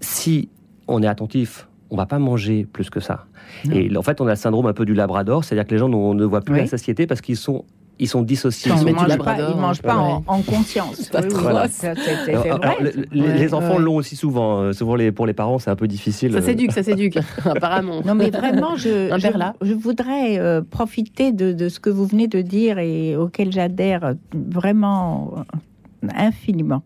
Si 0.00 0.48
on 0.88 1.02
est 1.02 1.06
attentif, 1.06 1.68
on 1.90 1.96
va 1.96 2.06
pas 2.06 2.18
manger 2.18 2.66
plus 2.72 2.90
que 2.90 3.00
ça. 3.00 3.26
Non. 3.66 3.74
Et 3.74 3.96
en 3.96 4.02
fait, 4.02 4.20
on 4.20 4.26
a 4.26 4.30
le 4.30 4.36
syndrome 4.36 4.66
un 4.66 4.72
peu 4.72 4.84
du 4.84 4.94
Labrador, 4.94 5.44
c'est-à-dire 5.44 5.66
que 5.66 5.72
les 5.72 5.78
gens 5.78 5.88
ne 5.88 6.24
voient 6.24 6.40
plus 6.40 6.54
Oui. 6.54 6.60
la 6.60 6.66
satiété 6.66 7.06
parce 7.06 7.20
qu'ils 7.20 7.36
sont 7.36 7.64
ils 7.98 8.08
sont 8.08 8.22
dissociés. 8.22 8.72
Ils 8.74 8.84
ne 8.84 8.92
mangent 8.92 9.02
pas, 9.02 9.06
labrador, 9.08 9.50
ils 9.54 9.60
mangent 9.60 9.82
pas 9.82 9.96
ouais. 9.96 10.02
en, 10.02 10.24
en 10.26 10.42
conscience. 10.42 10.96
C'est 10.96 11.12
pas 11.12 11.20
Oui, 11.22 11.28
voilà. 11.32 11.68
Ça, 11.68 11.92
alors, 11.92 12.60
le- 12.80 12.90
les, 13.12 13.20
Ouais, 13.22 13.38
les 13.38 13.54
enfants 13.54 13.76
ouais. 13.76 13.82
l'ont 13.82 13.96
aussi 13.96 14.16
souvent. 14.16 14.60
euh, 14.60 14.72
souvent 14.72 14.96
les, 14.96 15.12
pour 15.12 15.26
les 15.26 15.34
parents, 15.34 15.58
c'est 15.58 15.70
un 15.70 15.76
peu 15.76 15.86
difficile. 15.86 16.32
Ça 16.32 16.38
euh, 16.38 16.42
s'éduque, 16.42 16.72
ça 16.72 16.82
s'éduque, 16.82 17.18
apparemment. 17.44 18.00
Non, 18.04 18.14
mais 18.14 18.30
vraiment, 18.30 18.76
je, 18.76 19.72
voudrais 19.74 20.38
euh, 20.38 20.62
profiter 20.68 21.32
de, 21.32 21.52
de 21.52 21.68
ce 21.68 21.78
que 21.80 21.90
vous 21.90 22.06
venez 22.06 22.26
de 22.28 22.40
dire 22.40 22.78
et 22.78 23.16
auquel 23.16 23.52
j'adhère 23.52 24.14
vraiment 24.34 25.34
euh, 25.36 26.08
infiniment. 26.16 26.82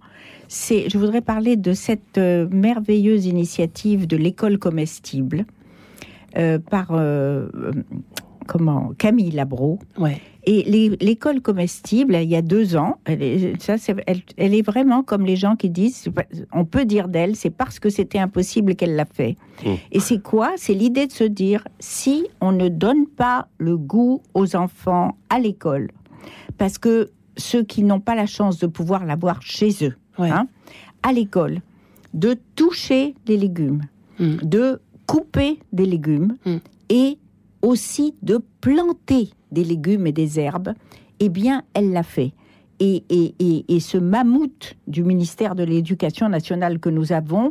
C'est, 0.48 0.88
je 0.90 0.98
voudrais 0.98 1.22
parler 1.22 1.56
de 1.56 1.72
cette 1.72 2.18
euh, 2.18 2.46
merveilleuse 2.50 3.26
initiative 3.26 4.06
de 4.06 4.16
l'école 4.16 4.58
comestible 4.58 5.44
euh, 6.36 6.58
par 6.58 6.88
euh, 6.92 7.48
euh, 7.54 7.72
comment 8.46 8.92
Camille 8.98 9.30
Labro. 9.30 9.78
Ouais. 9.98 10.20
Et 10.48 10.62
l'école 11.00 11.40
comestible, 11.40 12.14
il 12.22 12.28
y 12.30 12.36
a 12.36 12.42
deux 12.42 12.76
ans, 12.76 12.98
elle 13.04 13.20
est, 13.20 13.60
ça, 13.60 13.74
elle, 14.06 14.20
elle 14.36 14.54
est 14.54 14.62
vraiment 14.62 15.02
comme 15.02 15.26
les 15.26 15.34
gens 15.34 15.56
qui 15.56 15.70
disent, 15.70 16.08
on 16.52 16.64
peut 16.64 16.84
dire 16.84 17.08
d'elle, 17.08 17.34
c'est 17.34 17.50
parce 17.50 17.80
que 17.80 17.90
c'était 17.90 18.20
impossible 18.20 18.76
qu'elle 18.76 18.94
l'a 18.94 19.06
fait. 19.06 19.36
Mm. 19.64 19.68
Et 19.90 19.98
c'est 19.98 20.22
quoi? 20.22 20.52
C'est 20.56 20.74
l'idée 20.74 21.08
de 21.08 21.12
se 21.12 21.24
dire, 21.24 21.66
si 21.80 22.28
on 22.40 22.52
ne 22.52 22.68
donne 22.68 23.06
pas 23.08 23.48
le 23.58 23.76
goût 23.76 24.22
aux 24.34 24.54
enfants 24.54 25.16
à 25.30 25.40
l'école, 25.40 25.90
parce 26.58 26.78
que 26.78 27.10
ceux 27.36 27.64
qui 27.64 27.82
n'ont 27.82 28.00
pas 28.00 28.14
la 28.14 28.26
chance 28.26 28.58
de 28.60 28.68
pouvoir 28.68 29.04
l'avoir 29.04 29.42
chez 29.42 29.70
eux, 29.84 29.96
Ouais. 30.16 30.30
hein, 30.30 30.46
à 31.02 31.12
l'école, 31.12 31.58
de 32.14 32.36
toucher 32.54 33.14
les 33.26 33.36
légumes, 33.36 33.82
Mm. 34.20 34.36
de 34.44 34.80
couper 35.06 35.58
des 35.72 35.86
légumes 35.86 36.36
Mm. 36.46 36.56
et 36.88 37.18
aussi 37.62 38.14
de 38.22 38.40
planter 38.60 39.30
des 39.52 39.64
légumes 39.64 40.06
et 40.06 40.12
des 40.12 40.38
herbes, 40.38 40.72
eh 41.20 41.28
bien, 41.28 41.62
elle 41.74 41.92
l'a 41.92 42.02
fait. 42.02 42.32
Et, 42.78 43.04
et, 43.08 43.64
et, 43.74 43.80
ce 43.80 43.96
mammouth 43.96 44.74
du 44.86 45.02
ministère 45.02 45.54
de 45.54 45.64
l'Éducation 45.64 46.28
nationale 46.28 46.78
que 46.78 46.90
nous 46.90 47.12
avons 47.12 47.50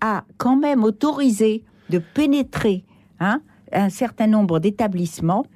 a 0.00 0.24
quand 0.38 0.56
même 0.56 0.82
autorisé 0.82 1.62
de 1.88 2.00
pénétrer 2.14 2.82
hein, 3.20 3.40
un 3.72 3.90
certain 3.90 4.26
nombre 4.26 4.58
d'établissements. 4.58 5.46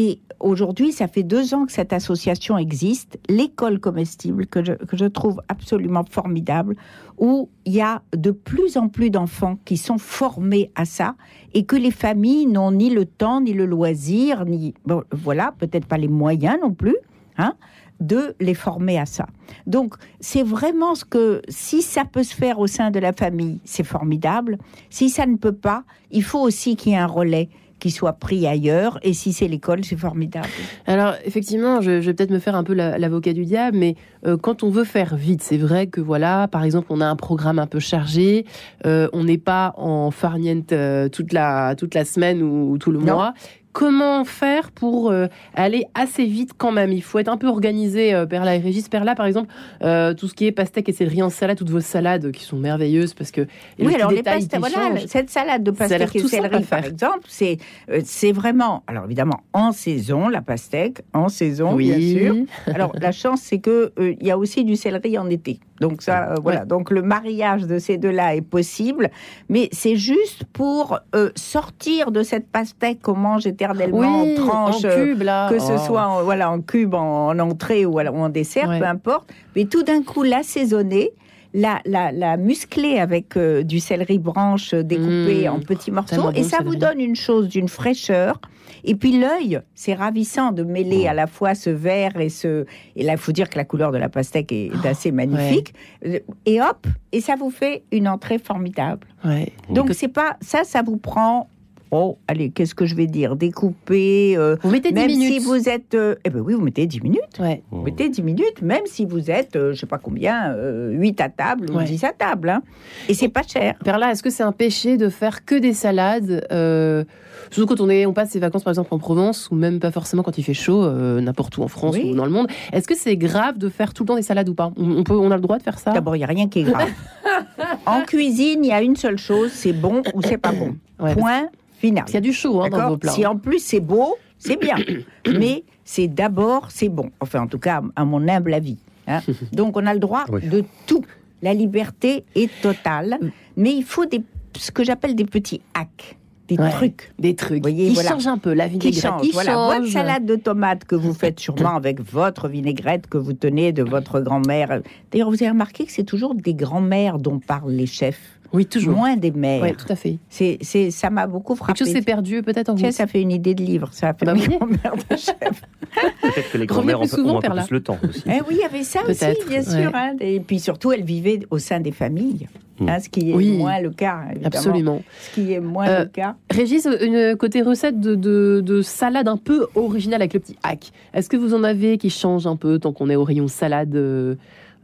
Et 0.00 0.20
aujourd'hui, 0.38 0.92
ça 0.92 1.08
fait 1.08 1.24
deux 1.24 1.54
ans 1.54 1.66
que 1.66 1.72
cette 1.72 1.92
association 1.92 2.56
existe, 2.56 3.18
l'école 3.28 3.80
comestible, 3.80 4.46
que 4.46 4.62
je, 4.62 5.04
trouve 5.06 5.42
absolument 5.48 6.04
formidable, 6.08 6.76
où 7.18 7.50
il 7.64 7.72
y 7.72 7.80
a 7.80 8.02
de 8.16 8.30
plus 8.30 8.76
en 8.76 8.88
plus 8.88 9.10
d'enfants 9.10 9.58
qui 9.64 9.76
sont 9.76 9.98
formés 9.98 10.70
à 10.76 10.84
ça 10.84 11.16
et 11.52 11.64
que 11.64 11.74
les 11.74 11.90
familles 11.90 12.46
n'ont 12.46 12.70
ni 12.70 12.90
le 12.90 13.06
temps, 13.06 13.40
ni 13.40 13.52
le 13.52 13.66
loisir, 13.66 14.44
ni, 14.44 14.72
bon, 14.86 15.02
voilà, 15.10 15.52
peut-être 15.58 15.86
pas 15.86 15.98
les 15.98 16.06
moyens 16.06 16.58
non 16.62 16.72
plus, 16.72 16.96
hein, 17.36 17.54
de 17.98 18.36
les 18.38 18.54
former 18.54 19.00
à 19.00 19.06
ça. 19.06 19.26
Donc, 19.66 19.96
c'est 20.20 20.44
vraiment 20.44 20.94
ce 20.94 21.04
que, 21.04 21.42
si 21.48 21.82
ça 21.82 22.04
peut 22.04 22.22
se 22.22 22.36
faire 22.36 22.60
au 22.60 22.68
sein 22.68 22.92
de 22.92 23.00
la 23.00 23.12
famille, 23.12 23.58
c'est 23.64 23.82
formidable. 23.82 24.58
Si 24.90 25.10
ça 25.10 25.26
ne 25.26 25.34
peut 25.34 25.56
pas, 25.56 25.82
il 26.12 26.22
faut 26.22 26.38
aussi 26.38 26.76
qu'il 26.76 26.92
y 26.92 26.94
ait 26.94 26.98
un 26.98 27.06
relais 27.06 27.48
qui 27.78 27.90
soit 27.90 28.12
pris 28.14 28.46
ailleurs. 28.46 28.98
Et 29.02 29.12
si 29.12 29.32
c'est 29.32 29.48
l'école, 29.48 29.84
c'est 29.84 29.96
formidable. 29.96 30.48
Alors, 30.86 31.14
effectivement, 31.24 31.80
je, 31.80 32.00
je 32.00 32.06
vais 32.06 32.14
peut-être 32.14 32.30
me 32.30 32.38
faire 32.38 32.54
un 32.56 32.64
peu 32.64 32.74
la- 32.74 32.98
l'avocat 32.98 33.32
du 33.32 33.44
diable, 33.44 33.76
mais 33.76 33.94
euh, 34.26 34.36
quand 34.36 34.62
on 34.62 34.70
veut 34.70 34.84
faire 34.84 35.16
vite, 35.16 35.42
c'est 35.42 35.56
vrai 35.58 35.86
que 35.86 36.00
voilà, 36.00 36.48
par 36.48 36.64
exemple, 36.64 36.86
on 36.90 37.00
a 37.00 37.06
un 37.06 37.16
programme 37.16 37.58
un 37.58 37.66
peu 37.66 37.78
chargé, 37.78 38.44
euh, 38.86 39.08
on 39.12 39.24
n'est 39.24 39.38
pas 39.38 39.74
en 39.76 40.10
farniente 40.10 40.72
euh, 40.72 41.08
toute 41.08 41.32
la 41.32 41.74
toute 41.76 41.94
la 41.94 42.04
semaine 42.04 42.42
ou, 42.42 42.72
ou 42.72 42.78
tout 42.78 42.90
le 42.90 42.98
Non. 42.98 43.14
mois. 43.14 43.34
Comment 43.72 44.24
faire 44.24 44.70
pour 44.70 45.10
euh, 45.10 45.26
aller 45.54 45.84
assez 45.94 46.24
vite 46.24 46.52
quand 46.56 46.72
même 46.72 46.90
Il 46.90 47.02
faut 47.02 47.18
être 47.18 47.28
un 47.28 47.36
peu 47.36 47.48
organisé, 47.48 48.14
euh, 48.14 48.24
Perla 48.24 48.56
et 48.56 48.58
Régis. 48.58 48.88
Perla, 48.88 49.14
par 49.14 49.26
exemple, 49.26 49.52
euh, 49.82 50.14
tout 50.14 50.26
ce 50.26 50.34
qui 50.34 50.46
est 50.46 50.52
pastèque 50.52 50.88
et 50.88 50.92
céleri 50.92 51.22
en 51.22 51.28
salade, 51.28 51.58
toutes 51.58 51.70
vos 51.70 51.80
salades 51.80 52.32
qui 52.32 52.44
sont 52.44 52.56
merveilleuses 52.56 53.14
parce 53.14 53.30
que 53.30 53.46
oui, 53.78 53.94
alors 53.94 54.10
les 54.10 54.22
pastèques, 54.22 54.58
voilà, 54.58 55.06
cette 55.06 55.30
salade 55.30 55.62
de 55.62 55.70
pastèque 55.70 56.16
et 56.16 56.26
céleri, 56.26 56.64
par 56.64 56.84
exemple, 56.84 57.26
c'est 57.28 57.58
euh, 57.90 58.00
c'est 58.04 58.32
vraiment, 58.32 58.82
alors 58.86 59.04
évidemment, 59.04 59.40
en 59.52 59.72
saison, 59.72 60.28
la 60.28 60.40
pastèque, 60.40 61.02
en 61.12 61.28
saison, 61.28 61.74
bien 61.74 62.00
sûr. 62.00 62.36
Alors 62.74 62.92
la 63.00 63.12
chance, 63.12 63.40
c'est 63.42 63.58
que 63.58 63.92
qu'il 63.96 64.26
y 64.26 64.30
a 64.30 64.38
aussi 64.38 64.64
du 64.64 64.76
céleri 64.76 65.18
en 65.18 65.28
été. 65.28 65.60
Donc 65.80 66.02
ça, 66.02 66.34
voilà. 66.42 66.64
Donc 66.64 66.90
le 66.90 67.02
mariage 67.02 67.62
de 67.62 67.78
ces 67.78 67.98
deux-là 67.98 68.34
est 68.34 68.42
possible, 68.42 69.10
mais 69.48 69.68
c'est 69.72 69.96
juste 69.96 70.44
pour 70.52 70.98
sortir 71.36 72.10
de 72.10 72.22
cette 72.22 72.48
pastèque 72.48 73.00
qu'on 73.02 73.16
mange 73.16 73.46
éternellement 73.58 74.22
Oui, 74.22 74.36
en 74.38 74.46
tranches, 74.46 74.84
en 74.84 74.88
euh, 74.88 75.04
cube, 75.04 75.22
là. 75.22 75.48
que 75.50 75.58
ce 75.58 75.72
Oh. 75.72 75.78
soit 75.78 76.06
en, 76.06 76.22
voilà 76.22 76.50
en 76.50 76.60
cube, 76.60 76.94
en, 76.94 77.28
en 77.30 77.38
entrée 77.40 77.84
ou, 77.86 77.98
alors 77.98 78.14
en 78.14 78.28
dessert, 78.28 78.68
Ouais. 78.68 78.78
peu 78.78 78.86
importe. 78.86 79.28
Mais 79.56 79.64
tout 79.64 79.82
d'un 79.82 80.02
coup, 80.02 80.22
l'assaisonner. 80.22 81.10
La, 81.54 81.80
la, 81.86 82.12
la 82.12 82.36
muscler 82.36 82.98
avec 82.98 83.34
euh, 83.38 83.62
du 83.62 83.80
céleri 83.80 84.18
branche 84.18 84.74
découpé 84.74 85.48
Mmh. 85.48 85.50
en 85.50 85.60
petits 85.60 85.90
morceaux 85.90 86.10
Tellement 86.16 86.30
et 86.32 86.42
bon, 86.42 86.46
ça 86.48 86.58
vous 86.62 86.76
donne 86.76 87.00
une 87.00 87.16
chose 87.16 87.48
d'une 87.48 87.68
fraîcheur 87.68 88.38
et 88.84 88.94
puis 88.94 89.18
l'œil, 89.18 89.58
c'est 89.74 89.94
ravissant 89.94 90.52
de 90.52 90.62
mêler 90.62 91.04
Mmh. 91.04 91.08
à 91.08 91.14
la 91.14 91.26
fois 91.26 91.54
ce 91.54 91.70
vert 91.70 92.20
et 92.20 92.28
ce. 92.28 92.66
Et 92.96 93.02
là, 93.02 93.12
il 93.12 93.18
faut 93.18 93.32
dire 93.32 93.48
que 93.48 93.56
la 93.56 93.64
couleur 93.64 93.92
de 93.92 93.96
la 93.96 94.10
pastèque 94.10 94.52
est 94.52 94.70
Oh, 94.74 94.86
assez 94.86 95.10
magnifique. 95.10 95.72
Euh, 96.04 96.18
Et 96.44 96.60
hop, 96.60 96.86
et 97.12 97.22
ça 97.22 97.34
vous 97.34 97.50
fait 97.50 97.82
une 97.92 98.08
entrée 98.08 98.38
formidable. 98.38 99.06
Ouais. 99.24 99.50
Donc 99.70 99.88
c'est 99.94 100.08
pas 100.08 100.36
ça, 100.42 100.64
ça 100.64 100.82
vous 100.82 100.98
prend. 100.98 101.48
Oh, 101.90 102.18
allez, 102.28 102.50
qu'est-ce 102.50 102.74
que 102.74 102.84
je 102.86 102.94
vais 102.94 103.06
dire? 103.06 103.34
Découper. 103.36 104.34
euh, 104.36 104.56
Vous 104.62 104.70
mettez 104.70 104.90
10 104.90 104.94
même 104.94 105.10
si 105.10 105.16
minutes. 105.18 105.42
vous 105.42 105.68
êtes. 105.68 105.94
euh, 105.94 106.16
eh 106.24 106.30
ben 106.30 106.40
oui, 106.40 106.54
vous 106.54 106.60
mettez 106.62 106.86
10 106.86 107.00
minutes. 107.00 107.38
Ouais. 107.40 107.62
Vous 107.70 107.82
mettez 107.82 108.08
10 108.08 108.22
minutes, 108.22 108.62
même 108.62 108.82
si 108.86 109.04
vous 109.04 109.30
êtes, 109.30 109.56
euh, 109.56 109.72
je 109.72 109.80
sais 109.80 109.86
pas 109.86 109.98
combien, 109.98 110.52
euh, 110.52 110.90
8 110.92 111.20
à 111.20 111.28
table 111.28 111.70
ou 111.70 111.76
Ouais. 111.78 111.84
10 111.84 112.04
à 112.04 112.12
table. 112.12 112.50
hein. 112.50 112.62
Et 113.08 113.14
c'est 113.14 113.28
pas 113.28 113.42
cher. 113.42 113.74
Perla, 113.84 114.10
est-ce 114.12 114.22
que 114.22 114.30
c'est 114.30 114.42
un 114.42 114.52
péché 114.52 114.96
de 114.96 115.08
faire 115.08 115.44
que 115.44 115.54
des 115.54 115.72
salades 115.72 116.46
euh, 116.52 117.04
Surtout 117.50 117.74
quand 117.74 117.80
on, 117.82 117.88
est, 117.88 118.04
on 118.04 118.12
passe 118.12 118.30
ses 118.30 118.40
vacances 118.40 118.62
par 118.64 118.72
exemple 118.72 118.92
en 118.92 118.98
Provence 118.98 119.48
ou 119.50 119.54
même 119.54 119.80
pas 119.80 119.90
forcément 119.90 120.22
quand 120.22 120.36
il 120.36 120.42
fait 120.44 120.52
chaud, 120.52 120.84
euh, 120.84 121.20
n'importe 121.22 121.56
où 121.56 121.62
en 121.62 121.68
France 121.68 121.96
Oui. 121.96 122.10
ou 122.10 122.14
dans 122.14 122.26
le 122.26 122.30
monde. 122.30 122.46
Est-ce 122.72 122.86
que 122.86 122.94
c'est 122.96 123.16
grave 123.16 123.56
de 123.56 123.70
faire 123.70 123.94
tout 123.94 124.02
le 124.02 124.08
temps 124.08 124.16
des 124.16 124.22
salades 124.22 124.48
ou 124.50 124.54
pas? 124.54 124.70
On, 124.76 125.02
peut, 125.04 125.14
on 125.16 125.30
a 125.30 125.36
le 125.36 125.40
droit 125.40 125.56
de 125.56 125.62
faire 125.62 125.78
ça? 125.78 125.92
D'abord, 125.92 126.14
il 126.16 126.18
n'y 126.18 126.24
a 126.24 126.28
rien 126.28 126.48
qui 126.48 126.58
est 126.60 126.64
grave. 126.64 126.88
en 127.86 128.02
cuisine, 128.02 128.64
il 128.64 128.68
y 128.68 128.72
a 128.72 128.82
une 128.82 128.96
seule 128.96 129.16
chose 129.18 129.50
c'est 129.52 129.72
bon 129.72 130.02
ou 130.14 130.20
c'est 130.22 130.36
pas 130.36 130.52
bon. 130.52 130.76
Ouais, 131.00 131.14
Point 131.14 131.48
final. 131.78 132.04
qu'il 132.04 132.14
y 132.14 132.18
a 132.18 132.20
du 132.20 132.32
chaud 132.32 132.62
hein, 132.62 132.68
dans 132.70 132.88
vos 132.90 132.96
plats. 132.96 133.12
Si 133.12 133.24
en 133.26 133.36
plus 133.36 133.58
c'est 133.60 133.80
beau, 133.80 134.16
c'est 134.38 134.58
bien. 134.60 134.76
Mais 135.38 135.64
c'est 135.84 136.08
d'abord, 136.08 136.68
c'est 136.70 136.88
bon. 136.88 137.10
Enfin, 137.20 137.40
en 137.42 137.46
tout 137.46 137.58
cas, 137.58 137.80
à 137.96 138.04
mon 138.04 138.26
humble 138.28 138.54
avis. 138.54 138.78
hein. 139.06 139.20
Donc, 139.52 139.76
on 139.76 139.86
a 139.86 139.94
le 139.94 140.00
droit 140.00 140.24
Oui. 140.30 140.46
de 140.46 140.64
tout. 140.86 141.04
La 141.42 141.54
liberté 141.54 142.24
est 142.34 142.50
totale. 142.60 143.18
Mais 143.56 143.72
il 143.74 143.84
faut 143.84 144.06
des, 144.06 144.22
ce 144.56 144.70
que 144.70 144.84
j'appelle 144.84 145.14
des 145.14 145.24
petits 145.24 145.60
hacks, 145.74 146.16
des 146.48 146.56
Ouais. 146.58 146.70
trucs. 146.70 147.12
Des 147.18 147.34
trucs 147.34 147.62
Voyez, 147.62 147.88
qui 147.88 147.94
voilà. 147.94 148.10
changent 148.10 148.26
un 148.26 148.38
peu. 148.38 148.52
La 148.54 148.68
Qui 148.68 148.78
vinaigrette 148.78 149.02
changent. 149.02 149.20
qui 149.22 149.30
Voilà, 149.32 149.52
change. 149.54 149.74
votre 149.78 149.88
salade 149.92 150.26
de 150.26 150.36
tomates 150.36 150.84
que 150.84 150.94
vous 150.96 151.14
faites 151.14 151.38
sûrement 151.40 151.74
avec 151.76 152.00
votre 152.00 152.48
vinaigrette 152.48 153.06
que 153.06 153.18
vous 153.18 153.32
tenez 153.34 153.72
de 153.72 153.82
votre 153.82 154.20
grand-mère. 154.20 154.80
D'ailleurs, 155.10 155.28
vous 155.30 155.42
avez 155.42 155.50
remarqué 155.50 155.84
que 155.84 155.92
c'est 155.92 156.04
toujours 156.04 156.34
des 156.34 156.54
grands-mères 156.54 157.18
dont 157.18 157.38
parlent 157.38 157.70
les 157.72 157.86
chefs, 157.86 158.37
Oui, 158.52 158.64
toujours. 158.66 158.96
moins 158.96 159.16
des 159.16 159.30
mères. 159.30 159.62
Oui, 159.62 159.74
tout 159.74 159.90
à 159.90 159.94
fait. 159.96 160.18
C'est, 160.30 160.58
c'est, 160.62 160.90
ça 160.90 161.10
m'a 161.10 161.26
beaucoup 161.26 161.52
Quelque 161.54 161.64
frappé. 161.64 161.78
chose 161.84 161.92
s'est 161.92 162.02
perdu 162.02 162.42
peut-être 162.42 162.70
en 162.70 162.74
vous. 162.74 162.90
Ça 162.90 163.06
fait 163.06 163.20
une 163.20 163.30
idée 163.30 163.54
de 163.54 163.62
livre, 163.62 163.88
ça 163.92 164.14
fait 164.14 164.24
bah 164.24 164.32
une 164.34 164.40
oui. 164.40 164.48
grand-mère 164.48 164.94
de 165.10 165.16
chef. 165.16 165.62
Peut-être 166.22 166.52
que 166.52 166.58
les 166.58 166.66
grands-mères 166.66 166.98
ont, 167.00 167.06
plus 167.06 167.16
souvent, 167.16 167.34
ont 167.34 167.38
un 167.38 167.40
peu 167.40 167.46
Perla. 167.48 167.62
plus 167.64 167.74
le 167.74 167.82
temps 167.82 167.98
aussi. 168.08 168.22
Eh 168.26 168.40
oui, 168.48 168.52
il 168.52 168.58
y 168.58 168.64
avait 168.64 168.82
ça 168.84 169.00
aussi, 169.08 169.24
bien 169.48 169.62
sûr. 169.62 169.72
ouais. 169.74 169.90
hein. 169.94 170.16
Et 170.20 170.40
puis 170.40 170.60
surtout, 170.60 170.92
elle 170.92 171.02
vivait 171.04 171.40
au 171.50 171.58
sein 171.58 171.80
des 171.80 171.92
familles, 171.92 172.48
Mm. 172.80 172.88
hein, 172.90 173.00
ce 173.00 173.08
qui 173.08 173.30
est 173.30 173.34
Oui. 173.34 173.58
moins 173.58 173.80
le 173.80 173.90
cas, 173.90 174.20
évidemment. 174.30 174.46
Absolument. 174.46 175.02
Ce 175.20 175.34
qui 175.34 175.52
est 175.52 175.58
moins 175.58 175.88
Euh, 175.88 175.98
le 176.04 176.06
cas. 176.10 176.36
Régis, 176.48 176.86
une 177.00 177.34
côté 177.36 177.60
recette 177.60 177.98
de, 178.00 178.14
de, 178.14 178.62
de 178.64 178.82
salade 178.82 179.26
un 179.26 179.36
peu 179.36 179.66
originale 179.74 180.20
avec 180.22 180.32
le 180.34 180.38
petit 180.38 180.56
hack. 180.62 180.92
Est-ce 181.12 181.28
que 181.28 181.36
vous 181.36 181.54
en 181.54 181.64
avez 181.64 181.98
qui 181.98 182.08
changent 182.08 182.46
un 182.46 182.54
peu 182.54 182.78
tant 182.78 182.92
qu'on 182.92 183.10
est 183.10 183.16
au 183.16 183.24
rayon 183.24 183.48
salade 183.48 183.96
euh, 183.96 184.36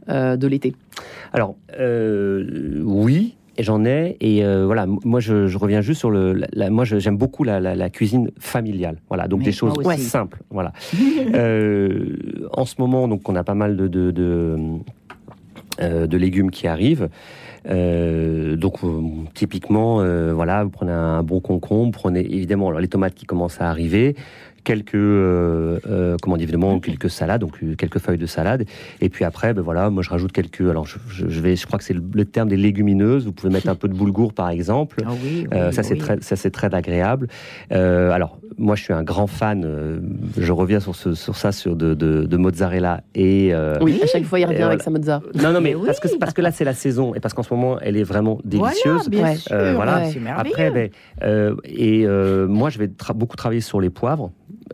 euh, 0.09 0.35
de 0.35 0.45
l'été? 0.47 0.75
Alors, 1.31 1.55
euh, 1.79 2.81
oui. 2.83 3.37
J'en 3.57 3.85
ai, 3.85 4.17
et 4.19 4.43
euh, 4.43 4.65
voilà, 4.65 4.85
moi 4.85 5.19
je, 5.21 5.47
je 5.47 5.57
reviens 5.57 5.79
juste 5.81 5.99
sur 5.99 6.11
le. 6.11 6.33
la- 6.33 6.47
la- 6.51 6.69
moi 6.69 6.83
j'aime 6.83 7.17
beaucoup 7.17 7.43
la, 7.43 7.89
cuisine 7.89 8.29
familiale, 8.39 8.97
voilà, 9.07 9.27
donc 9.27 9.43
des 9.43 9.51
choses 9.53 9.73
simples, 10.09 10.39
voilà. 10.49 10.73
Euh, 11.33 12.47
en 12.51 12.65
ce 12.65 12.75
moment, 12.79 13.07
donc 13.07 13.27
on 13.29 13.35
a 13.35 13.43
pas 13.43 13.53
mal 13.55 13.77
de, 13.77 13.87
de, 13.87 14.11
de, 14.11 14.57
euh, 15.81 16.07
de 16.07 16.17
légumes 16.17 16.51
qui 16.51 16.67
arrivent. 16.67 17.09
Euh, 17.67 18.55
donc 18.55 18.83
euh, 18.83 19.01
typiquement, 19.33 20.01
euh, 20.01 20.33
voilà, 20.33 20.63
vous 20.63 20.69
prenez 20.69 20.91
un 20.91 21.23
bon 21.23 21.39
concombre, 21.39 21.91
prenez 21.91 22.19
évidemment 22.21 22.67
alors, 22.67 22.79
les 22.79 22.87
tomates 22.87 23.15
qui 23.15 23.25
commencent 23.25 23.59
à 23.61 23.69
arriver, 23.69 24.15
quelques 24.65 24.95
euh, 24.95 25.79
euh, 25.89 26.17
comment 26.21 26.35
dit 26.35 26.43
évidemment 26.43 26.79
quelques 26.81 27.09
salades, 27.09 27.39
donc 27.39 27.53
euh, 27.63 27.75
quelques 27.75 27.99
feuilles 27.99 28.17
de 28.17 28.25
salade, 28.25 28.65
et 28.99 29.07
puis 29.07 29.23
après, 29.23 29.53
ben 29.53 29.61
voilà, 29.61 29.89
moi 29.89 30.03
je 30.03 30.09
rajoute 30.09 30.33
quelques. 30.33 30.59
Alors 30.61 30.85
je, 30.85 31.39
vais, 31.39 31.55
je 31.55 31.65
crois 31.65 31.79
que 31.79 31.85
c'est 31.85 31.93
le, 31.93 32.03
le 32.13 32.25
terme 32.25 32.49
des 32.49 32.57
légumineuses. 32.57 33.25
Vous 33.25 33.31
pouvez 33.31 33.53
mettre 33.53 33.69
un 33.69 33.75
peu 33.75 33.87
de 33.87 33.93
boulgour 33.93 34.33
par 34.33 34.49
exemple. 34.49 34.97
Ah 35.05 35.11
oui, 35.23 35.47
Euh, 35.53 35.69
oui, 35.69 35.73
ça 35.73 35.83
c'est 35.83 35.95
très, 35.95 36.17
ça 36.19 36.35
c'est 36.35 36.51
très 36.51 36.73
agréable. 36.75 37.27
Euh, 37.71 38.11
alors 38.11 38.39
moi 38.57 38.75
je 38.75 38.83
suis 38.83 38.93
un 38.93 39.03
grand 39.03 39.27
fan. 39.27 39.63
euh, 39.63 39.99
je 40.37 40.51
reviens 40.51 40.79
sur 40.81 40.95
ce, 40.95 41.13
sur 41.13 41.35
ça, 41.37 41.51
sur 41.51 41.75
de, 41.75 41.93
de, 41.93 42.23
de 42.25 42.37
mozzarella 42.37 43.01
et 43.13 43.53
euh, 43.53 43.77
Oui, 43.81 43.99
à 44.03 44.07
chaque 44.07 44.23
fois 44.25 44.39
il 44.39 44.45
revient 44.45 44.63
avec 44.63 44.81
sa 44.81 44.89
mozza. 44.89 45.21
non, 45.41 45.53
non, 45.53 45.61
mais 45.61 45.75
parce, 45.85 45.99
que, 45.99 46.17
parce 46.17 46.33
que 46.33 46.41
là, 46.41 46.51
c'est 46.51 46.65
la 46.65 46.73
saison 46.73 47.13
et 47.15 47.19
parce 47.19 47.33
qu'en 47.33 47.43
ce 47.43 47.53
moment, 47.53 47.77
elle 47.79 47.95
est 47.97 48.03
vraiment 48.03 48.39
délicieuse. 48.43 49.07
Voilà, 49.07 49.09
bien 49.09 49.35
sûr. 49.35 49.55
Voilà. 49.75 49.99
Ouais. 49.99 50.13
Après, 50.35 50.71
ben, 50.71 50.89
euh, 51.23 51.55
et 51.63 52.05
euh, 52.07 52.47
moi, 52.47 52.69
je 52.69 52.79
vais 52.79 52.87
tra- 52.87 53.13
beaucoup 53.13 53.35
travailler 53.35 53.61
sur 53.61 53.79
les 53.79 53.89
poivres, 53.89 54.31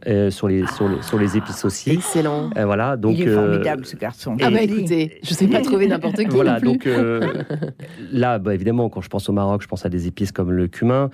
euh, 0.07 0.29
sur, 0.31 0.47
les, 0.47 0.65
sur, 0.67 0.87
les, 0.89 1.01
sur 1.01 1.19
les 1.19 1.37
épices 1.37 1.63
aussi. 1.65 1.91
Excellent. 1.91 2.49
Euh, 2.57 2.65
voilà, 2.65 2.97
donc, 2.97 3.17
Il 3.17 3.23
est 3.23 3.27
euh, 3.29 3.35
formidable, 3.35 3.85
ce 3.85 3.95
garçon. 3.95 4.35
Ah 4.41 4.49
et- 4.49 4.53
bah 4.53 4.61
écoutez, 4.61 5.19
je 5.23 5.33
sais 5.33 5.47
pas 5.47 5.61
trouver 5.61 5.87
n'importe 5.87 6.17
qui 6.17 6.25
Voilà, 6.27 6.53
non 6.53 6.59
plus. 6.59 6.65
donc 6.71 6.87
euh, 6.87 7.21
là, 8.11 8.39
bah, 8.39 8.53
évidemment, 8.53 8.89
quand 8.89 9.01
je 9.01 9.09
pense 9.09 9.27
au 9.29 9.33
Maroc, 9.33 9.61
je 9.61 9.67
pense 9.67 9.85
à 9.85 9.89
des 9.89 10.07
épices 10.07 10.31
comme 10.31 10.51
le 10.51 10.67
cumin. 10.67 11.09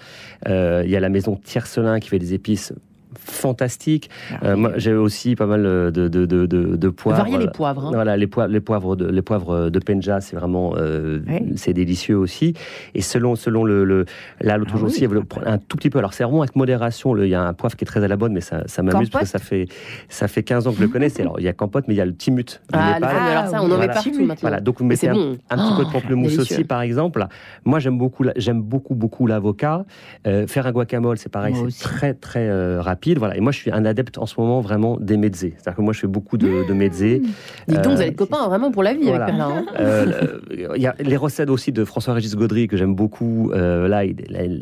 Euh, 0.47 0.83
Il 0.85 0.91
y 0.91 0.95
a 0.95 0.99
la 0.99 1.09
maison 1.09 1.35
Tiercelin 1.35 1.99
qui 1.99 2.09
fait 2.09 2.19
des 2.19 2.33
épices 2.33 2.73
fantastiques. 3.17 4.09
Euh, 4.43 4.55
moi, 4.55 4.71
j'ai 4.77 4.93
aussi 4.93 5.35
pas 5.35 5.45
mal 5.45 5.63
de, 5.63 5.91
de, 5.91 6.07
de, 6.07 6.25
de, 6.45 6.75
de 6.75 6.89
poivres. 6.89 7.19
Varier 7.19 7.37
les 7.37 7.47
poivres. 7.47 7.85
hein. 7.87 7.91
Voilà, 7.93 8.17
les 8.17 8.27
poivres, 8.27 8.51
les 8.51 8.59
poivres 8.59 8.95
de, 8.95 9.07
les 9.07 9.21
poivres 9.21 9.69
de 9.69 9.79
Penja, 9.79 10.21
c'est 10.21 10.35
vraiment, 10.35 10.73
euh, 10.77 11.19
Ouais. 11.27 11.43
c'est 11.55 11.73
délicieux 11.73 12.17
aussi. 12.17 12.53
Et 12.93 13.01
selon, 13.01 13.35
selon 13.35 13.63
le, 13.63 13.83
le 13.83 14.05
là, 14.41 14.57
l'autre 14.57 14.71
Ah 14.75 14.77
jour 14.77 14.87
oui. 14.87 14.91
aussi, 14.91 14.99
il 14.99 15.03
y 15.03 15.05
avait 15.05 15.15
le- 15.15 15.25
un 15.47 15.57
tout 15.57 15.77
petit 15.77 15.89
peu. 15.89 15.99
Alors, 15.99 16.13
c'est 16.13 16.23
vraiment 16.23 16.41
avec 16.41 16.55
modération. 16.55 17.13
le- 17.13 17.25
Il 17.25 17.29
y 17.29 17.35
a 17.35 17.43
un 17.43 17.53
poivre 17.53 17.75
qui 17.75 17.83
est 17.83 17.87
très 17.87 18.03
à 18.03 18.07
la 18.07 18.15
bonne, 18.17 18.33
mais 18.33 18.41
ça, 18.41 18.63
ça 18.67 18.83
m'amuse 18.83 19.09
parce 19.09 19.25
que 19.25 19.29
ça 19.29 19.39
fait, 19.39 19.67
ça 20.09 20.27
fait 20.27 20.43
15 20.43 20.67
ans 20.67 20.71
que 20.71 20.77
je 20.77 20.81
le 20.83 20.87
connais. 20.87 21.09
C'est- 21.09 21.21
Alors, 21.23 21.39
il 21.39 21.43
y 21.43 21.47
a 21.47 21.53
Campote, 21.53 21.85
mais 21.87 21.93
il 21.93 21.97
y 21.97 22.01
a 22.01 22.05
le 22.05 22.15
timut 22.15 22.61
Ah, 22.73 22.93
Népal. 22.95 23.15
alors 23.15 23.47
ça, 23.47 23.61
on 23.63 23.71
en 23.71 23.77
met 23.77 23.87
partout 23.87 24.11
maintenant. 24.19 24.35
Voilà, 24.41 24.59
donc 24.61 24.79
vous 24.79 24.85
mettez 24.85 25.09
un, 25.09 25.13
bon. 25.13 25.37
un 25.49 25.57
petit 25.57 25.75
peu 25.77 25.83
de 25.83 25.87
Oh, 25.89 25.91
pamplemousse 25.91 26.37
aussi, 26.39 26.63
par 26.63 26.81
exemple. 26.81 27.25
Moi, 27.65 27.79
j'aime 27.79 27.97
beaucoup, 27.97 28.23
j'aime 28.35 28.61
beaucoup, 28.61 28.95
beaucoup 28.95 29.27
l'avocat. 29.27 29.85
Euh, 30.25 30.47
faire 30.47 30.67
un 30.67 30.71
guacamole, 30.71 31.17
c'est 31.17 31.31
pareil, 31.31 31.55
c'est 31.69 31.83
très, 31.83 32.13
très 32.13 32.47
euh, 32.47 32.81
rapide. 33.07 33.17
Voilà. 33.19 33.37
Et 33.37 33.39
moi, 33.39 33.51
je 33.51 33.57
suis 33.57 33.71
un 33.71 33.85
adepte 33.85 34.17
en 34.17 34.25
ce 34.25 34.39
moment 34.39 34.61
vraiment 34.61 34.97
des 34.99 35.17
mezzés. 35.17 35.53
C'est-à-dire 35.57 35.77
que 35.77 35.81
moi, 35.81 35.93
je 35.93 35.99
fais 35.99 36.07
beaucoup 36.07 36.37
de, 36.37 36.67
de 36.67 36.73
mezzés. 36.73 37.21
Dis 37.67 37.75
donc, 37.75 37.85
Euh, 37.85 37.89
vous 37.89 38.01
allez 38.01 38.09
être 38.09 38.15
copains 38.15 38.47
vraiment 38.47 38.71
pour 38.71 38.83
la 38.83 38.93
vie 38.93 39.03
voilà. 39.03 39.25
avec 39.25 39.35
Perla. 39.35 39.55
hein. 39.57 39.65
Euh, 39.79 40.39
Il 40.75 40.81
y 40.81 40.87
a 40.87 40.95
les 40.99 41.17
recettes 41.17 41.49
aussi 41.49 41.71
de 41.71 41.83
François-Régis 41.85 42.35
Gaudry 42.35 42.67
que 42.67 42.77
j'aime 42.77 42.95
beaucoup. 42.95 43.51
Euh, 43.53 43.87
là, 43.87 44.03
il, 44.05 44.15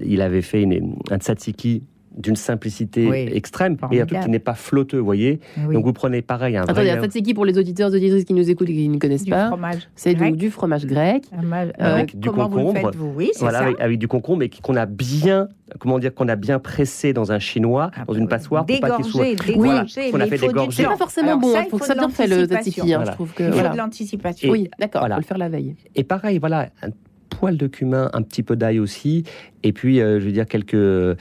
il 0.06 0.22
avait 0.22 0.42
fait 0.42 0.62
une- 0.64 0.96
un 1.12 1.18
tzatziki 1.18 1.84
d'une 2.18 2.36
simplicité 2.36 3.08
Oui, 3.10 3.30
extrême 3.34 3.74
et 3.74 3.76
un 3.76 3.78
truc 3.78 3.80
formidable. 4.00 4.24
qui 4.26 4.30
n'est 4.32 4.40
pas 4.40 4.54
flotteux, 4.54 5.00
vous 5.00 5.06
voyez. 5.06 5.40
Oui. 5.68 5.74
Donc 5.76 5.84
vous 5.86 5.94
prenez 5.94 6.22
pareil 6.22 6.56
un 6.58 6.62
vrai 6.64 6.72
Attendez, 6.72 6.88
yaourt 6.88 7.02
ça 7.06 7.08
c'est 7.12 7.22
qui 7.22 7.34
pour 7.34 7.46
les 7.46 7.58
auditeurs 7.58 7.94
et 7.94 7.98
auditrices 7.98 8.24
qui 8.26 8.34
nous 8.34 8.50
écoutent 8.50 8.70
et 8.70 8.74
qui 8.74 8.88
ne 8.90 8.98
connaissent 8.98 9.24
du 9.24 9.32
pas 9.32 9.48
fromage. 9.48 9.90
C'est 9.96 10.14
du, 10.14 10.20
grec. 10.22 10.36
du 10.36 10.50
fromage 10.50 10.86
grec. 10.86 11.24
Mal- 11.44 11.74
Euh, 11.82 11.96
avec 11.96 12.18
du 12.18 12.30
Comment 12.30 12.48
vous 12.48 12.58
concombre. 12.58 12.92
faites, 12.92 12.96
vous 12.96 13.12
Oui, 13.16 13.32
voilà, 13.40 13.60
ça. 13.60 13.64
avec, 13.66 13.80
avec 13.82 14.00
du 14.00 14.08
concombre 14.08 14.44
et 14.44 14.50
qu'on 14.50 14.76
a 14.76 14.86
bien, 14.86 15.50
comment 15.80 16.00
dire, 16.00 16.14
qu'on 16.14 16.28
a 16.30 16.36
bien 16.36 16.60
pressé 16.60 17.12
dans 17.14 17.32
un 17.32 17.40
chinois, 17.40 17.92
Ah, 17.96 18.06
dans 18.08 18.14
une 18.14 18.28
passoire, 18.28 18.66
pour 18.66 18.80
pas 18.80 18.96
qu'il 18.96 19.06
soit. 19.06 19.26
Dégorgé, 19.26 19.56
Voilà, 19.56 19.86
qu'on 20.12 20.20
a 20.22 20.26
fait 20.28 20.38
dégorger. 20.38 20.84
C'est 20.84 20.90
pas 20.90 20.98
forcément 20.98 21.28
Alors 21.30 21.40
bon, 21.40 21.52
ça, 21.54 21.62
il 21.62 21.66
il 21.66 21.70
faut 21.70 21.78
que 21.78 21.84
faut 21.84 21.88
ça 21.88 21.96
bien 21.96 22.10
fait 22.10 22.28
le 22.28 22.36
l'anticipation. 22.38 22.72
tzatziki. 22.72 22.94
hein, 22.94 22.98
Voilà. 22.98 23.12
Je 23.12 23.16
trouve 23.16 23.34
que 23.34 23.44
Il 23.44 23.48
faut 23.48 23.54
voilà. 23.54 23.70
de 23.70 23.78
l'anticipation. 23.78 24.52
Oui, 24.52 24.70
d'accord, 24.80 25.02
Voilà. 25.02 25.16
faut 25.16 25.22
le 25.22 25.26
faire 25.28 25.38
la 25.38 25.50
veille. 25.50 25.76
Et 25.96 26.04
pareil, 26.04 26.40
voilà, 26.40 26.70
un 26.82 26.90
poil 27.38 27.58
de 27.58 27.68
cumin, 27.68 28.10
un 28.14 28.22
petit 28.22 28.44
peu 28.44 28.56
d'ail 28.56 28.80
aussi, 28.80 29.24
et 29.64 29.74
puis, 29.74 30.00
euh, 30.00 30.20
je 30.20 30.26
veux 30.26 30.32
dire, 30.32 30.46
quelques, 30.46 30.76
euh, 30.76 31.16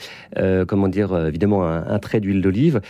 comment 0.66 0.88
dire, 0.88 1.12
euh, 1.12 1.29
évidemment, 1.29 1.66
un, 1.66 1.87
un 1.87 1.98
trait 1.98 2.20
d'huile 2.20 2.42
d'olive. 2.42 2.83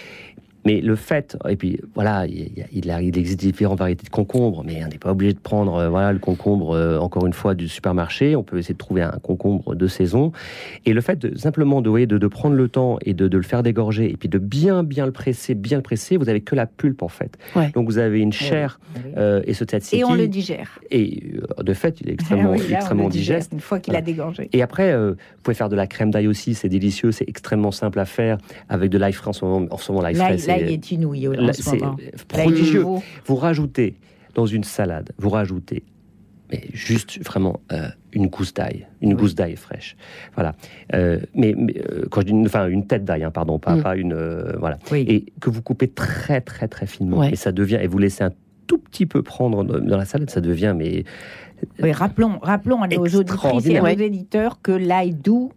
Mais 0.64 0.80
le 0.80 0.96
fait, 0.96 1.36
et 1.48 1.56
puis 1.56 1.78
voilà, 1.94 2.26
il, 2.26 2.50
il 2.72 2.84
il 3.02 3.18
existe 3.18 3.40
différentes 3.40 3.78
variétés 3.78 4.04
de 4.04 4.10
concombre, 4.10 4.62
mais 4.64 4.82
on 4.84 4.88
n'est 4.88 4.98
pas 4.98 5.10
obligé 5.10 5.32
de 5.34 5.38
prendre 5.38 5.74
euh, 5.76 5.88
voilà, 5.88 6.12
le 6.12 6.18
concombre, 6.18 6.72
euh, 6.74 6.98
encore 6.98 7.26
une 7.26 7.32
fois, 7.32 7.54
du 7.54 7.68
supermarché. 7.68 8.34
On 8.36 8.42
peut 8.42 8.58
essayer 8.58 8.72
de 8.74 8.78
trouver 8.78 9.02
un 9.02 9.18
concombre 9.22 9.74
de 9.74 9.86
saison. 9.86 10.32
Et 10.86 10.92
le 10.92 11.00
fait 11.00 11.18
de, 11.18 11.36
simplement 11.36 11.82
de, 11.82 11.90
voyez, 11.90 12.06
de, 12.06 12.16
de 12.18 12.26
prendre 12.26 12.54
le 12.56 12.68
temps 12.68 12.98
et 13.04 13.12
de, 13.14 13.28
de 13.28 13.36
le 13.36 13.42
faire 13.42 13.62
dégorger, 13.62 14.10
et 14.10 14.16
puis 14.16 14.28
de 14.28 14.38
bien, 14.38 14.82
bien 14.82 15.06
le 15.06 15.12
presser, 15.12 15.54
bien 15.54 15.76
le 15.78 15.82
presser, 15.82 16.16
vous 16.16 16.28
avez 16.28 16.40
que 16.40 16.54
la 16.54 16.66
pulpe 16.66 17.02
en 17.02 17.08
fait. 17.08 17.36
Ouais. 17.56 17.70
Donc 17.74 17.86
vous 17.86 17.98
avez 17.98 18.20
une 18.20 18.32
chair, 18.32 18.80
Oui. 18.96 19.02
euh, 19.16 19.42
et 19.46 19.54
ce 19.54 19.64
tzatziki. 19.64 19.96
Et 20.00 20.04
on 20.04 20.14
le 20.14 20.28
digère. 20.28 20.78
Et 20.90 21.22
euh, 21.58 21.62
de 21.62 21.74
fait, 21.74 22.00
il 22.00 22.08
est 22.10 22.12
extrêmement, 22.14 22.52
Oui, 22.52 22.66
là, 22.70 22.76
extrêmement 22.78 23.08
digeste. 23.08 23.52
Une 23.52 23.60
fois 23.60 23.80
qu'il 23.80 23.92
Voilà. 23.92 24.02
a 24.02 24.06
dégorgé. 24.06 24.48
Et 24.52 24.62
après, 24.62 24.92
euh, 24.92 25.10
vous 25.10 25.42
pouvez 25.42 25.54
faire 25.54 25.68
de 25.68 25.76
la 25.76 25.86
crème 25.86 26.10
d'ail 26.10 26.26
aussi, 26.28 26.54
c'est 26.54 26.68
délicieux, 26.68 27.12
c'est 27.12 27.28
extrêmement 27.28 27.70
simple 27.72 27.98
à 27.98 28.04
faire 28.04 28.38
avec 28.68 28.90
de 28.90 28.98
l'ail 28.98 29.12
frais 29.12 29.28
en 29.28 29.32
ce 29.32 29.44
moment. 29.44 29.66
En 29.70 29.76
ce 29.78 29.92
moment, 29.92 30.02
l'ail 30.02 30.14
frais, 30.14 30.38
L'ail 30.60 30.72
est 30.74 30.90
inouï 30.92 31.28
en 31.28 31.32
là, 31.32 31.52
ce 31.52 31.62
c'est 31.62 31.78
moment. 31.80 31.96
L'ail 31.98 32.44
prodigieux. 32.44 32.84
Vous 33.26 33.36
rajoutez 33.36 33.96
dans 34.34 34.46
une 34.46 34.64
salade, 34.64 35.12
vous 35.18 35.30
rajoutez 35.30 35.84
mais 36.52 36.60
juste 36.74 37.24
vraiment 37.24 37.60
euh, 37.72 37.88
une 38.12 38.26
gousse 38.26 38.52
d'ail, 38.52 38.86
une 39.00 39.14
gousse 39.14 39.34
d'ail 39.34 39.56
fraîche. 39.56 39.96
Voilà. 40.34 40.54
Euh, 40.92 41.18
mais, 41.34 41.54
mais, 41.56 41.74
euh, 41.90 42.04
quand 42.10 42.20
je 42.20 42.26
dis 42.26 42.32
une, 42.32 42.44
enfin 42.44 42.68
une 42.68 42.86
tête 42.86 43.02
d'ail, 43.04 43.24
hein, 43.24 43.30
pardon, 43.30 43.58
pas, 43.58 43.76
Mm. 43.76 43.82
pas 43.82 43.96
une, 43.96 44.14
voilà. 44.58 44.78
Oui. 44.92 45.06
Et 45.08 45.24
que 45.40 45.48
vous 45.48 45.62
coupez 45.62 45.88
très 45.88 46.42
très 46.42 46.68
très 46.68 46.86
finement, 46.86 47.18
Ouais. 47.20 47.30
et 47.32 47.36
ça 47.36 47.50
devient, 47.50 47.78
et 47.80 47.86
vous 47.86 47.96
laissez 47.98 48.24
un 48.24 48.32
tout 48.66 48.76
petit 48.76 49.06
peu 49.06 49.22
prendre 49.22 49.64
dans 49.64 49.96
la 49.96 50.04
salade, 50.04 50.28
ça 50.28 50.42
devient 50.42 50.74
mais 50.76 51.04
Oui, 51.82 51.92
rappelons, 51.92 52.38
rappelons 52.42 52.82
à 52.82 52.88
nos 52.88 53.02
auditrices 53.06 53.66
et 53.66 53.80
nos 53.80 53.86
éditeurs 53.86 54.60
que 54.60 54.72
l'ail 54.72 55.14
doux, 55.14 55.50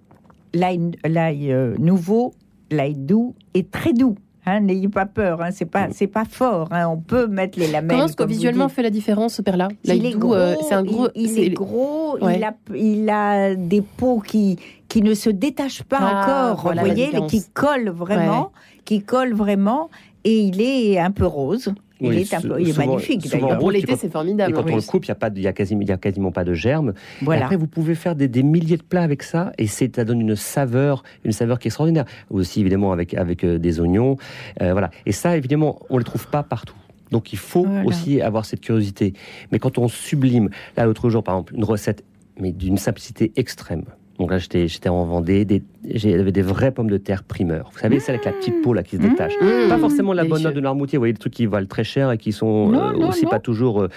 l'ail, 0.54 0.91
l'ail, 1.06 1.54
nouveau, 1.80 2.34
l'ail 2.72 2.95
doux 2.95 3.36
est 3.54 3.70
très 3.70 3.91
doux. 3.91 4.16
Hein, 4.48 4.60
N'ayez 4.62 4.88
pas 4.88 5.06
peur, 5.06 5.41
hein, 5.41 5.50
c'est 5.52 5.66
pas, 5.66 5.88
c'est 5.91 6.08
pas 6.08 6.26
fort. 6.26 6.68
hein, 6.72 6.88
on 6.88 6.98
peut 6.98 7.28
mettre 7.28 7.60
les 7.60 7.68
lamelles. 7.68 7.89
Comment 7.91 8.06
est-ce 8.08 8.16
que 8.16 8.24
visuellement 8.24 8.70
fait 8.70 8.82
la 8.82 8.89
différence, 8.89 9.39
Perla 9.45 9.68
il 9.84 10.06
est 10.06 10.12
gros, 10.18 10.34
euh, 10.34 10.56
c'est 10.68 10.74
un 10.74 10.84
gros. 10.84 11.10
il, 11.16 11.38
est 11.39 11.50
gros, 11.52 12.18
Ouais. 12.22 12.38
il, 12.38 12.43
a, 12.43 12.54
il 12.76 13.10
a 13.10 13.54
des 13.56 13.82
peaux 13.82 14.20
qui, 14.20 14.58
qui 14.88 15.01
ne 15.01 15.13
se 15.13 15.29
détachent 15.29 15.83
pas 15.83 15.97
Ah, 15.99 16.21
encore, 16.51 16.63
voilà 16.63 16.83
vous 16.83 16.88
voyez, 16.89 17.11
qui 17.27 17.43
collent 17.53 17.89
vraiment, 17.89 18.51
qui 18.85 19.01
collent 19.01 19.33
vraiment, 19.33 19.89
et 20.23 20.39
il 20.39 20.61
est 20.61 20.99
un 20.99 21.11
peu 21.11 21.25
rose. 21.25 21.73
Il 21.99 22.09
Oui, 22.09 22.17
est, 22.17 22.33
un 22.35 22.39
sou- 22.41 22.47
peu, 22.49 22.61
il 22.61 22.69
est 22.69 22.73
souvent- 22.73 22.85
magnifique 22.85 23.25
souvent. 23.25 23.57
Pour 23.57 23.71
l'été, 23.71 23.95
c'est 23.95 24.05
Et 24.05 24.09
formidable. 24.11 24.53
quand 24.53 24.63
Oui. 24.65 24.73
on 24.73 24.75
le 24.75 24.81
coupe, 24.83 25.05
il 25.05 25.07
n'y 25.07 25.13
a, 25.13 25.15
pas 25.15 25.31
de- 25.31 25.39
il 25.39 25.43
y 25.43 25.47
a, 25.47 25.53
quasiment, 25.53 25.81
il 25.81 25.89
y 25.89 25.91
a 25.91 25.97
quasiment 25.97 26.31
pas 26.31 26.43
de 26.43 26.53
germes. 26.53 26.93
Et 27.21 27.25
Voilà. 27.25 27.45
après, 27.45 27.55
vous 27.55 27.65
pouvez 27.65 27.95
faire 27.95 28.15
des, 28.15 28.27
des 28.27 28.43
milliers 28.43 28.77
de 28.77 28.83
plats 28.83 29.01
avec 29.01 29.23
ça, 29.23 29.51
et 29.57 29.65
ça 29.65 29.88
donne 30.05 30.21
une 30.21 30.35
saveur, 30.35 31.01
une 31.25 31.31
saveur 31.31 31.57
qui 31.57 31.67
est 31.67 31.69
extraordinaire. 31.69 32.05
Aussi, 32.29 32.61
évidemment, 32.61 32.91
avec, 32.91 33.15
avec 33.15 33.43
euh, 33.43 33.57
des 33.57 33.79
oignons. 33.79 34.15
euh, 34.61 34.73
voilà. 34.73 34.91
Et 35.07 35.11
ça, 35.11 35.35
évidemment, 35.35 35.79
on 35.89 35.95
ne 35.95 35.99
le 35.99 36.03
trouve 36.05 36.27
pas 36.27 36.43
partout. 36.43 36.75
Donc, 37.09 37.33
il 37.33 37.39
faut 37.39 37.63
Voilà. 37.65 37.83
aussi 37.85 38.21
avoir 38.21 38.45
cette 38.45 38.61
curiosité. 38.61 39.13
Mais 39.51 39.57
quand 39.57 39.79
on 39.79 39.88
sublime, 39.88 40.49
là, 40.75 40.85
l'autre 40.85 41.09
jour, 41.09 41.23
par 41.23 41.33
exemple, 41.35 41.55
une 41.55 41.63
recette, 41.63 42.03
mais 42.39 42.51
d'une 42.51 42.77
simplicité 42.77 43.31
extrême. 43.38 43.85
Donc 44.20 44.32
là, 44.32 44.38
j'étais 44.39 44.68
j'étais 44.68 44.89
en 44.89 45.05
Vendée, 45.05 45.45
des- 45.45 45.61
j'avais 45.93 46.32
des 46.32 46.41
vraies 46.41 46.72
pommes 46.72 46.89
de 46.89 46.97
terre 46.97 47.24
primeurs. 47.24 47.70
Vous 47.72 47.80
savez, 47.80 47.99
celle 47.99 48.15
avec 48.15 48.26
la 48.26 48.32
petite 48.32 48.61
peau 48.63 48.74
là 48.74 48.82
qui 48.84 48.97
se 48.97 49.01
détache. 49.01 49.34
Mmh. 49.41 49.70
Pas 49.70 49.78
forcément 49.78 50.11
la 50.13 50.24
bonne 50.26 50.41
note 50.41 50.55
de 50.55 50.59
Noirmoutier, 50.59 50.97
vous 50.97 51.01
voyez, 51.01 51.13
des 51.13 51.20
trucs 51.20 51.34
qui 51.34 51.45
valent 51.45 51.68
très 51.68 51.84
cher 51.84 52.11
et 52.11 52.18
qui 52.18 52.32
sont 52.32 52.70
Non, 52.70 52.89
euh, 52.89 52.93
non, 52.93 53.09
aussi 53.09 53.26
non. 53.26 53.30
pas 53.30 53.39
toujours 53.39 53.84
euh, 53.84 53.89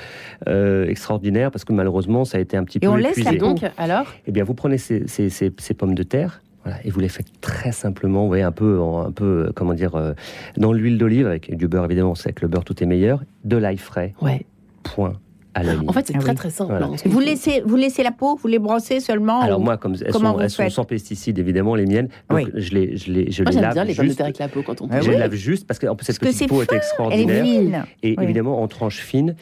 euh, 0.48 0.86
extraordinaires 0.86 1.50
parce 1.50 1.64
que 1.64 1.72
malheureusement, 1.72 2.24
ça 2.26 2.36
a 2.38 2.40
été 2.40 2.56
un 2.56 2.64
petit 2.64 2.78
Et 2.78 2.80
peu 2.80 2.88
on 2.88 2.96
laisse 2.96 3.18
peau. 3.22 3.36
Donc, 3.38 3.60
alors? 3.78 4.06
Eh 4.26 4.32
bien, 4.32 4.44
vous 4.44 4.54
prenez 4.54 4.76
ces, 4.78 5.06
ces- 5.08 5.30
ces- 5.30 5.52
ces 5.58 5.74
pommes 5.74 5.94
de 5.94 6.02
terre. 6.02 6.42
Voilà, 6.64 6.76
et 6.84 6.90
vous 6.90 7.00
les 7.00 7.08
faites 7.08 7.40
très 7.40 7.72
simplement, 7.72 8.20
vous 8.22 8.28
voyez, 8.28 8.42
un 8.42 8.52
peu, 8.52 8.78
un 8.82 9.10
peu, 9.12 9.50
comment 9.56 9.72
dire, 9.72 9.94
euh, 9.94 10.12
dans 10.58 10.74
l'huile 10.74 10.98
d'olive 10.98 11.26
avec 11.26 11.56
du 11.56 11.66
beurre 11.66 11.86
évidemment, 11.86 12.14
c'est 12.14 12.26
avec 12.28 12.42
le 12.42 12.48
beurre 12.48 12.64
tout 12.64 12.82
est 12.82 12.86
meilleur, 12.86 13.22
de 13.44 13.56
l'ail 13.56 13.78
frais, 13.78 14.12
Ouais. 14.20 14.44
point 14.82 15.14
à 15.60 15.62
la 15.62 15.74
ligne. 15.74 15.88
En 15.88 15.92
fait, 15.92 16.06
c'est 16.06 16.14
Ah 16.16 16.18
très 16.20 16.30
oui. 16.30 16.36
très 16.36 16.50
simple. 16.50 16.70
Voilà. 16.70 16.86
hein. 16.86 16.96
Vous 17.04 17.20
laissez, 17.20 17.62
vous 17.64 17.76
laissez 17.76 18.02
la 18.02 18.10
peau, 18.12 18.36
vous 18.36 18.48
les 18.48 18.58
brossez 18.58 19.00
seulement 19.00 19.40
Alors 19.40 19.60
ou- 19.60 19.62
moi, 19.62 19.76
comme 19.76 19.94
elles, 20.04 20.12
comment 20.12 20.34
sont, 20.34 20.40
elles 20.40 20.50
sont 20.50 20.70
sans 20.70 20.84
pesticides 20.84 21.38
évidemment, 21.38 21.74
les 21.74 21.86
miennes, 21.86 22.08
donc 22.28 22.38
Oui. 22.38 22.44
je 22.54 22.70
les, 22.74 22.96
je 22.96 23.12
les, 23.12 23.30
je 23.30 23.42
Moi, 23.42 23.50
les 23.50 23.54
j'aime 23.54 23.62
lave 23.62 23.74
bien 23.74 23.84
les 23.84 23.94
pommes 23.94 24.04
de 24.04 24.08
juste. 24.08 24.16
terre 24.18 24.26
avec 24.26 24.38
la 24.38 24.48
peau 24.48 24.62
quand 24.62 24.80
on 24.82 24.88
Ah 24.90 25.00
je 25.00 25.10
les 25.10 25.16
lave 25.18 25.34
juste 25.34 25.66
parce 25.66 25.78
qu'en 25.78 25.94
plus 25.96 26.04
cette 26.06 26.18
Parce 26.20 26.32
que 26.32 26.36
petite 26.36 26.48
peau 26.48 26.62
est 26.62 26.66
c'est 26.70 26.96
fin, 26.96 27.10
Elle 27.10 27.20
est 27.20 27.22
extraordinaire. 27.22 27.44
fine. 27.44 27.84
Et 28.02 28.14
Oui. 28.18 28.24
évidemment 28.24 28.62
en 28.62 28.68
tranches 28.68 29.00
fines. 29.00 29.36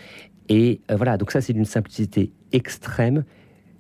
Et 0.49 0.81
euh, 0.91 0.97
voilà, 0.97 1.17
donc 1.17 1.31
ça 1.31 1.41
c'est 1.41 1.53
d'une 1.53 1.65
simplicité 1.67 2.33
extrême, 2.53 3.25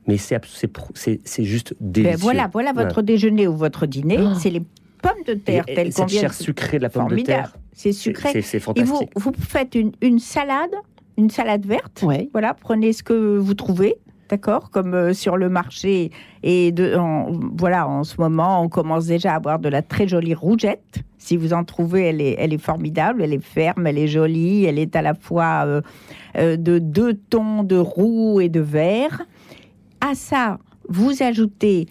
mais 0.07 0.17
c'est 0.17 0.39
c'est 0.47 0.71
c'est 0.95 1.21
c'est 1.25 1.45
juste 1.45 1.75
délicieux. 1.81 2.17
Ben 2.17 2.21
voilà, 2.23 2.49
voilà 2.53 2.73
votre 2.73 3.03
déjeuner 3.03 3.47
ou 3.49 3.57
votre 3.57 3.87
dîner. 3.87 4.19
Oh. 4.21 4.35
C'est 4.39 4.51
les 4.51 4.61
pommes 5.03 5.23
de 5.27 5.35
terre 5.35 5.65
Et- 5.69 5.73
et 5.73 5.75
telles 5.75 5.87
qu'on 5.95 6.03
cette 6.03 6.11
vient 6.11 6.21
chair 6.23 6.31
de- 6.31 6.35
sucrée 6.35 6.79
de 6.79 6.83
la 6.83 6.91
pomme 6.91 7.09
de 7.09 7.17
terre, 7.23 7.57
C'est 7.73 7.93
c'est 7.93 7.99
sucré. 7.99 8.31
c'est- 8.33 8.43
c'est 8.43 8.57
Et 8.57 8.61
vous, 8.61 8.65
fantastique. 8.97 9.11
vous 9.17 9.33
faites 9.39 9.75
une, 9.77 9.93
une 10.03 10.19
salade, 10.19 10.71
une 11.19 11.29
salade 11.31 11.67
verte. 11.67 12.03
Ouais. 12.03 12.31
Voilà, 12.33 12.55
prenez 12.55 12.95
ce 12.95 13.03
que 13.03 13.37
vous 13.37 13.53
trouvez, 13.55 13.97
d'accord, 14.31 14.71
comme 14.71 14.95
euh, 14.95 15.13
sur 15.13 15.37
le 15.37 15.49
marché. 15.51 16.11
Et 16.43 16.73
de, 16.73 16.97
en- 16.97 17.31
voilà, 17.59 17.87
en 17.89 18.05
ce 18.05 18.19
moment, 18.21 18.63
on 18.63 18.69
commence 18.69 19.07
déjà 19.07 19.33
à 19.33 19.37
avoir 19.37 19.59
de 19.59 19.69
la 19.69 19.83
très 19.83 20.09
jolie 20.09 20.33
rougette. 20.35 21.01
Si 21.19 21.37
vous 21.37 21.53
en 21.53 21.65
trouvez, 21.65 22.03
elle 22.05 22.21
est, 22.21 22.37
elle 22.39 22.55
est 22.55 22.63
formidable, 22.63 23.23
elle 23.23 23.35
est 23.35 23.45
ferme, 23.45 23.87
elle 23.87 23.99
est 23.99 24.07
jolie, 24.09 24.65
elle 24.65 24.79
est 24.79 24.95
à 24.97 25.03
la 25.03 25.15
fois 25.15 25.65
euh, 25.67 25.81
euh, 26.37 26.57
de 26.57 26.79
deux 26.79 27.15
tons 27.15 27.65
de 27.65 27.77
roux 27.77 28.41
et 28.41 28.49
de 28.49 28.61
vert. 28.61 29.23
À 30.01 30.15
ça, 30.15 30.59
vous 30.89 31.23
ajoutez 31.23 31.87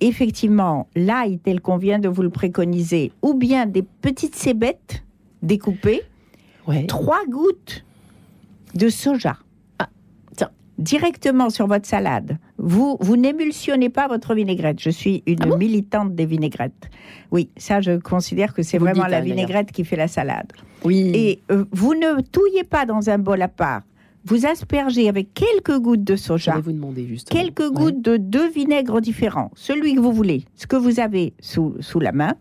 effectivement 0.00 0.88
l'ail 0.96 1.38
tel 1.38 1.60
qu'on 1.60 1.76
vient 1.76 2.00
de 2.00 2.08
vous 2.08 2.22
le 2.22 2.30
préconiser, 2.30 3.12
ou 3.22 3.34
bien 3.34 3.64
des 3.66 3.82
petites 3.82 4.34
cébettes 4.34 5.04
découpées 5.42 6.02
Ouais. 6.66 6.86
trois 6.86 7.24
gouttes 7.28 7.84
de 8.74 8.88
soja. 8.88 9.36
Ah. 9.78 9.88
Directement 10.76 11.50
sur 11.50 11.68
votre 11.68 11.86
salade. 11.86 12.36
Vous, 12.58 12.96
vous 13.00 13.16
n'émulsionnez 13.16 13.90
pas 13.90 14.08
votre 14.08 14.34
vinaigrette. 14.34 14.80
Je 14.80 14.90
suis 14.90 15.22
une 15.26 15.38
Ah 15.42 15.46
bon 15.46 15.56
militante 15.56 16.16
des 16.16 16.26
vinaigrettes. 16.26 16.90
Oui, 17.30 17.48
ça, 17.56 17.80
je 17.80 17.98
considère 17.98 18.52
que 18.52 18.62
c'est 18.62 18.78
Vous 18.78 18.84
vraiment 18.86 19.02
dites, 19.02 19.10
la 19.12 19.18
hein, 19.18 19.22
vinaigrette 19.22 19.70
qui 19.70 19.84
fait 19.84 19.94
la 19.94 20.08
salade. 20.08 20.52
Oui. 20.84 21.12
Et 21.14 21.42
euh, 21.52 21.64
vous 21.70 21.94
ne 21.94 22.20
touillez 22.22 22.64
pas 22.64 22.86
dans 22.86 23.08
un 23.08 23.18
bol 23.18 23.40
à 23.40 23.46
part. 23.48 23.82
Vous 24.24 24.46
aspergez 24.46 25.08
avec 25.08 25.32
quelques 25.32 25.78
gouttes 25.78 26.02
de 26.02 26.16
soja 26.16 26.58
vous 26.58 26.72
demander 26.72 27.06
justement. 27.06 27.40
quelques 27.40 27.60
Ouais. 27.60 27.70
gouttes 27.72 28.02
de 28.02 28.16
deux 28.16 28.48
vinaigres 28.50 29.00
différents, 29.00 29.50
celui 29.54 29.94
que 29.94 30.00
vous 30.00 30.12
voulez, 30.12 30.44
ce 30.56 30.66
que 30.66 30.76
vous 30.76 30.98
avez 30.98 31.34
sous, 31.40 31.76
sous 31.80 32.00
la 32.00 32.10
main, 32.10 32.34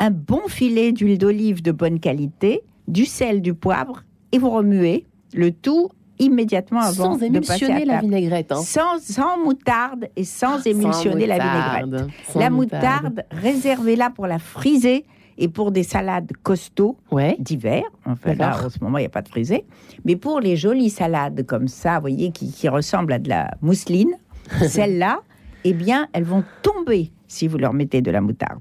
un 0.00 0.10
bon 0.10 0.40
filet 0.48 0.92
d'huile 0.92 1.16
d'olive 1.18 1.62
de 1.62 1.70
bonne 1.72 1.98
qualité, 2.00 2.60
du 2.88 3.06
sel, 3.06 3.40
du 3.42 3.54
poivre, 3.54 4.02
et 4.32 4.38
vous 4.38 4.50
remuez 4.50 5.06
le 5.34 5.50
tout 5.50 5.90
immédiatement 6.18 6.80
avant 6.80 7.18
Sans 7.18 7.28
de 7.28 7.38
passer 7.40 7.66
à 7.66 7.84
la 7.84 8.00
vinaigrette. 8.00 8.52
hein. 8.52 8.62
Sans, 8.64 9.00
sans 9.00 9.36
moutarde 9.44 10.08
et 10.16 10.24
sans 10.24 10.64
émulsionner 10.64 11.26
la 11.26 11.38
vinaigrette. 11.38 11.86
moutarde. 11.86 12.10
La 12.36 12.50
moutarde, 12.50 13.24
réservez-la 13.32 14.10
pour 14.10 14.26
la 14.28 14.38
friser 14.38 15.04
et 15.36 15.48
pour 15.48 15.72
des 15.72 15.82
salades 15.82 16.30
costauds 16.44 16.96
Ouais. 17.10 17.34
d'hiver. 17.40 17.82
Enfin, 18.06 18.34
là, 18.34 18.56
en 18.64 18.68
ce 18.70 18.78
moment, 18.80 18.98
il 18.98 19.02
n'y 19.02 19.06
a 19.06 19.10
pas 19.10 19.22
de 19.22 19.28
frisée. 19.28 19.64
Mais 20.04 20.14
pour 20.14 20.38
les 20.38 20.54
jolies 20.56 20.90
salades 20.90 21.44
comme 21.46 21.66
ça, 21.66 21.96
vous 21.96 22.02
voyez, 22.02 22.30
qui, 22.30 22.52
qui 22.52 22.68
ressemblent 22.68 23.12
à 23.12 23.18
de 23.18 23.28
la 23.28 23.50
mousseline, 23.60 24.12
celles-là, 24.68 25.20
eh 25.64 25.72
bien, 25.72 26.06
elles 26.12 26.22
vont 26.24 26.44
tomber 26.62 27.10
si 27.26 27.48
vous 27.48 27.58
leur 27.58 27.72
mettez 27.72 28.00
de 28.02 28.12
la 28.12 28.20
moutarde. 28.20 28.60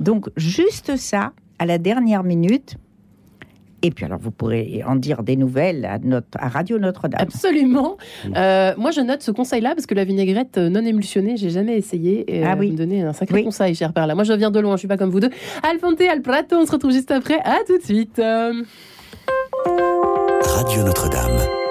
Donc, 0.00 0.28
juste 0.38 0.96
ça, 0.96 1.32
à 1.58 1.66
la 1.66 1.76
dernière 1.76 2.24
minute. 2.24 2.76
Et 3.82 3.90
puis, 3.90 4.04
alors, 4.04 4.18
vous 4.18 4.30
pourrez 4.30 4.82
en 4.86 4.96
dire 4.96 5.22
des 5.22 5.36
nouvelles 5.36 5.84
à, 5.84 5.98
notre, 5.98 6.26
à 6.38 6.48
Radio 6.48 6.78
Notre-Dame. 6.78 7.20
Absolument. 7.20 7.96
Euh, 8.36 8.72
moi, 8.78 8.90
je 8.90 9.00
note 9.00 9.22
ce 9.22 9.30
conseil-là 9.30 9.74
parce 9.74 9.86
que 9.86 9.94
la 9.94 10.04
vinaigrette 10.04 10.58
euh, 10.58 10.68
non 10.68 10.84
émulsionnée, 10.84 11.36
j'ai 11.36 11.50
jamais 11.50 11.76
essayé. 11.76 12.24
Et, 12.34 12.42
Ah 12.44 12.52
euh, 12.52 12.56
oui. 12.58 12.66
Vous 12.68 12.72
me 12.74 12.78
donnez 12.78 13.02
un 13.02 13.12
sacré 13.12 13.36
Oui. 13.36 13.44
conseil, 13.44 13.74
cher 13.74 13.92
père. 13.92 14.06
Là, 14.06 14.14
moi, 14.14 14.24
je 14.24 14.32
viens 14.32 14.50
de 14.50 14.60
loin. 14.60 14.74
Je 14.76 14.80
suis 14.80 14.88
pas 14.88 14.96
comme 14.96 15.10
vous 15.10 15.20
deux. 15.20 15.30
Alfonte, 15.68 16.00
Al 16.00 16.22
Prato, 16.22 16.56
on 16.56 16.66
se 16.66 16.72
retrouve 16.72 16.92
juste 16.92 17.10
après. 17.10 17.38
À 17.40 17.58
tout 17.66 17.78
de 17.78 17.82
suite. 17.84 18.20
Radio 20.44 20.82
Notre-Dame. 20.84 21.63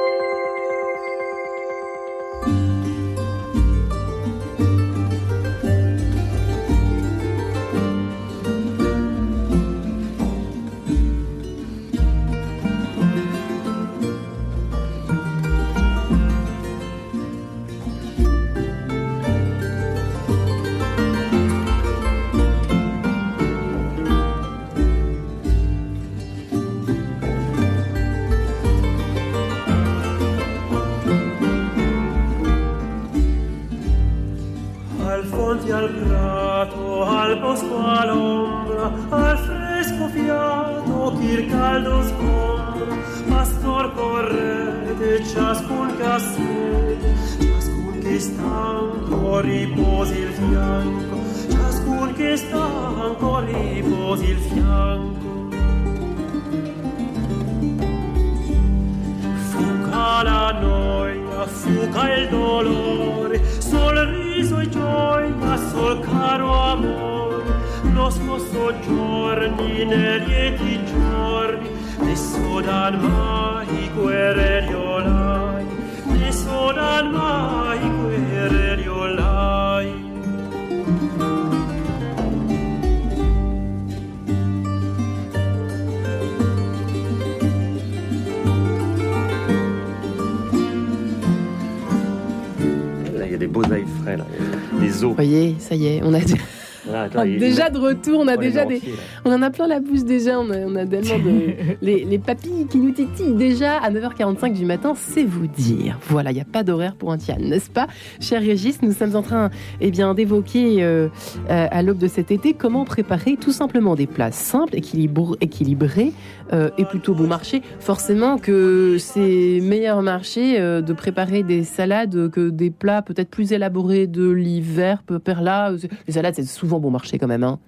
Déjà 97.38 97.70
de 97.70 97.78
retour, 97.78 98.20
on 98.20 98.28
a 98.28 98.38
déjà 98.38 98.66
des, 98.66 98.78
entiers, 98.78 98.94
on 99.26 99.32
en 99.32 99.42
a 99.42 99.50
plein 99.50 99.68
la 99.68 99.80
bouche 99.80 100.04
déjà, 100.04 100.40
on 100.40 100.50
a, 100.50 100.58
on 100.58 100.76
a 100.76 100.86
tellement 100.86 101.20
de 101.20 101.54
les, 101.82 102.04
les 102.06 102.20
papilles 102.20 102.53
qui 102.74 102.80
nous 102.80 102.92
titillent 102.92 103.36
déjà 103.36 103.78
à 103.78 103.92
9h45 103.92 104.54
du 104.54 104.66
matin, 104.66 104.94
c'est 104.96 105.24
vous 105.24 105.46
dire. 105.46 106.00
Voilà, 106.08 106.32
il 106.32 106.34
n'y 106.34 106.42
a 106.42 106.46
pas 106.46 106.64
d'horaire 106.64 106.96
pour 106.96 107.12
un 107.12 107.20
Tian, 107.20 107.38
n'est-ce 107.40 107.70
pas, 107.70 107.86
cher 108.20 108.42
Régis 108.42 108.82
Nous 108.82 108.94
sommes 108.94 109.16
en 109.16 109.22
train, 109.22 109.52
eh 109.80 109.92
bien, 109.92 110.16
d'évoquer 110.16 110.84
euh, 110.84 111.08
euh, 111.52 111.68
à 111.70 111.84
l'aube 111.84 112.00
de 112.00 112.08
cet 112.08 112.32
été 112.32 112.56
comment 112.56 112.84
préparer 112.84 113.38
tout 113.38 113.52
simplement 113.52 113.94
des 113.94 114.08
plats 114.08 114.32
simples, 114.32 114.76
équilibrés 114.76 116.14
euh, 116.52 116.72
et 116.80 116.86
plutôt 116.86 117.14
bon 117.14 117.28
marché. 117.28 117.62
Forcément 117.80 118.40
que 118.40 118.98
c'est 118.98 119.60
meilleur 119.62 120.02
marché 120.02 120.60
de 120.60 120.94
préparer 120.94 121.44
des 121.44 121.64
salades 121.64 122.32
que 122.32 122.50
des 122.50 122.72
plats 122.72 123.04
peut-être 123.04 123.30
plus 123.30 123.54
élaborés 123.54 124.08
de 124.08 124.28
l'hiver, 124.32 125.04
peu 125.04 125.22
là. 125.40 125.72
Les 126.08 126.14
salades, 126.14 126.34
c'est 126.34 126.44
souvent 126.44 126.80
bon 126.80 126.90
marché 126.90 127.20
quand 127.20 127.28
même. 127.28 127.44
Hein. 127.44 127.60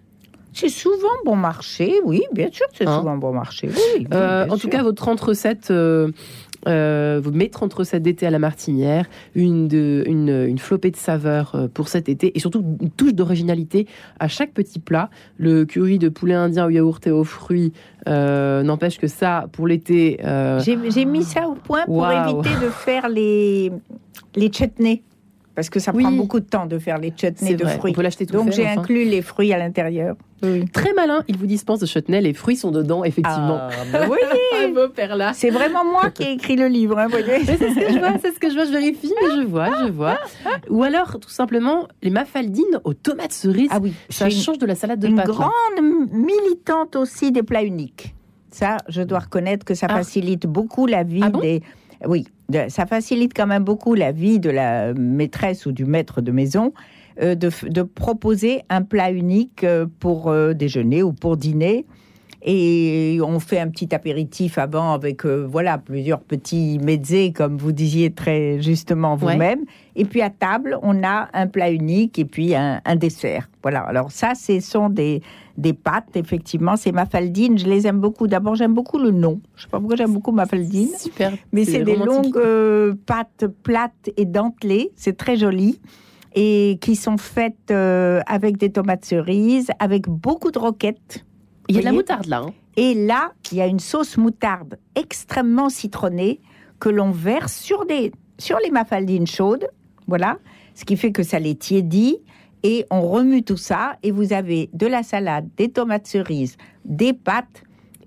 C'est 0.56 0.70
souvent 0.70 1.08
bon 1.26 1.36
marché, 1.36 1.94
oui, 2.06 2.22
bien 2.34 2.48
sûr, 2.52 2.66
c'est 2.74 2.88
Hein 2.88 3.00
souvent 3.00 3.18
bon 3.18 3.34
marché. 3.34 3.70
Oui, 3.70 4.08
Euh, 4.14 4.46
en 4.46 4.56
sûr. 4.56 4.60
tout 4.62 4.70
cas, 4.70 4.84
votre 4.84 4.96
30 4.96 5.20
recettes, 5.20 5.70
euh, 5.70 6.10
euh, 6.68 7.22
mes 7.34 7.50
30 7.50 7.74
recettes 7.74 8.02
d'été 8.04 8.26
à 8.26 8.30
la 8.32 8.40
martinière, 8.40 9.06
une, 9.36 9.68
de, 9.68 10.04
une, 10.08 10.46
une 10.48 10.58
flopée 10.58 10.92
de 10.92 10.96
saveurs 10.96 11.52
euh, 11.56 11.68
pour 11.68 11.90
cet 11.90 12.08
été 12.10 12.36
et 12.36 12.40
surtout 12.40 12.64
une 12.82 12.90
touche 12.90 13.14
d'originalité 13.14 13.86
à 14.20 14.28
chaque 14.30 14.54
petit 14.54 14.80
plat. 14.80 15.10
Le 15.38 15.66
curry 15.66 16.00
de 16.00 16.08
poulet 16.10 16.34
indien 16.36 16.66
au 16.66 16.70
yaourt 16.70 17.06
et 17.06 17.12
aux 17.12 17.26
fruits 17.26 17.74
euh, 18.08 18.64
n'empêche 18.64 18.98
que 18.98 19.08
ça, 19.08 19.48
pour 19.52 19.68
l'été. 19.68 20.20
J'ai 20.64 21.06
mis 21.06 21.24
ça 21.24 21.48
au 21.50 21.56
point 21.56 21.84
pour 21.86 22.10
éviter 22.10 22.50
de 22.66 22.70
faire 22.70 23.10
les, 23.10 23.72
les 24.36 24.50
chutneys. 24.52 25.04
Parce 25.56 25.70
que 25.70 25.80
ça 25.80 25.94
prend 25.94 26.10
Oui. 26.10 26.18
beaucoup 26.18 26.42
de 26.42 26.46
temps 26.46 26.66
de 26.66 26.78
faire 26.78 26.98
les 26.98 27.14
chutneys 27.16 27.56
de 27.56 27.64
vrai, 27.64 27.78
fruits. 27.78 27.92
on 27.92 27.96
peut 27.96 28.02
l'acheter 28.02 28.26
tout 28.26 28.34
Donc 28.34 28.52
j'ai 28.52 28.66
enfin. 28.68 28.82
inclus 28.82 29.06
les 29.06 29.22
fruits 29.22 29.54
à 29.54 29.58
l'intérieur. 29.58 30.16
Très 30.74 30.94
malin, 30.94 31.24
il 31.28 31.38
vous 31.38 31.48
dispense 31.48 31.80
de 31.80 31.86
chutney, 31.86 32.22
les 32.22 32.34
fruits 32.34 32.58
sont 32.58 32.70
dedans, 32.72 33.04
effectivement. 33.04 33.58
Ah, 33.62 33.70
bah 33.92 34.00
oui. 34.10 34.18
Perla. 34.94 35.32
C'est 35.34 35.50
vraiment 35.50 35.84
moi 35.86 36.10
qui 36.12 36.24
ai 36.24 36.32
écrit 36.34 36.56
le 36.58 36.68
livre, 36.68 37.00
hein, 37.00 37.06
vous 37.06 37.12
voyez. 37.18 37.44
C'est 37.46 37.58
ce 37.58 37.74
que 37.74 37.94
je 37.94 37.98
vois, 38.00 38.12
c'est 38.22 38.34
ce 38.34 38.40
que 38.40 38.50
je 38.50 38.56
vois, 38.56 38.66
je 38.66 38.72
vérifie, 38.72 39.12
mais 39.22 39.42
je 39.42 39.48
vois, 39.48 39.70
je 39.86 39.92
vois. 39.92 40.20
Ou 40.70 40.84
alors, 40.84 41.20
tout 41.20 41.30
simplement, 41.30 41.88
les 42.04 42.10
mafaldines 42.12 42.80
aux 42.84 42.94
tomates 42.94 43.32
cerises. 43.32 43.70
Ah 43.72 43.80
oui, 43.82 43.94
ça 44.10 44.30
change 44.30 44.58
de 44.58 44.66
la 44.66 44.76
salade 44.76 45.00
de 45.00 45.08
Une 45.08 45.16
pâtes. 45.16 45.28
là. 45.28 45.34
grande 45.34 46.12
militante 46.12 46.96
aussi 46.96 47.32
des 47.32 47.44
plats 47.44 47.64
uniques. 47.64 48.14
Ça, 48.52 48.78
je 48.88 49.02
dois 49.02 49.20
reconnaître 49.20 49.66
que 49.66 49.74
ça 49.74 49.88
Ah. 49.90 49.96
facilite 49.98 50.46
beaucoup 50.48 50.86
la 50.86 51.04
vie 51.04 51.22
Ah 51.24 51.30
bon? 51.30 51.40
des. 51.40 51.62
Oui, 52.08 52.28
ça 52.70 52.86
facilite 52.86 53.34
quand 53.36 53.48
même 53.48 53.64
beaucoup 53.64 53.94
la 53.96 54.12
vie 54.12 54.40
de 54.40 54.50
la 54.50 54.94
maîtresse 54.94 55.66
ou 55.66 55.72
du 55.72 55.86
maître 55.86 56.22
de 56.22 56.32
maison 56.32 56.74
euh, 57.22 57.36
de, 57.36 57.82
proposer 57.84 58.62
un 58.70 58.82
plat 58.82 59.12
unique 59.12 59.64
euh, 59.64 59.86
pour 60.00 60.30
euh, 60.30 60.54
déjeuner 60.54 61.02
ou 61.02 61.14
pour 61.14 61.38
dîner. 61.38 61.86
Et 62.48 63.18
on 63.24 63.40
fait 63.40 63.60
un 63.60 63.70
petit 63.70 63.96
apéritif 63.96 64.60
avant 64.60 64.92
avec 64.94 65.26
euh, 65.26 65.48
voilà 65.50 65.80
plusieurs 65.80 66.20
petits 66.20 66.78
mezzés 66.78 67.32
comme 67.32 67.58
vous 67.58 67.72
disiez 67.72 68.12
très 68.12 68.62
justement 68.62 69.14
Ouais. 69.16 69.34
vous-même. 69.34 69.62
Et 69.96 70.06
puis 70.06 70.22
à 70.22 70.30
table, 70.30 70.78
on 70.84 71.04
a 71.04 71.30
un 71.34 71.48
plat 71.48 71.72
unique 71.72 72.20
et 72.20 72.26
puis 72.26 72.54
un, 72.54 72.82
un 72.86 72.96
dessert. 72.96 73.50
Voilà. 73.64 73.80
Alors 73.80 74.12
ça, 74.12 74.34
ce 74.36 74.60
sont 74.60 74.90
des 74.90 75.22
des 75.58 75.74
pâtes 75.74 76.16
effectivement. 76.16 76.76
C'est 76.76 76.92
mafaldine. 76.92 77.58
Je 77.58 77.66
les 77.66 77.88
aime 77.88 78.00
beaucoup. 78.00 78.28
D'abord, 78.28 78.56
j'aime 78.56 78.74
beaucoup 78.74 78.98
le 78.98 79.12
nom. 79.12 79.42
Je 79.56 79.64
sais 79.64 79.70
pas 79.70 79.80
pourquoi 79.80 79.96
j'aime 79.96 80.14
beaucoup 80.14 80.32
mafaldine. 80.32 80.90
Super. 80.98 81.34
Mais 81.52 81.66
c'est 81.66 81.84
des 81.84 81.96
longues 81.96 82.38
euh, 82.38 82.94
pâtes 83.06 83.46
plates 83.64 84.10
et 84.18 84.26
dentelées. 84.26 84.92
C'est 84.96 85.18
très 85.18 85.38
joli. 85.38 85.80
Et 86.38 86.78
qui 86.82 86.98
sont 86.98 87.18
faites 87.18 87.72
euh, 87.72 88.20
avec 88.28 88.58
des 88.58 88.70
tomates 88.70 89.06
cerises, 89.06 89.70
avec 89.80 90.10
beaucoup 90.10 90.52
de 90.52 90.60
roquettes. 90.60 91.24
Il 91.70 91.76
y 91.76 91.78
a 91.78 91.82
de 91.82 91.86
la 91.86 91.92
moutarde 91.94 92.26
là. 92.26 92.42
hein. 92.46 92.54
Et 92.76 92.94
là, 92.94 93.32
il 93.52 93.58
y 93.58 93.62
a 93.62 93.68
une 93.68 93.80
sauce 93.80 94.18
moutarde 94.18 94.78
extrêmement 94.96 95.70
citronnée 95.70 96.42
que 96.80 96.90
l'on 96.90 97.12
verse 97.12 97.56
sur, 97.56 97.86
des, 97.86 98.12
sur 98.38 98.58
les 98.66 98.70
mafaldines 98.70 99.28
chaudes. 99.28 99.70
Voilà. 100.08 100.38
Ce 100.74 100.84
qui 100.84 100.98
fait 100.98 101.14
que 101.14 101.24
ça 101.24 101.40
les 101.40 101.56
tiédit. 101.56 102.18
Et 102.68 102.84
on 102.90 103.08
remue 103.08 103.44
tout 103.44 103.58
ça. 103.58 103.98
Et 104.02 104.10
vous 104.10 104.34
avez 104.34 104.72
de 104.74 104.88
la 104.88 105.04
salade, 105.04 105.48
des 105.56 105.70
tomates 105.70 106.08
cerises, 106.08 106.58
des 106.84 107.14
pâtes 107.14 107.62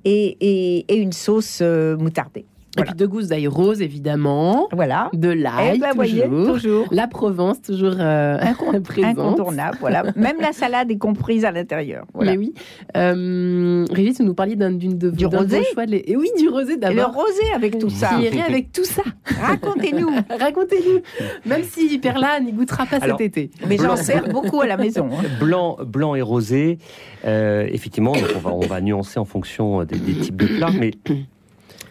et, 0.04 0.84
une 1.00 1.12
sauce 1.12 1.60
euh, 1.62 1.96
moutardée. 1.96 2.44
Et 2.78 2.82
puis 2.82 2.94
de 2.94 3.06
gousses 3.06 3.28
d'ail 3.28 3.46
rose, 3.48 3.82
évidemment. 3.82 4.68
Voilà. 4.72 5.10
De 5.12 5.28
l'ail, 5.30 5.72
Eh 5.76 5.78
ben, 5.78 5.88
toujours. 5.90 5.94
voyez, 5.96 6.28
toujours. 6.46 6.86
La 6.90 7.06
Provence, 7.08 7.60
toujours 7.62 7.94
euh, 7.98 8.38
présente. 8.84 9.18
Incontournable. 9.18 9.76
Voilà. 9.80 10.04
Même 10.16 10.36
la 10.40 10.52
salade 10.52 10.90
est 10.90 10.98
comprise 10.98 11.44
à 11.44 11.50
l'intérieur. 11.52 12.04
Voilà. 12.14 12.32
Mais 12.32 12.38
oui. 12.38 12.54
Euh, 12.96 13.84
Régis, 13.90 14.18
vous 14.18 14.24
nous 14.26 14.34
parliez 14.34 14.56
d'un 14.56 14.72
d'une 14.72 14.96
de, 14.98 15.10
Du 15.10 15.24
vos 15.24 15.30
rosé 15.38 15.62
choix 15.72 15.86
de. 15.86 15.94
Et 16.04 16.16
oui, 16.16 16.28
du 16.38 16.48
rosé 16.48 16.72
Et 16.72 16.74
le 16.76 16.80
d'abord. 16.80 17.14
rosé 17.14 17.42
avec 17.54 17.78
tout 17.78 17.90
ça. 17.90 18.10
Qui 18.18 18.40
avec 18.40 18.72
tout 18.72 18.84
ça. 18.84 19.02
Racontez-nous. 19.40 20.08
Racontez-nous. 20.40 21.00
Même 21.46 21.62
si 21.64 21.98
Perla 21.98 22.40
n'y 22.40 22.52
goûtera 22.52 22.86
pas 22.86 22.96
Alors, 23.00 23.18
cet 23.18 23.26
été. 23.36 23.50
Mais 23.68 23.76
j'en 23.76 23.96
sers 23.96 24.28
beaucoup 24.28 24.60
à 24.60 24.66
la 24.66 24.76
maison. 24.76 25.08
hein. 25.12 25.22
Blanc, 25.40 25.76
blanc 25.86 26.14
et 26.14 26.22
rosé, 26.22 26.78
euh, 27.24 27.66
effectivement, 27.70 28.12
donc 28.12 28.24
on, 28.36 28.38
va, 28.40 28.52
on 28.52 28.60
va 28.60 28.80
nuancer 28.80 29.18
en 29.18 29.24
fonction 29.24 29.84
des, 29.84 29.98
des 29.98 30.14
types 30.14 30.36
de 30.36 30.46
plats, 30.46 30.70
mais 30.78 30.90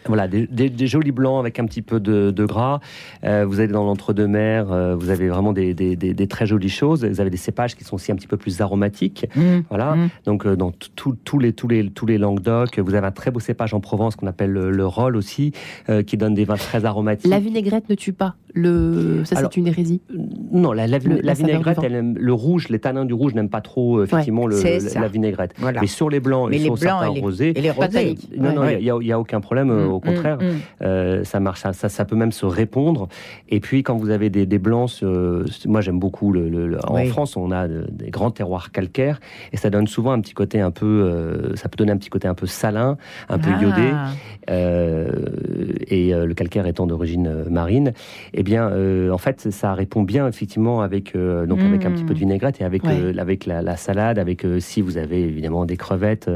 voilà, 0.08 0.26
des, 0.28 0.46
des- 0.46 0.70
des 0.70 0.86
jolis 0.86 1.12
blancs 1.12 1.38
avec 1.40 1.58
un 1.58 1.66
petit 1.66 1.82
peu 1.82 2.00
de, 2.00 2.30
de 2.30 2.44
gras. 2.44 2.80
Euh, 3.24 3.44
vous 3.48 3.60
allez 3.60 3.72
dans 3.72 3.84
l'entre-deux-mer, 3.84 4.72
euh, 4.72 4.96
vous 4.96 5.10
avez 5.10 5.28
vraiment 5.28 5.52
des, 5.52 5.74
des- 5.74 5.96
des- 5.96 6.14
des 6.14 6.26
très 6.26 6.46
jolies 6.46 6.68
choses. 6.68 7.04
Vous 7.04 7.20
avez 7.20 7.30
des 7.30 7.36
cépages 7.36 7.76
qui 7.76 7.84
sont 7.84 7.96
aussi 7.96 8.10
un 8.12 8.16
petit 8.16 8.26
peu 8.26 8.36
plus 8.36 8.60
aromatiques. 8.60 9.26
Mmh. 9.36 9.40
Voilà. 9.68 9.96
Donc 10.24 10.46
euh, 10.46 10.56
dans 10.56 10.72
tous 10.96 11.38
les 11.38 11.52
tous 11.52 11.68
les 11.68 11.88
tous 11.90 12.06
les 12.06 12.18
Languedoc, 12.18 12.78
vous 12.78 12.94
avez 12.94 13.06
un 13.06 13.10
très 13.12 13.30
beau 13.30 13.40
cépage 13.40 13.74
en 13.74 13.80
Provence 13.80 14.16
qu'on 14.16 14.26
appelle 14.26 14.50
le, 14.50 14.70
le 14.70 14.86
roll 14.86 15.16
aussi, 15.16 15.52
euh, 15.88 16.02
qui 16.02 16.16
donne 16.16 16.34
des 16.34 16.44
vins 16.44 16.56
très 16.56 16.84
aromatiques. 16.84 17.30
La 17.30 17.38
vinaigrette 17.40 17.88
ne 17.88 17.94
tue 17.94 18.12
pas. 18.12 18.34
Le... 18.54 19.24
Ça, 19.24 19.36
c'est 19.36 19.56
une 19.56 19.66
hérésie. 19.68 20.00
Non, 20.52 20.72
la, 20.72 20.86
la, 20.86 20.98
Le- 20.98 21.16
la 21.16 21.22
la 21.22 21.34
saveur 21.34 21.48
vinaigrette, 21.50 21.78
elle 21.82 21.94
aime- 21.94 22.16
le 22.18 22.32
rouge, 22.32 22.68
les 22.70 22.78
tanins 22.78 23.04
du 23.04 23.12
rouge 23.14 23.34
n'aiment 23.34 23.50
pas 23.50 23.60
trop 23.60 23.98
euh, 23.98 24.04
effectivement 24.04 24.46
le- 24.46 24.60
la 25.00 25.08
vinaigrette. 25.08 25.52
Voilà. 25.58 25.80
Mais 25.82 25.86
sur 25.86 26.08
les 26.08 26.18
blancs 26.18 26.48
Mais 26.50 26.56
et 26.56 26.58
les 26.60 26.64
sur 26.64 26.74
blancs 26.74 26.80
certains 27.00 27.10
et 27.12 27.14
les- 27.14 27.20
rosés, 27.20 27.52
et 27.56 27.60
les 27.60 27.70
rosés. 27.70 28.16
non, 28.36 28.54
non, 28.54 28.62
il 28.64 28.66
Ouais. 28.66 28.80
n'y 28.82 28.90
a, 28.90 28.96
il 29.02 29.06
y 29.06 29.12
a 29.12 29.20
aucun 29.20 29.40
problème. 29.40 29.70
euh, 29.70 29.86
au 29.98 30.10
Mm, 30.10 30.14
contraire, 30.14 30.38
mm, 30.38 30.44
mm. 30.46 30.58
Euh, 30.82 31.24
ça 31.24 31.40
marche, 31.40 31.60
ça, 31.60 31.72
ça, 31.72 31.88
ça 31.88 32.04
peut 32.04 32.16
même 32.16 32.32
se 32.32 32.46
répondre. 32.46 33.08
Et 33.48 33.60
puis 33.60 33.82
quand 33.82 33.96
vous 33.96 34.10
avez 34.10 34.30
des, 34.30 34.46
des 34.46 34.58
blancs, 34.58 34.90
euh, 35.02 35.44
moi 35.66 35.80
j'aime 35.80 35.98
beaucoup. 35.98 36.32
Le, 36.32 36.48
le- 36.48 36.66
le- 36.66 36.78
en 36.88 36.94
Oui. 36.94 37.06
France, 37.08 37.36
on 37.36 37.50
a 37.50 37.68
de- 37.68 37.86
des 37.90 38.10
grands 38.10 38.30
terroirs 38.30 38.70
calcaires 38.72 39.20
et 39.52 39.56
ça 39.56 39.70
donne 39.70 39.86
souvent 39.86 40.12
un 40.12 40.20
petit 40.20 40.34
côté 40.34 40.60
un 40.60 40.70
peu, 40.70 40.86
euh, 40.86 41.56
ça 41.56 41.68
peut 41.68 41.76
donner 41.76 41.92
un 41.92 41.96
petit 41.96 42.10
côté 42.10 42.26
un 42.28 42.34
peu 42.34 42.46
salin, 42.46 42.96
un 43.28 43.38
peu 43.38 43.50
Ah. 43.54 43.62
iodé. 43.62 43.92
Euh, 44.50 45.10
et 45.88 46.12
le 46.12 46.34
calcaire 46.34 46.66
étant 46.66 46.86
d'origine 46.86 47.44
marine, 47.50 47.92
eh 48.34 48.42
bien, 48.42 48.70
en 49.12 49.18
fait, 49.18 49.50
ça 49.50 49.74
répond 49.74 50.02
bien 50.02 50.26
effectivement 50.28 50.80
avec 50.80 51.14
donc 51.16 51.60
avec 51.60 51.84
un 51.84 51.90
Mm. 51.90 51.94
petit 51.94 52.04
peu 52.04 52.14
de 52.14 52.18
vinaigrette 52.18 52.60
et 52.60 52.64
avec 52.64 52.84
Ouais. 52.84 53.18
avec 53.18 53.46
la, 53.46 53.62
la 53.62 53.76
salade, 53.76 54.18
avec 54.18 54.46
si 54.60 54.80
vous 54.80 54.96
avez 54.98 55.20
évidemment 55.22 55.64
des 55.66 55.76
crevettes 55.76 56.30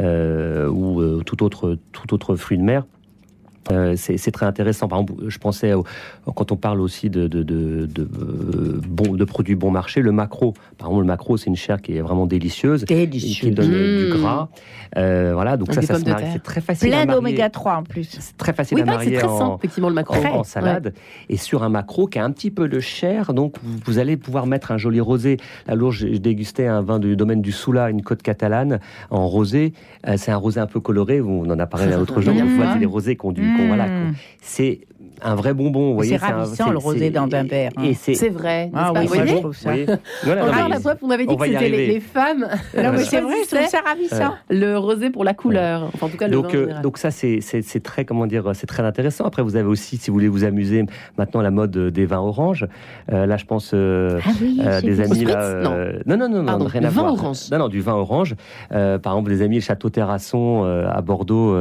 euh, 0.00 0.68
ou 0.68 1.00
euh, 1.00 1.22
tout 1.24 1.42
autre 1.42 1.76
tout 1.92 2.14
autre 2.14 2.36
fruit 2.36 2.58
de 2.58 2.62
mer. 2.62 2.84
Euh, 3.70 3.94
c'est 3.96 4.30
très 4.30 4.46
intéressant. 4.46 4.88
Par 4.88 5.00
exemple, 5.00 5.22
je 5.28 5.38
pensais 5.38 5.74
au- 5.74 5.84
quand 6.34 6.50
on 6.50 6.56
parle 6.56 6.80
aussi 6.80 7.10
de, 7.10 7.28
de, 7.28 7.42
de, 7.42 7.86
de, 7.86 8.02
euh, 8.02 8.80
bon, 8.88 9.14
de 9.14 9.24
produits 9.24 9.54
bon 9.54 9.70
marché, 9.70 10.00
le 10.00 10.12
macro. 10.12 10.54
Par 10.78 10.88
exemple, 10.88 11.02
le 11.02 11.06
macro, 11.06 11.36
c'est 11.36 11.46
une 11.46 11.56
chair 11.56 11.80
qui 11.82 11.96
est 11.96 12.00
vraiment 12.00 12.26
délicieuse, 12.26 12.84
Délicieux. 12.84 13.48
qui 13.50 13.54
donne 13.54 13.70
euh, 13.72 14.08
Mmh. 14.08 14.12
du 14.14 14.18
gras. 14.18 14.48
Euh, 14.96 15.32
voilà, 15.34 15.56
donc 15.56 15.72
ça, 15.74 15.82
ça 15.82 15.98
se 16.00 16.04
marie. 16.08 16.24
C'est 16.32 16.42
très 16.42 16.60
facile 16.60 16.92
à 16.94 17.04
Plein 17.04 17.14
d'oméga 17.14 17.50
3 17.50 17.74
en 17.76 17.82
plus. 17.82 18.08
C'est 18.18 18.36
très 18.36 18.52
facile 18.52 18.76
Oui, 18.76 18.82
à 18.82 18.86
marier 18.86 19.12
très 19.18 19.26
en, 19.28 19.56
effectivement, 19.58 19.88
le 19.88 19.94
macro. 19.94 20.16
en, 20.16 20.38
en 20.38 20.42
salade. 20.44 20.94
Et 21.28 21.36
sur 21.36 21.62
un 21.62 21.68
macro 21.68 22.06
qui 22.06 22.18
a 22.18 22.24
un 22.24 22.30
petit 22.32 22.50
peu 22.50 22.66
de 22.68 22.80
chair, 22.80 23.34
donc 23.34 23.56
vous, 23.62 23.78
vous 23.84 23.98
allez 23.98 24.16
pouvoir 24.16 24.46
mettre 24.46 24.72
un 24.72 24.78
joli 24.78 25.00
rosé. 25.00 25.36
Là, 25.68 25.74
l'autre, 25.74 25.96
j'ai 25.96 26.10
j'ai 26.14 26.18
dégusté 26.18 26.66
un 26.66 26.82
vin 26.82 26.98
du 26.98 27.14
domaine 27.14 27.40
du 27.42 27.52
Soula, 27.52 27.88
une 27.90 28.02
côte 28.02 28.22
catalane, 28.22 28.80
en 29.10 29.26
rosé. 29.28 29.74
Euh, 30.08 30.14
c'est 30.16 30.32
un 30.32 30.36
rosé 30.36 30.58
un 30.60 30.66
peu 30.66 30.80
coloré. 30.80 31.20
On 31.20 31.42
en 31.50 31.58
a 31.58 31.66
parlé 31.66 31.94
l'autre 31.94 32.20
jour. 32.20 32.34
Mmh. 32.34 32.38
On 32.40 32.56
voit 32.56 32.74
des 32.76 32.86
rosés 32.86 33.16
qui 33.16 33.26
ont 33.26 33.32
du, 33.32 33.42
ont- 33.58 33.66
voilà, 33.68 33.86
c'est 34.40 34.80
un 35.22 35.34
vrai 35.34 35.54
bonbon. 35.54 35.90
vous 35.90 35.94
voyez, 35.94 36.18
C'est 36.18 36.24
un- 36.24 36.36
ravissant, 36.38 36.70
le 36.70 36.78
rosé 36.78 37.10
verre, 37.10 37.22
hein. 37.76 37.92
C'est 38.02 38.28
vrai. 38.28 38.70
Ah 38.74 38.92
oui, 38.94 39.06
pas 39.08 39.26
je 39.26 39.34
trouve 39.36 39.56
ça. 39.56 39.70
Oui. 39.72 39.86
Voilà, 40.24 40.42
non, 40.42 40.48
Encore 40.48 40.62
mais- 40.64 40.68
la 40.74 40.80
fois, 40.80 40.94
on 41.02 41.10
avait 41.10 41.26
dit 41.26 41.32
on 41.32 41.36
que 41.36 41.46
c'était 41.46 41.68
les, 41.68 42.00
femmes. 42.00 42.40
Non, 42.40 42.46
mais 42.74 42.82
Voilà. 42.82 42.98
c'est 43.04 43.20
vrai, 43.20 43.34
je 43.50 43.56
trouve 43.56 43.68
ça 43.68 43.78
ravissant. 43.86 44.34
Le 44.48 44.76
rosé 44.76 45.10
pour 45.10 45.24
la 45.24 45.34
couleur. 45.34 45.90
Enfin, 45.94 46.06
en 46.06 46.08
tout 46.08 46.16
cas, 46.16 46.26
le 46.28 46.32
donc, 46.32 46.54
euh, 46.54 46.80
donc 46.82 46.98
ça 46.98 47.10
c'est 47.10 47.40
très 47.82 48.04
comment 48.04 48.26
dire 48.26 48.50
c'est 48.54 48.66
très 48.66 48.82
intéressant. 48.82 49.24
Après 49.24 49.42
vous 49.42 49.56
avez 49.56 49.68
aussi 49.68 49.96
si 49.96 50.10
vous 50.10 50.14
voulez 50.14 50.28
vous 50.28 50.44
amuser 50.44 50.84
maintenant 51.18 51.40
la 51.42 51.50
mode 51.50 51.76
des 51.76 52.06
vins 52.06 52.20
oranges. 52.20 52.66
Euh, 53.12 53.26
là 53.26 53.36
je 53.36 53.44
pense 53.44 53.72
euh, 53.74 54.18
Ah 54.24 54.30
oui, 54.40 54.60
des 54.82 55.00
amis 55.00 55.24
là. 55.24 55.62
Non 56.06 56.16
non 56.16 56.28
non 56.28 56.38
non 56.40 56.44
Pardon, 56.46 56.64
rien 56.66 56.80
le 56.82 56.86
à 56.86 56.90
vin 56.90 57.02
voir. 57.02 57.12
orange. 57.14 57.50
Non 57.50 57.58
non 57.58 57.68
du 57.68 57.80
vin 57.80 57.94
orange. 57.94 58.34
Par 58.70 59.12
exemple 59.12 59.30
des 59.30 59.42
amis 59.42 59.56
le 59.56 59.60
château 59.62 59.90
Terrasson 59.90 60.64
à 60.64 61.00
Bordeaux, 61.02 61.56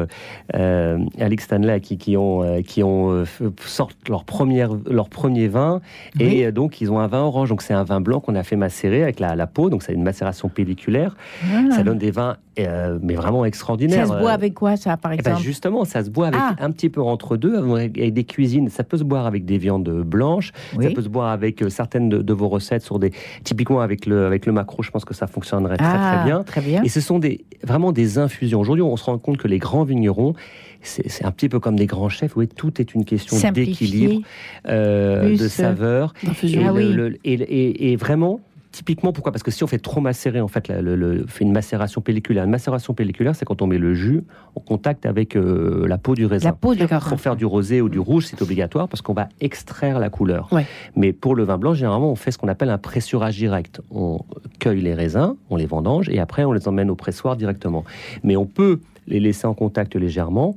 Alex 0.53 1.43
Stanley 1.43 1.79
qui 1.81 1.97
qui 1.97 2.17
ont 2.17 2.61
qui 2.63 2.83
ont 2.83 3.23
f- 3.23 3.48
sortent 3.65 3.97
leur 4.09 4.23
première 4.23 4.71
leur 4.89 5.09
premier 5.09 5.47
vin 5.47 5.81
et 6.19 6.45
euh, 6.45 6.51
donc 6.51 6.81
ils 6.81 6.91
ont 6.91 6.99
un 6.99 7.07
vin 7.07 7.21
orange. 7.21 7.49
Donc 7.49 7.61
c'est 7.61 7.73
un 7.73 7.83
vin 7.83 8.01
blanc 8.01 8.19
qu'on 8.19 8.35
a 8.35 8.43
fait 8.43 8.55
macérer 8.55 9.03
avec 9.03 9.19
la, 9.19 9.35
la 9.35 9.47
peau. 9.47 9.69
Donc 9.69 9.83
c'est 9.83 9.93
une 9.93 10.03
macération 10.03 10.49
pelliculaire. 10.49 11.15
Ah. 11.43 11.71
Ça 11.75 11.83
donne 11.83 11.97
des 11.97 12.11
vins 12.11 12.37
euh, 12.59 12.99
mais 13.01 13.13
vraiment 13.15 13.45
extraordinaires. 13.45 14.07
Ça 14.07 14.13
se 14.15 14.19
boit 14.19 14.31
Euh, 14.31 14.33
avec 14.33 14.53
quoi, 14.53 14.75
ça, 14.75 14.97
par 14.97 15.13
eh 15.13 15.15
ben, 15.17 15.21
exemple? 15.21 15.41
justement, 15.43 15.85
ça 15.85 16.03
se 16.03 16.09
boit 16.09 16.27
avec 16.27 16.39
Ah. 16.43 16.55
un 16.59 16.71
petit 16.71 16.89
peu 16.89 17.01
entre 17.01 17.37
deux, 17.37 17.55
avec 17.57 17.97
avec 17.97 18.13
des 18.13 18.23
cuisines. 18.25 18.69
Ça 18.69 18.83
peut 18.83 18.97
se 18.97 19.03
boire 19.05 19.25
avec 19.25 19.45
des 19.45 19.57
viandes 19.57 19.89
blanches. 20.03 20.51
Oui. 20.75 20.85
Ça 20.85 20.91
peut 20.91 21.01
se 21.01 21.07
boire 21.09 21.29
avec 21.29 21.61
euh, 21.61 21.69
certaines 21.69 22.09
de, 22.09 22.21
de 22.21 22.33
vos 22.33 22.49
recettes 22.49 22.81
sur 22.83 22.99
des, 22.99 23.11
typiquement 23.43 23.79
avec 23.81 24.05
le 24.05 24.25
avec 24.25 24.45
le 24.45 24.51
macro. 24.51 24.83
Je 24.83 24.91
pense 24.91 25.05
que 25.05 25.13
ça 25.13 25.27
fonctionnerait 25.27 25.77
très 25.77 25.87
Ah, 25.87 26.15
très 26.17 26.25
bien. 26.25 26.43
Très 26.43 26.61
bien. 26.61 26.83
Et 26.83 26.89
ce 26.89 26.99
sont 26.99 27.19
des 27.19 27.45
vraiment 27.63 27.91
des 27.93 28.17
infusions. 28.17 28.59
Aujourd'hui, 28.59 28.83
on 28.83 28.97
se 28.97 29.05
rend 29.05 29.17
compte 29.19 29.37
que 29.37 29.47
les 29.47 29.59
grands 29.59 29.83
vignerons, 29.85 30.33
c'est 30.81 31.07
c'est 31.09 31.23
un 31.25 31.31
petit 31.31 31.47
peu 31.47 31.59
comme 31.61 31.77
des 31.77 31.85
grands 31.85 32.09
chefs. 32.09 32.35
Oui, 32.35 32.47
tout 32.49 32.81
est 32.81 32.93
une 32.93 33.05
question 33.05 33.37
D'équilibre, 33.51 34.21
euh, 34.67 35.35
de 35.37 35.43
euh, 35.43 35.49
saveur. 35.49 36.13
d'infusion. 36.23 36.61
Et, 36.61 36.65
Ah 36.65 36.71
le- 36.71 36.87
oui. 36.87 36.93
le- 36.93 37.17
et, 37.23 37.33
et- 37.33 37.91
et 37.91 37.95
vraiment, 37.95 38.39
typiquement, 38.71 39.11
pourquoi? 39.13 39.31
Parce 39.31 39.41
que 39.43 39.49
si 39.51 39.63
on 39.63 39.67
fait 39.67 39.79
trop 39.79 39.99
macérer, 39.99 40.41
en 40.41 40.47
fait, 40.47 40.67
la- 40.67 40.81
le, 40.81 40.95
le- 40.95 41.25
fait 41.27 41.43
une 41.43 41.51
macération 41.51 42.01
pelliculaire. 42.01 42.43
Une 42.43 42.51
macération 42.51 42.93
pelliculaire, 42.93 43.35
c'est 43.35 43.45
quand 43.45 43.61
on 43.63 43.67
met 43.67 43.79
le 43.79 43.93
jus 43.95 44.23
en 44.55 44.59
contact 44.59 45.05
avec 45.07 45.35
euh, 45.35 45.87
la 45.87 45.97
peau 45.97 46.13
du 46.13 46.25
raisin. 46.27 46.49
La 46.49 46.53
peau 46.53 46.75
de 46.75 46.79
D'accord. 46.81 47.07
Pour 47.09 47.19
faire 47.19 47.35
du 47.35 47.45
rosé 47.45 47.81
ou 47.81 47.89
du 47.89 47.97
rouge, 47.99 48.25
c'est 48.27 48.41
obligatoire 48.41 48.87
parce 48.87 49.01
qu'on 49.01 49.13
va 49.13 49.27
extraire 49.41 49.97
la 49.99 50.09
couleur. 50.09 50.47
Ouais. 50.53 50.65
Mais 50.95 51.13
pour 51.13 51.33
le 51.35 51.43
vin 51.43 51.57
blanc, 51.57 51.73
généralement, 51.73 52.11
on 52.11 52.15
fait 52.15 52.31
ce 52.31 52.37
qu'on 52.37 52.47
appelle 52.47 52.69
un 52.69 52.77
pressurage 52.77 53.37
direct. 53.37 53.81
On 53.91 54.19
cueille 54.59 54.81
les 54.81 54.93
raisins, 54.93 55.33
on 55.49 55.55
les 55.55 55.65
vendange 55.65 56.07
et 56.09 56.19
après 56.19 56.43
on 56.43 56.51
les 56.51 56.67
emmène 56.67 56.89
au 56.91 56.95
pressoir 56.95 57.35
directement. 57.37 57.83
Mais 58.23 58.35
on 58.35 58.45
peut 58.45 58.79
les 59.07 59.19
laisser 59.19 59.47
en 59.47 59.55
contact 59.55 59.95
légèrement 59.95 60.55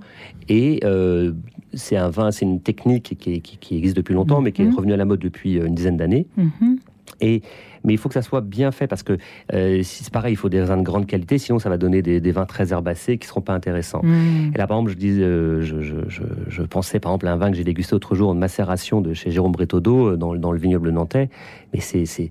et 0.51 0.81
euh, 0.85 1.33
c'est 1.75 1.97
un 1.97 2.09
vin, 2.11 2.31
c'est 2.31 2.45
une 2.45 2.61
technique 2.61 3.17
qui, 3.19 3.35
est- 3.35 3.41
qui- 3.41 3.57
qui 3.59 3.77
existe 3.77 3.97
depuis 3.97 4.15
longtemps, 4.15 4.41
mais 4.41 4.53
qui 4.53 4.63
est 4.63 4.67
Mhm. 4.67 4.75
revenue 4.75 4.93
à 4.93 4.97
la 4.97 5.05
mode 5.05 5.21
depuis 5.21 5.59
euh, 5.59 5.67
une 5.67 5.75
dizaine 5.75 5.97
d'années. 5.97 6.27
Mhm. 6.37 6.79
Et, 7.21 7.43
mais 7.85 7.93
il 7.93 7.99
faut 7.99 8.09
que 8.09 8.15
ça 8.15 8.23
soit 8.23 8.41
bien 8.41 8.73
fait 8.73 8.87
parce 8.87 9.03
que 9.03 9.17
euh, 9.53 9.83
si 9.83 10.03
c'est 10.05 10.13
pareil, 10.13 10.33
il 10.33 10.37
faut 10.37 10.49
des 10.49 10.61
raisins 10.61 10.79
de 10.79 10.83
grande 10.83 11.07
qualité, 11.07 11.37
sinon 11.39 11.59
ça 11.59 11.69
va 11.69 11.77
donner 11.77 12.01
des, 12.03 12.21
des 12.21 12.33
vins 12.33 12.47
très 12.47 12.73
herbacés 12.73 13.19
qui 13.19 13.27
seront 13.27 13.41
pas 13.43 13.53
intéressants. 13.55 14.03
Mm. 14.03 14.53
Et 14.55 14.59
là, 14.59 14.67
par 14.67 14.79
exemple, 14.79 14.93
je, 14.93 14.97
dis, 14.97 15.21
euh, 15.21 15.61
je, 15.63 15.81
je, 15.81 15.97
je, 16.09 16.23
je 16.49 16.63
pensais 16.63 17.01
par 17.01 17.13
exemple 17.13 17.27
à 17.29 17.33
un 17.33 17.37
vin 17.37 17.51
que 17.51 17.57
j'ai 17.57 17.65
dégusté 17.65 17.95
l'autre 17.95 18.15
jour, 18.15 18.33
une 18.33 18.39
macération 18.39 19.01
de 19.01 19.15
chez 19.15 19.31
Jérôme 19.31 19.53
Brétodeau 19.53 20.11
euh, 20.13 20.17
dans, 20.17 20.35
dans 20.35 20.53
le 20.53 20.59
vignoble 20.59 20.91
nantais. 20.91 21.29
Mais 21.75 21.81
c'est 21.81 22.07
c'est 22.07 22.31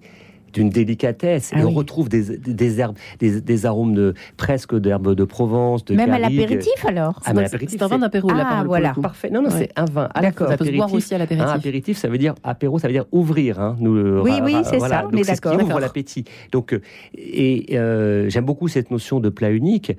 d'une 0.53 0.69
délicatesse. 0.69 1.51
Ah 1.53 1.59
et 1.61 1.63
on 1.63 1.71
retrouve 1.71 2.09
des, 2.09 2.37
des 2.37 2.79
herbes, 2.79 2.95
des, 3.19 3.41
des 3.41 3.65
arômes 3.65 3.93
de, 3.93 4.13
presque 4.37 4.75
d'herbes 4.77 5.15
de 5.15 5.23
Provence, 5.23 5.85
de 5.85 5.95
Même 5.95 6.11
à 6.11 6.19
l'apéritif, 6.19 6.85
alors 6.85 7.19
Ah, 7.25 7.33
C'est 7.67 7.81
un 7.81 7.87
vin 7.87 7.99
d'apéro, 7.99 8.29
Ah, 8.33 8.63
voilà. 8.65 8.93
Parfait. 9.01 9.29
Non, 9.29 9.41
non, 9.41 9.49
Ouais. 9.49 9.69
c'est 9.75 9.79
un 9.79 9.85
vin. 9.85 10.09
D'accord. 10.21 10.47
Ça 10.49 10.57
peut 10.57 10.65
se 10.65 10.71
boire 10.71 10.93
aussi 10.93 11.13
à 11.13 11.17
l'apéritif. 11.17 11.49
Un 11.49 11.53
apéritif, 11.55 11.97
ça 11.97 12.07
veut 12.07 12.17
dire 12.17 12.35
apéro, 12.43 12.79
ça 12.79 12.87
veut 12.87 12.93
dire 12.93 13.05
ouvrir. 13.11 13.59
Hein, 13.59 13.75
nous, 13.79 14.21
Oui, 14.21 14.33
oui, 14.43 14.55
c'est 14.63 14.79
ça, 14.79 15.07
on 15.11 15.15
est 15.17 15.27
d'accord. 15.27 15.61
ouvre 15.61 15.79
l'appétit. 15.79 16.25
Donc, 16.51 16.73
euh, 16.73 16.81
et 17.15 17.77
euh, 17.77 18.29
j'aime 18.29 18.45
beaucoup 18.45 18.67
cette 18.67 18.91
notion 18.91 19.19
de 19.19 19.29
plat 19.29 19.51
unique. 19.51 19.93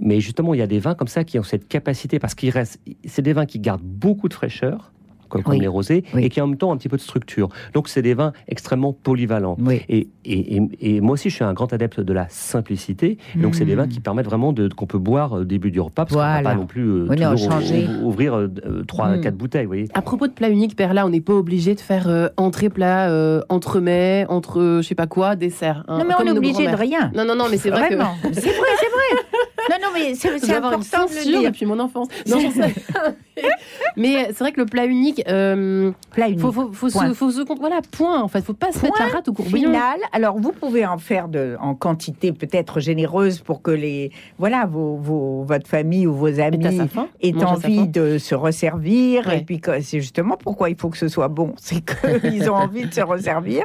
Mais 0.00 0.20
justement, 0.20 0.54
il 0.54 0.58
y 0.58 0.62
a 0.62 0.66
des 0.66 0.78
vins 0.78 0.94
comme 0.94 1.08
ça 1.08 1.22
qui 1.22 1.38
ont 1.38 1.42
cette 1.42 1.68
capacité, 1.68 2.18
parce 2.18 2.34
qu'ils 2.34 2.48
restent, 2.50 2.80
c'est 3.04 3.20
des 3.20 3.34
vins 3.34 3.44
qui 3.44 3.58
gardent 3.58 3.82
beaucoup 3.82 4.28
de 4.28 4.32
fraîcheur, 4.34 4.90
comme, 5.32 5.42
comme 5.42 5.54
Oui. 5.54 5.60
les 5.60 5.66
rosés, 5.68 6.04
Oui. 6.14 6.24
et 6.24 6.28
qui 6.28 6.40
en 6.40 6.46
même 6.46 6.56
temps 6.58 6.68
ont 6.70 6.72
un 6.72 6.76
petit 6.76 6.88
peu 6.88 6.96
de 6.96 7.02
structure. 7.02 7.48
Donc, 7.74 7.88
c'est 7.88 8.02
des 8.02 8.14
vins 8.14 8.32
extrêmement 8.48 8.92
polyvalents. 8.92 9.56
Oui. 9.60 9.80
Et, 9.88 10.08
et, 10.24 10.56
et- 10.56 10.62
et 10.96 11.00
moi 11.00 11.14
aussi, 11.14 11.30
je 11.30 11.34
suis 11.36 11.44
un 11.44 11.52
grand 11.54 11.72
adepte 11.72 12.00
de 12.00 12.12
la 12.12 12.26
simplicité. 12.28 13.18
Donc, 13.36 13.54
c'est 13.54 13.64
des 13.64 13.74
Mm. 13.74 13.78
vins 13.78 13.88
qui 13.88 14.00
permettent 14.00 14.26
vraiment 14.26 14.52
de 14.52 14.68
qu'on 14.68 14.86
peut 14.86 14.98
boire 14.98 15.32
au 15.32 15.44
début 15.44 15.70
du 15.70 15.80
repas, 15.80 16.04
parce 16.04 16.12
qu'on 16.12 16.18
va 16.18 16.42
pas 16.42 16.54
non 16.54 16.66
plus 16.66 16.86
euh, 16.88 17.06
toujours 17.32 17.60
ouvrir 18.02 18.34
euh, 18.34 18.48
euh, 18.66 18.82
trois, 18.84 19.16
Mm. 19.16 19.20
quatre 19.22 19.36
bouteilles, 19.36 19.64
vous 19.64 19.68
voyez. 19.70 19.88
À 19.94 20.02
propos 20.02 20.26
de 20.26 20.32
plat 20.32 20.48
unique, 20.50 20.76
Perla, 20.76 21.06
on 21.06 21.10
n'est 21.10 21.20
pas 21.20 21.32
obligé 21.34 21.74
de 21.74 21.80
faire 21.80 22.08
euh, 22.08 22.28
entrée, 22.36 22.68
plat, 22.68 23.08
euh, 23.10 23.40
entremets, 23.48 24.26
entre 24.28 24.60
euh, 24.60 24.82
je 24.82 24.88
sais 24.88 24.94
pas 24.94 25.06
quoi, 25.06 25.34
dessert. 25.36 25.84
hein, 25.88 25.98
Non, 25.98 26.04
mais 26.06 26.14
on 26.20 26.26
est 26.26 26.36
obligé 26.36 26.66
de 26.66 26.74
rien. 26.76 27.10
Non, 27.14 27.24
non, 27.24 27.34
non, 27.34 27.46
mais 27.50 27.56
c'est 27.56 27.70
vrai 27.70 27.88
que. 27.88 27.94
C'est 27.94 28.40
vrai, 28.40 28.74
c'est 28.80 28.90
vrai. 28.90 29.22
Non, 29.70 29.76
non, 29.82 29.88
mais 29.94 30.14
c'est 30.14 30.28
important 30.54 31.06
de 31.06 31.14
le 31.14 31.22
dire. 31.40 31.42
depuis 31.50 31.66
mon 31.66 31.78
enfance. 31.78 32.08
Non, 32.28 32.38
mais 33.96 34.26
c'est 34.28 34.38
vrai 34.40 34.52
que 34.52 34.60
le 34.60 34.66
plat 34.66 34.84
unique, 34.86 35.22
euh, 35.28 35.92
Plat 36.12 36.28
unique. 36.28 36.40
faut, 36.40 36.52
faut, 36.52 36.72
faut 36.72 36.88
Point. 36.90 37.08
se, 37.08 37.14
faut 37.14 37.30
se 37.30 37.42
compte. 37.42 37.58
Voilà, 37.60 37.80
point. 37.90 38.20
En 38.22 38.28
fait, 38.28 38.42
faut 38.44 38.52
pas 38.54 38.72
se 38.72 38.80
mettre 38.82 38.98
la 39.00 39.08
rate 39.08 39.28
au 39.28 39.32
courbillon. 39.32 39.70
Final. 39.70 39.98
Alors, 40.12 40.38
vous 40.38 40.52
pouvez 40.52 40.86
en 40.86 40.98
faire 40.98 41.28
de, 41.28 41.56
en 41.60 41.74
quantité 41.74 42.32
peut-être 42.32 42.80
généreuse 42.80 43.40
pour 43.40 43.62
que 43.62 43.70
les, 43.70 44.10
voilà, 44.38 44.66
vos, 44.66 44.96
vos- 44.96 45.44
votre 45.44 45.66
famille 45.66 46.06
ou 46.06 46.14
vos 46.14 46.40
amis 46.40 46.80
aient 47.20 47.44
envie 47.44 47.88
de 47.88 48.18
se 48.18 48.34
resservir. 48.34 49.26
Ouais. 49.26 49.38
Et 49.38 49.44
puis, 49.44 49.60
c'est 49.82 50.00
justement 50.00 50.36
pourquoi 50.36 50.70
il 50.70 50.76
faut 50.76 50.88
que 50.90 50.98
ce 50.98 51.08
soit 51.08 51.28
bon. 51.28 51.54
C'est 51.62 51.82
qu'ils 51.84 52.50
ont 52.50 52.54
envie 52.54 52.86
de 52.86 52.92
se 52.94 53.00
resservir. 53.00 53.64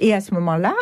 Et 0.00 0.12
à 0.12 0.20
ce 0.20 0.34
moment-là, 0.34 0.74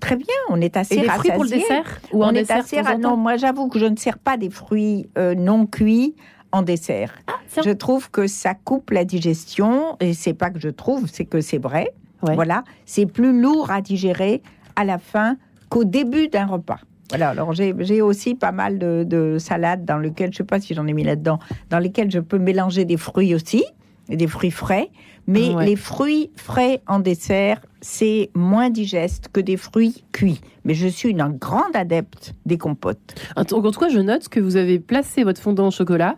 très 0.00 0.16
bien, 0.16 0.26
on 0.50 0.60
est 0.60 0.76
assez 0.76 1.02
fruits 1.02 1.30
pour 1.32 1.44
le 1.44 1.50
rassasié. 1.50 1.58
dessert 1.60 2.00
ou 2.12 2.22
on 2.22 2.28
un 2.28 2.30
est 2.34 2.40
dessert 2.40 2.58
assez 2.58 2.80
en 2.80 2.98
Non, 2.98 3.16
moi 3.16 3.36
j'avoue 3.36 3.68
que 3.68 3.78
je 3.78 3.86
ne 3.86 3.96
sers 4.00 4.18
pas 4.18 4.36
des 4.36 4.50
fruits 4.50 5.08
euh, 5.18 5.34
non 5.34 5.66
cuits 5.66 6.14
en 6.52 6.62
dessert. 6.62 7.12
Ah, 7.26 7.34
je 7.64 7.70
trouve 7.70 8.10
que 8.10 8.26
ça 8.26 8.54
coupe 8.54 8.90
la 8.90 9.04
digestion 9.04 9.96
et 10.00 10.14
c'est 10.14 10.34
pas 10.34 10.50
que 10.50 10.58
je 10.58 10.68
trouve, 10.68 11.06
c'est 11.06 11.24
que 11.24 11.40
c'est 11.40 11.58
vrai. 11.58 11.92
Ouais. 12.22 12.34
Voilà, 12.34 12.64
c'est 12.86 13.06
plus 13.06 13.38
lourd 13.38 13.70
à 13.70 13.80
digérer 13.80 14.42
à 14.76 14.84
la 14.84 14.98
fin 14.98 15.36
qu'au 15.68 15.84
début 15.84 16.28
d'un 16.28 16.46
repas. 16.46 16.80
Voilà, 17.10 17.30
alors 17.30 17.52
j'ai 17.52 17.74
j'ai 17.78 18.02
aussi 18.02 18.34
pas 18.34 18.52
mal 18.52 18.78
de, 18.78 19.04
de 19.04 19.36
salades 19.38 19.84
dans 19.84 19.98
lesquelles, 19.98 20.32
je 20.32 20.38
sais 20.38 20.44
pas 20.44 20.60
si 20.60 20.74
j'en 20.74 20.86
ai 20.86 20.92
mis 20.92 21.02
là-dedans, 21.02 21.38
dans 21.70 21.78
lesquelles 21.78 22.10
je 22.10 22.20
peux 22.20 22.38
mélanger 22.38 22.84
des 22.84 22.96
fruits 22.96 23.34
aussi, 23.34 23.64
et 24.10 24.16
des 24.16 24.26
fruits 24.26 24.50
frais. 24.50 24.90
Mais 25.30 25.54
ouais. 25.54 25.64
les 25.66 25.76
fruits 25.76 26.30
frais 26.36 26.82
en 26.86 26.98
dessert, 26.98 27.60
c'est 27.80 28.30
moins 28.34 28.68
digeste 28.70 29.28
que 29.32 29.40
des 29.40 29.56
fruits 29.56 30.04
cuits. 30.12 30.40
Mais 30.64 30.74
je 30.74 30.86
suis 30.88 31.08
une 31.10 31.22
grande 31.40 31.74
adepte 31.74 32.34
des 32.46 32.58
compotes. 32.58 33.14
En 33.36 33.44
tout 33.44 33.62
cas, 33.62 33.88
je 33.88 34.00
note 34.00 34.28
que 34.28 34.40
vous 34.40 34.56
avez 34.56 34.78
placé 34.78 35.24
votre 35.24 35.40
fondant 35.40 35.68
au 35.68 35.70
chocolat, 35.70 36.16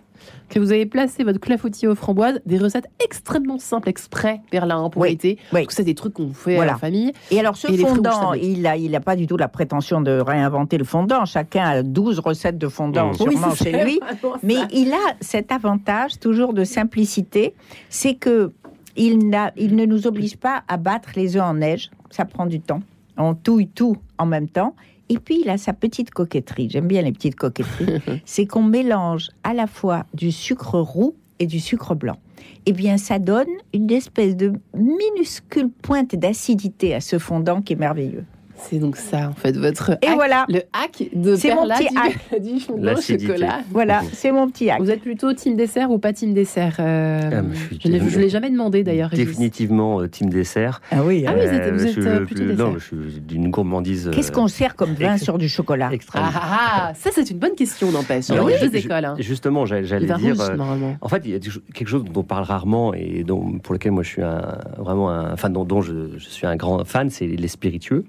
que 0.49 0.59
vous 0.59 0.73
avez 0.73 0.87
placé 0.87 1.25
votre 1.25 1.39
clafoutis 1.41 1.87
aux 1.87 1.95
framboises, 1.95 2.41
des 2.47 2.59
recettes 2.59 2.87
extrêmement 3.05 3.59
simples 3.59 3.89
exprès, 3.89 4.41
Berlin, 4.51 4.89
pour 4.91 5.03
Oui, 5.03 5.11
l'été. 5.11 5.39
oui. 5.53 5.67
C'est 5.69 5.85
des 5.85 5.95
trucs 5.95 6.15
qu'on 6.15 6.33
fait 6.33 6.57
Voilà. 6.57 6.73
à 6.73 6.75
la 6.75 6.79
famille. 6.79 7.13
Et 7.31 7.39
alors, 7.41 7.57
ce 7.57 7.71
Et 7.73 7.77
fondant, 7.77 8.33
il 8.33 8.63
n'a 8.63 8.77
il 8.77 8.95
a 8.95 9.01
pas 9.01 9.15
du 9.17 9.27
tout 9.27 9.37
la 9.37 9.49
prétention 9.49 10.01
de 10.01 10.19
réinventer 10.21 10.79
le 10.79 10.85
fondant. 10.85 11.25
Chacun 11.27 11.65
a 11.65 11.83
12 11.83 12.19
recettes 12.21 12.59
de 12.59 12.69
fondant 12.69 13.11
Mmh. 13.11 13.15
sûrement 13.15 13.49
Oui, 13.51 13.57
chez 13.57 13.85
lui. 13.85 14.01
Mais 14.43 14.57
il 14.73 14.93
a 14.93 15.15
cet 15.21 15.53
avantage 15.53 16.19
toujours 16.19 16.53
de 16.55 16.65
simplicité, 16.65 17.55
c'est 17.89 18.15
que 18.15 18.53
il, 18.97 19.19
ne 19.29 19.85
nous 19.85 20.07
oblige 20.07 20.37
pas 20.37 20.65
à 20.69 20.77
battre 20.77 21.11
les 21.17 21.37
œufs 21.37 21.43
en 21.43 21.55
neige. 21.55 21.91
Ça 22.11 22.25
prend 22.25 22.47
du 22.47 22.61
temps. 22.61 22.83
On 23.17 23.35
touille 23.35 23.69
tout 23.69 23.97
en 24.19 24.27
même 24.27 24.49
temps. 24.49 24.75
Et 25.09 25.19
puis, 25.19 25.41
il 25.43 25.51
a 25.51 25.59
sa 25.59 25.73
petite 25.73 26.11
coquetterie. 26.11 26.69
J'aime 26.71 26.87
bien 26.87 27.03
les 27.03 27.13
petites 27.13 27.37
coquetteries. 27.37 28.01
c'est 28.25 28.47
qu'on 28.47 28.63
mélange 28.63 29.31
à 29.43 29.55
la 29.55 29.67
fois 29.67 30.07
du 30.15 30.33
sucre 30.33 30.79
roux 30.79 31.15
et 31.39 31.47
du 31.47 31.61
sucre 31.61 31.95
blanc. 31.95 32.19
Eh 32.67 32.73
bien, 32.73 32.97
ça 32.97 33.19
donne 33.19 33.49
une 33.75 33.91
espèce 33.91 34.37
de 34.37 34.53
minuscule 34.75 35.69
pointe 35.71 36.15
d'acidité 36.15 36.95
à 36.95 37.01
ce 37.01 37.19
fondant 37.19 37.61
qui 37.61 37.73
est 37.73 37.77
merveilleux. 37.77 38.25
C'est 38.69 38.79
donc 38.79 38.97
ça, 38.97 39.29
en 39.29 39.35
fait, 39.35 39.57
votre 39.57 39.91
Et 40.03 40.07
hack, 40.07 40.15
voilà. 40.15 40.47
le 40.49 40.61
hack 40.73 41.05
de 41.13 41.37
C'est 41.37 41.51
mon 41.55 41.67
Perla 41.67 41.75
petit 41.77 41.89
du, 41.91 41.99
hack. 41.99 42.43
du 42.43 42.61
fondant 42.61 42.81
au 42.83 42.85
L'acidité. 42.85 43.27
chocolat. 43.27 43.61
Voilà, 43.71 44.03
c'est 44.13 44.33
mon 44.33 44.49
petit 44.51 44.71
hack. 44.71 44.81
Vous 44.81 44.91
êtes 44.91 45.01
plutôt 45.03 45.33
team 45.33 45.57
dessert 45.57 45.91
ou 45.91 45.99
pas 45.99 46.13
team 46.13 46.33
dessert 46.33 46.77
euh, 46.79 47.21
Ah, 47.33 47.43
je 47.85 47.89
ne 47.89 47.99
l'ai 48.21 48.29
jamais 48.29 48.51
demandé 48.51 48.83
d'ailleurs. 48.85 49.11
Définitivement 49.11 50.01
euh, 50.01 50.09
team 50.09 50.31
dessert. 50.31 50.81
Ah 50.91 51.03
oui. 51.05 51.25
Ah 51.27 51.33
oui, 51.37 51.47
vous 51.47 51.55
êtes- 51.55 51.63
Euh, 51.63 51.73
vous 51.73 51.79
je 51.81 51.85
êtes, 51.87 51.91
suis 51.93 52.07
euh, 52.07 52.19
le 52.21 52.25
plutôt 52.27 52.45
plus- 52.45 52.55
non, 52.55 52.73
dessert. 52.73 52.79
je 52.97 53.09
suis 53.11 53.21
d'une 53.21 53.51
gourmandise. 53.51 54.09
euh, 54.09 54.11
Qu'est-ce 54.13 54.33
qu'on 54.33 54.49
sert 54.49 54.75
comme 54.77 54.95
vin 54.95 55.17
sur 55.19 55.39
du 55.39 55.49
chocolat 55.49 55.93
extrême. 55.93 56.23
Ah, 56.25 56.33
ah, 56.35 56.51
ah, 56.91 56.95
ça 56.95 57.11
c'est 57.13 57.29
une 57.31 57.39
bonne 57.39 57.55
question, 57.55 57.91
n'empêche. 57.91 58.31
Alors, 58.31 58.49
Il 58.49 58.53
y 58.53 58.57
a 58.57 58.59
je- 58.61 58.67
deux 58.67 58.79
je- 58.79 58.87
écoles. 58.87 59.05
Hein. 59.05 59.17
Justement, 59.19 59.67
j'allais 59.67 60.07
dire. 60.07 60.17
rouge, 60.19 60.37
euh. 60.41 60.93
En 61.01 61.09
fait, 61.09 61.23
il 61.25 61.33
y 61.33 61.35
a 61.35 61.39
quelque 61.75 61.89
chose 61.89 62.05
dont 62.05 62.21
on 62.21 62.25
parle 62.25 62.45
rarement 62.45 62.95
et 62.95 63.25
dont, 63.25 63.59
pour 63.59 63.75
lequel 63.75 63.93
moi 63.93 64.03
je 64.03 64.09
suis 64.09 64.23
un, 64.23 64.57
vraiment 64.79 65.11
un, 65.11 65.33
enfin 65.33 65.51
dont, 65.51 65.65
dont 65.65 65.81
je, 65.81 66.17
je 66.17 66.29
suis 66.29 66.47
un 66.47 66.57
grand 66.57 66.85
fan, 66.85 67.11
c'est 67.11 67.27
les 67.27 67.49
spiritueux. 67.49 68.05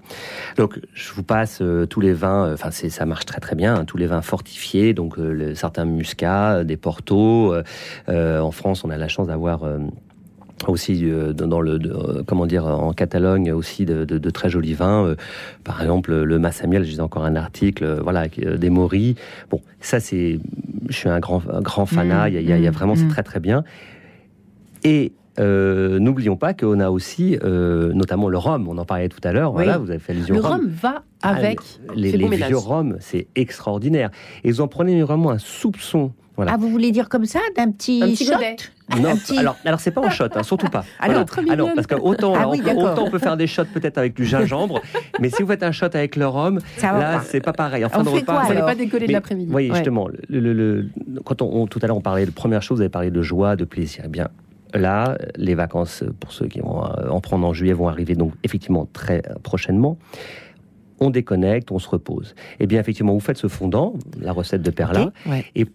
Donc, 0.56 0.80
je 0.94 1.12
vous 1.12 1.22
passe 1.22 1.58
euh, 1.62 1.86
tous 1.86 2.00
les 2.00 2.12
vins. 2.12 2.46
euh, 2.48 2.54
Enfin, 2.54 2.70
c'est 2.70 2.88
ça 2.90 3.06
marche 3.06 3.26
très 3.26 3.40
très 3.40 3.56
bien. 3.56 3.74
hein, 3.74 3.84
tous 3.84 3.96
les 3.96 4.06
vins 4.06 4.22
fortifiés, 4.22 4.94
donc 4.94 5.18
euh, 5.18 5.32
le- 5.32 5.54
certains 5.54 5.84
muscats, 5.84 6.56
euh, 6.58 6.64
des 6.64 6.76
portos. 6.76 7.52
euh, 7.52 7.62
euh, 8.08 8.40
en 8.40 8.50
France, 8.50 8.84
on 8.84 8.90
a 8.90 8.96
la 8.96 9.08
chance 9.08 9.26
d'avoir 9.28 9.64
euh, 9.64 9.78
aussi 10.68 11.00
euh, 11.04 11.32
dans 11.32 11.60
le 11.60 11.78
de- 11.78 11.90
euh, 11.90 12.22
comment 12.26 12.46
dire 12.46 12.64
en 12.66 12.92
Catalogne 12.92 13.52
aussi 13.52 13.84
de, 13.84 14.04
de- 14.04 14.18
de 14.18 14.30
très 14.30 14.48
jolis 14.48 14.72
vins 14.72 15.04
euh, 15.04 15.16
par 15.64 15.82
exemple 15.82 16.14
le 16.22 16.38
Massamiel 16.38 16.84
je 16.84 16.90
disais 16.90 17.02
encore 17.02 17.24
un 17.24 17.34
article 17.36 17.84
euh, 17.84 18.00
voilà 18.00 18.26
euh, 18.38 18.56
des 18.56 18.70
Moris 18.70 19.16
bon 19.50 19.60
ça 19.80 19.98
c'est 20.00 20.38
je 20.88 20.94
suis 20.96 21.08
un 21.08 21.18
grand 21.18 21.42
un 21.52 21.60
grand 21.60 21.84
fanat 21.86 22.26
Mm, 22.26 22.32
il 22.32 22.34
y 22.34 22.38
a- 22.38 22.40
il 22.40 22.48
y, 22.48 22.52
a- 22.52 22.56
il 22.58 22.62
y 22.64 22.66
a 22.66 22.70
mm, 22.70 22.74
vraiment 22.74 22.94
c'est 22.94 23.04
mm. 23.04 23.08
très 23.10 23.22
très 23.24 23.40
bien 23.40 23.64
et 24.84 25.12
euh, 25.38 25.98
n'oublions 25.98 26.36
pas 26.36 26.54
qu'on 26.54 26.78
a 26.80 26.90
aussi 26.90 27.38
euh, 27.42 27.92
notamment 27.92 28.28
le 28.28 28.38
rhum 28.38 28.68
on 28.68 28.78
en 28.78 28.84
parlait 28.84 29.08
tout 29.08 29.20
à 29.24 29.32
l'heure 29.32 29.50
Oui. 29.52 29.64
voilà 29.64 29.78
vous 29.78 29.90
avez 29.90 29.98
fait 29.98 30.12
allusion 30.12 30.34
Le 30.34 30.40
au 30.40 30.44
rhum 30.44 30.52
rhum 30.60 30.68
va 30.68 31.02
Ah, 31.22 31.30
avec 31.30 31.58
les, 31.96 32.12
ces 32.12 32.16
les 32.18 32.24
bons 32.24 32.30
mélanges. 32.30 32.48
vieux 32.48 32.56
rhums 32.58 32.96
c'est 33.00 33.26
extraordinaire 33.34 34.10
et 34.44 34.50
vous 34.52 34.60
en 34.60 34.68
prenez 34.68 35.02
vraiment 35.02 35.30
un 35.30 35.38
soupçon 35.38 36.12
voilà 36.36 36.52
Ah, 36.54 36.56
vous 36.58 36.68
voulez 36.68 36.90
dire 36.90 37.08
comme 37.08 37.26
ça, 37.26 37.38
d'un 37.56 37.70
petit, 37.70 38.00
Un 38.02 38.08
petit 38.08 38.24
shot 38.26 38.32
godet. 38.32 38.56
non, 39.00 39.10
Un 39.10 39.16
petit- 39.16 39.38
alors, 39.38 39.56
alors 39.64 39.78
c'est 39.78 39.92
pas 39.92 40.00
en 40.00 40.10
shot, 40.10 40.24
hein, 40.34 40.42
surtout 40.42 40.66
pas. 40.66 40.84
Alors, 40.98 41.24
Voilà. 41.46 41.72
parce 41.76 41.86
que 41.86 41.94
autant, 41.94 42.32
Ah 42.34 42.38
alors, 42.40 42.50
oui, 42.50 42.58
on 42.60 42.64
peut- 42.64 42.74
d'accord. 42.74 42.92
autant 42.94 43.04
on 43.06 43.10
peut 43.12 43.20
faire 43.20 43.36
des 43.36 43.46
shots 43.46 43.66
peut-être 43.72 43.98
avec 43.98 44.14
du 44.16 44.24
gingembre, 44.24 44.82
mais 45.20 45.30
si 45.30 45.42
vous 45.44 45.48
faites 45.48 45.62
un 45.62 45.70
shot 45.70 45.86
avec 45.94 46.16
le 46.16 46.26
rhum, 46.26 46.58
Ça 46.78 46.90
va 46.90 46.98
là 46.98 47.20
c'est 47.24 47.40
pas 47.40 47.52
pareil. 47.52 47.84
En 47.84 47.88
fin 47.88 48.00
On 48.00 48.02
de 48.02 48.08
fait 48.08 48.14
repas, 48.16 48.32
quoi, 48.32 48.42
Vous 48.42 48.48
n'allez 48.48 48.56
alors 48.56 48.68
pas 48.68 48.74
décoller 48.74 49.06
de 49.06 49.12
l'après-midi. 49.12 49.52
Oui, 49.54 49.68
Ouais. 49.70 49.76
justement. 49.76 50.08
Le, 50.28 50.40
le- 50.40 50.52
le- 50.52 50.88
quand 51.24 51.40
on, 51.40 51.54
on- 51.62 51.66
tout 51.68 51.78
à 51.82 51.86
l'heure 51.86 51.96
on 51.96 52.00
parlait 52.00 52.26
de 52.26 52.32
première 52.32 52.62
chose, 52.62 52.78
vous 52.78 52.82
avez 52.82 52.88
parlé 52.90 53.12
de 53.12 53.22
joie, 53.22 53.54
de 53.54 53.64
plaisir. 53.64 54.02
Eh 54.06 54.08
bien, 54.08 54.26
là, 54.74 55.16
les 55.36 55.54
vacances 55.54 56.04
pour 56.20 56.32
ceux 56.32 56.46
qui 56.46 56.60
vont 56.60 56.84
euh, 56.84 57.08
en 57.08 57.20
prendre 57.20 57.46
en 57.46 57.52
juillet 57.52 57.72
vont 57.72 57.88
arriver 57.88 58.14
donc 58.14 58.32
effectivement 58.42 58.86
très 58.92 59.22
prochainement. 59.42 59.98
On 61.00 61.10
déconnecte, 61.10 61.70
on 61.72 61.78
se 61.78 61.88
repose. 61.88 62.34
Eh 62.60 62.66
bien, 62.66 62.80
effectivement, 62.80 63.12
vous 63.12 63.20
faites 63.20 63.36
ce 63.36 63.48
fondant, 63.48 63.94
la 64.20 64.32
recette 64.32 64.62
de 64.62 64.70
Perla. 64.70 65.12
Ouais. 65.26 65.44
et, 65.54 65.66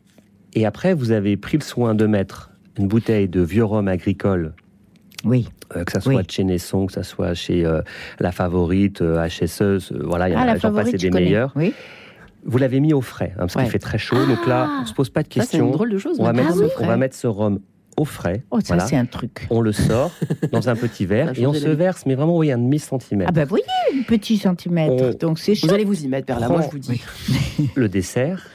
et 0.54 0.66
après 0.66 0.94
vous 0.94 1.12
avez 1.12 1.38
pris 1.38 1.58
le 1.58 1.64
soin 1.64 1.94
de 1.96 2.06
mettre 2.06 2.52
une 2.78 2.88
bouteille 2.88 3.28
de 3.28 3.42
vieux 3.42 3.66
rhum 3.66 3.88
agricole 3.90 4.54
Oui. 5.26 5.50
euh, 5.76 5.84
que 5.84 5.92
ça 5.92 6.00
soit 6.00 6.16
Oui. 6.16 6.24
chez 6.30 6.44
Nesson, 6.46 6.86
que 6.88 6.94
ça 6.94 7.04
soit 7.04 7.34
chez 7.34 7.66
euh, 7.66 7.82
La 8.20 8.32
Favorite, 8.32 9.02
euh, 9.02 9.28
HSE, 9.28 9.92
voilà, 10.04 10.30
il 10.30 10.34
y 10.34 10.36
en 10.36 10.40
Ah, 10.40 10.52
a, 10.52 10.58
j'en 10.58 10.74
passe, 10.74 10.92
des 10.94 11.12
meilleurs. 11.12 11.52
Oui. 11.56 11.74
Vous 12.46 12.58
l'avez 12.58 12.80
mis 12.80 12.94
au 12.94 13.02
frais, 13.02 13.32
hein, 13.36 13.40
parce 13.42 13.56
Ouais. 13.56 13.64
qu'il 13.64 13.72
fait 13.72 13.80
très 13.80 13.98
chaud, 13.98 14.26
donc 14.26 14.48
là, 14.48 14.68
Ah. 14.70 14.80
on 14.84 14.86
se 14.86 14.94
pose 14.94 15.10
pas 15.10 15.24
de 15.24 15.28
Ça, 15.28 15.42
c'est 15.42 15.58
une 15.58 15.64
questions. 15.66 15.72
drôle 15.72 15.92
de 15.92 15.98
chose. 15.98 16.16
On 16.20 16.24
va, 16.24 16.34
ce, 16.34 16.82
on 16.82 16.88
va 16.88 16.96
mettre 16.96 17.16
ce 17.16 17.28
rhum 17.28 17.60
au 18.00 18.06
frais. 18.06 18.44
Oh, 18.52 18.60
ça, 18.60 18.68
voilà. 18.76 18.86
c'est 18.88 18.96
un 18.96 19.06
truc. 19.06 19.46
On 19.50 19.62
le 19.62 19.72
sort 19.74 20.12
dans 20.52 20.70
un 20.70 20.76
petit 20.76 21.06
verre 21.06 21.30
a 21.30 21.40
et 21.40 21.46
on 21.46 21.54
se 21.54 21.68
verse, 21.68 22.06
mais 22.06 22.16
vraiment, 22.16 22.38
oui, 22.38 22.52
un 22.52 22.58
demi-centimètre. 22.58 23.30
Ah, 23.30 23.34
bah, 23.34 23.46
voyez, 23.46 23.66
un 23.94 24.04
petit 24.04 24.38
centimètre. 24.38 24.94
On- 25.04 25.28
Donc, 25.28 25.40
c'est 25.40 25.54
chaud. 25.56 25.68
Vous 25.68 25.74
allez 25.74 25.84
vous 25.86 26.04
y 26.04 26.08
mettre, 26.08 26.26
Perla, 26.28 26.48
moi 26.48 26.62
je 26.62 26.68
Prends- 26.68 26.72
vous 26.72 26.80
dis. 26.80 27.02
le 27.76 27.90
dessert 27.90 28.48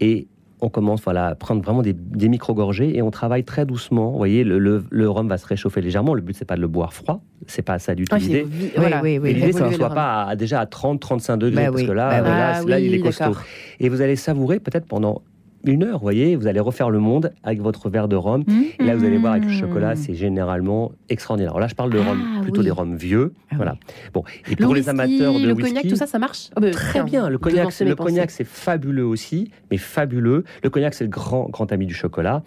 et 0.00 0.26
on 0.60 0.68
commence 0.68 1.00
voilà, 1.04 1.26
à 1.28 1.34
prendre 1.36 1.62
vraiment 1.62 1.82
des, 1.82 1.92
des 1.92 2.28
micro-gorgées 2.28 2.96
et 2.96 3.00
on 3.02 3.12
travaille 3.12 3.44
très 3.44 3.64
doucement. 3.64 4.10
Vous 4.10 4.16
voyez, 4.18 4.42
le, 4.42 4.58
le- 4.58 4.82
le 4.90 5.08
rhum 5.08 5.28
va 5.28 5.38
se 5.38 5.46
réchauffer 5.46 5.80
légèrement. 5.80 6.14
Le 6.14 6.20
but, 6.20 6.34
c'est 6.36 6.44
pas 6.44 6.56
de 6.56 6.60
le 6.60 6.66
boire 6.66 6.92
froid. 6.92 7.22
C'est 7.46 7.62
pas 7.62 7.78
ça 7.78 7.94
du 7.94 8.04
tout 8.06 8.16
Ah, 8.16 8.18
l'idée. 8.18 8.44
Oui, 8.44 8.72
voilà. 8.76 9.00
oui, 9.00 9.18
oui. 9.18 9.34
L'idée, 9.34 9.52
c'est 9.52 9.52
que 9.52 9.56
Évoluer 9.58 9.70
ça 9.70 9.70
ne 9.70 9.76
soit 9.76 9.88
le 9.90 9.94
pas 9.94 10.22
à- 10.24 10.34
déjà 10.36 10.58
à 10.60 10.64
30-35 10.66 11.36
degrés, 11.38 11.62
Bah 11.66 11.70
parce 11.70 11.82
oui, 11.82 11.86
que 11.86 11.92
là, 11.92 12.08
bah 12.10 12.16
oui. 12.22 12.28
là, 12.28 12.52
Ah 12.56 12.62
là, 12.66 12.80
il 12.80 12.92
est 12.92 12.96
oui, 12.96 13.02
costaud. 13.04 13.24
d'accord. 13.26 13.42
Et 13.78 13.88
vous 13.88 14.00
allez 14.00 14.16
savourer 14.16 14.58
peut-être 14.58 14.86
pendant 14.86 15.22
une 15.64 15.82
heure, 15.82 15.98
vous 15.98 16.02
voyez, 16.02 16.36
vous 16.36 16.46
allez 16.46 16.60
refaire 16.60 16.90
le 16.90 16.98
monde 17.00 17.32
avec 17.42 17.60
votre 17.60 17.88
verre 17.90 18.08
de 18.08 18.16
rhum. 18.16 18.44
Et 18.78 18.84
là, 18.84 18.96
vous 18.96 19.04
allez 19.04 19.18
voir 19.18 19.32
avec 19.32 19.44
le 19.44 19.50
chocolat, 19.52 19.96
c'est 19.96 20.14
généralement 20.14 20.92
extraordinaire. 21.08 21.50
Alors 21.52 21.60
là, 21.60 21.68
je 21.68 21.74
parle 21.74 21.90
de 21.92 21.98
rhum, 21.98 22.18
Ah, 22.38 22.42
plutôt 22.42 22.60
oui. 22.60 22.64
des 22.66 22.70
rhums 22.70 22.96
vieux. 22.96 23.32
Ah 23.50 23.56
voilà. 23.56 23.76
Bon, 24.14 24.22
et 24.46 24.50
Le 24.50 24.56
pour 24.56 24.74
les 24.74 24.80
whisky, 24.80 24.90
amateurs 24.90 25.34
de 25.34 25.46
le 25.46 25.52
whisky, 25.52 25.70
cognac, 25.74 25.88
tout 25.88 25.96
ça, 25.96 26.06
ça 26.06 26.18
marche? 26.18 26.50
Bah, 26.60 26.70
Très 26.70 27.02
bien, 27.02 27.28
le 27.28 27.38
cognac, 27.38 27.68
le 27.80 27.94
cognac 27.94 28.30
c'est 28.30 28.44
fabuleux 28.46 29.04
aussi, 29.06 29.50
mais 29.70 29.76
fabuleux. 29.78 30.44
Le 30.62 30.70
cognac 30.70 30.94
c'est 30.94 31.04
le 31.04 31.10
grand 31.10 31.48
grand 31.48 31.70
ami 31.72 31.86
du 31.86 31.94
chocolat. 31.94 32.42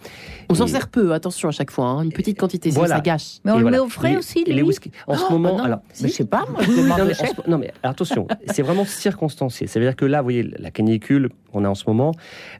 On 0.48 0.54
s'en 0.54 0.66
sert 0.66 0.88
peu, 0.88 1.12
attention 1.12 1.48
à 1.48 1.52
chaque 1.52 1.70
fois, 1.70 1.86
hein, 1.86 2.02
une 2.02 2.12
petite 2.12 2.38
quantité, 2.38 2.70
Voilà. 2.70 2.96
ça 2.96 3.00
gâche. 3.00 3.38
Mais 3.44 3.50
on 3.52 3.54
Et 3.54 3.58
le 3.58 3.62
voilà. 3.62 3.76
met 3.78 3.82
au 3.82 3.88
frais 3.88 4.16
aussi, 4.16 4.44
les 4.46 4.62
whisky. 4.62 4.90
En 5.06 5.14
ce 5.16 5.22
Oh, 5.28 5.32
moment, 5.32 5.58
non. 5.58 5.64
alors, 5.64 5.80
Mais 6.02 6.08
je 6.08 6.12
sais 6.14 6.24
pas, 6.24 6.44
moi, 6.50 6.60
non, 6.98 7.04
mais, 7.06 7.12
non, 7.48 7.58
mais 7.58 7.72
attention, 7.82 8.26
c'est 8.46 8.62
vraiment 8.62 8.84
circonstancié. 8.84 9.66
Ça 9.66 9.78
veut 9.80 9.86
dire 9.86 9.96
que 9.96 10.04
là, 10.04 10.18
vous 10.20 10.24
voyez, 10.26 10.42
la 10.58 10.70
canicule 10.70 11.30
qu'on 11.52 11.64
a 11.64 11.68
en 11.68 11.74
ce 11.74 11.84
moment, 11.86 12.12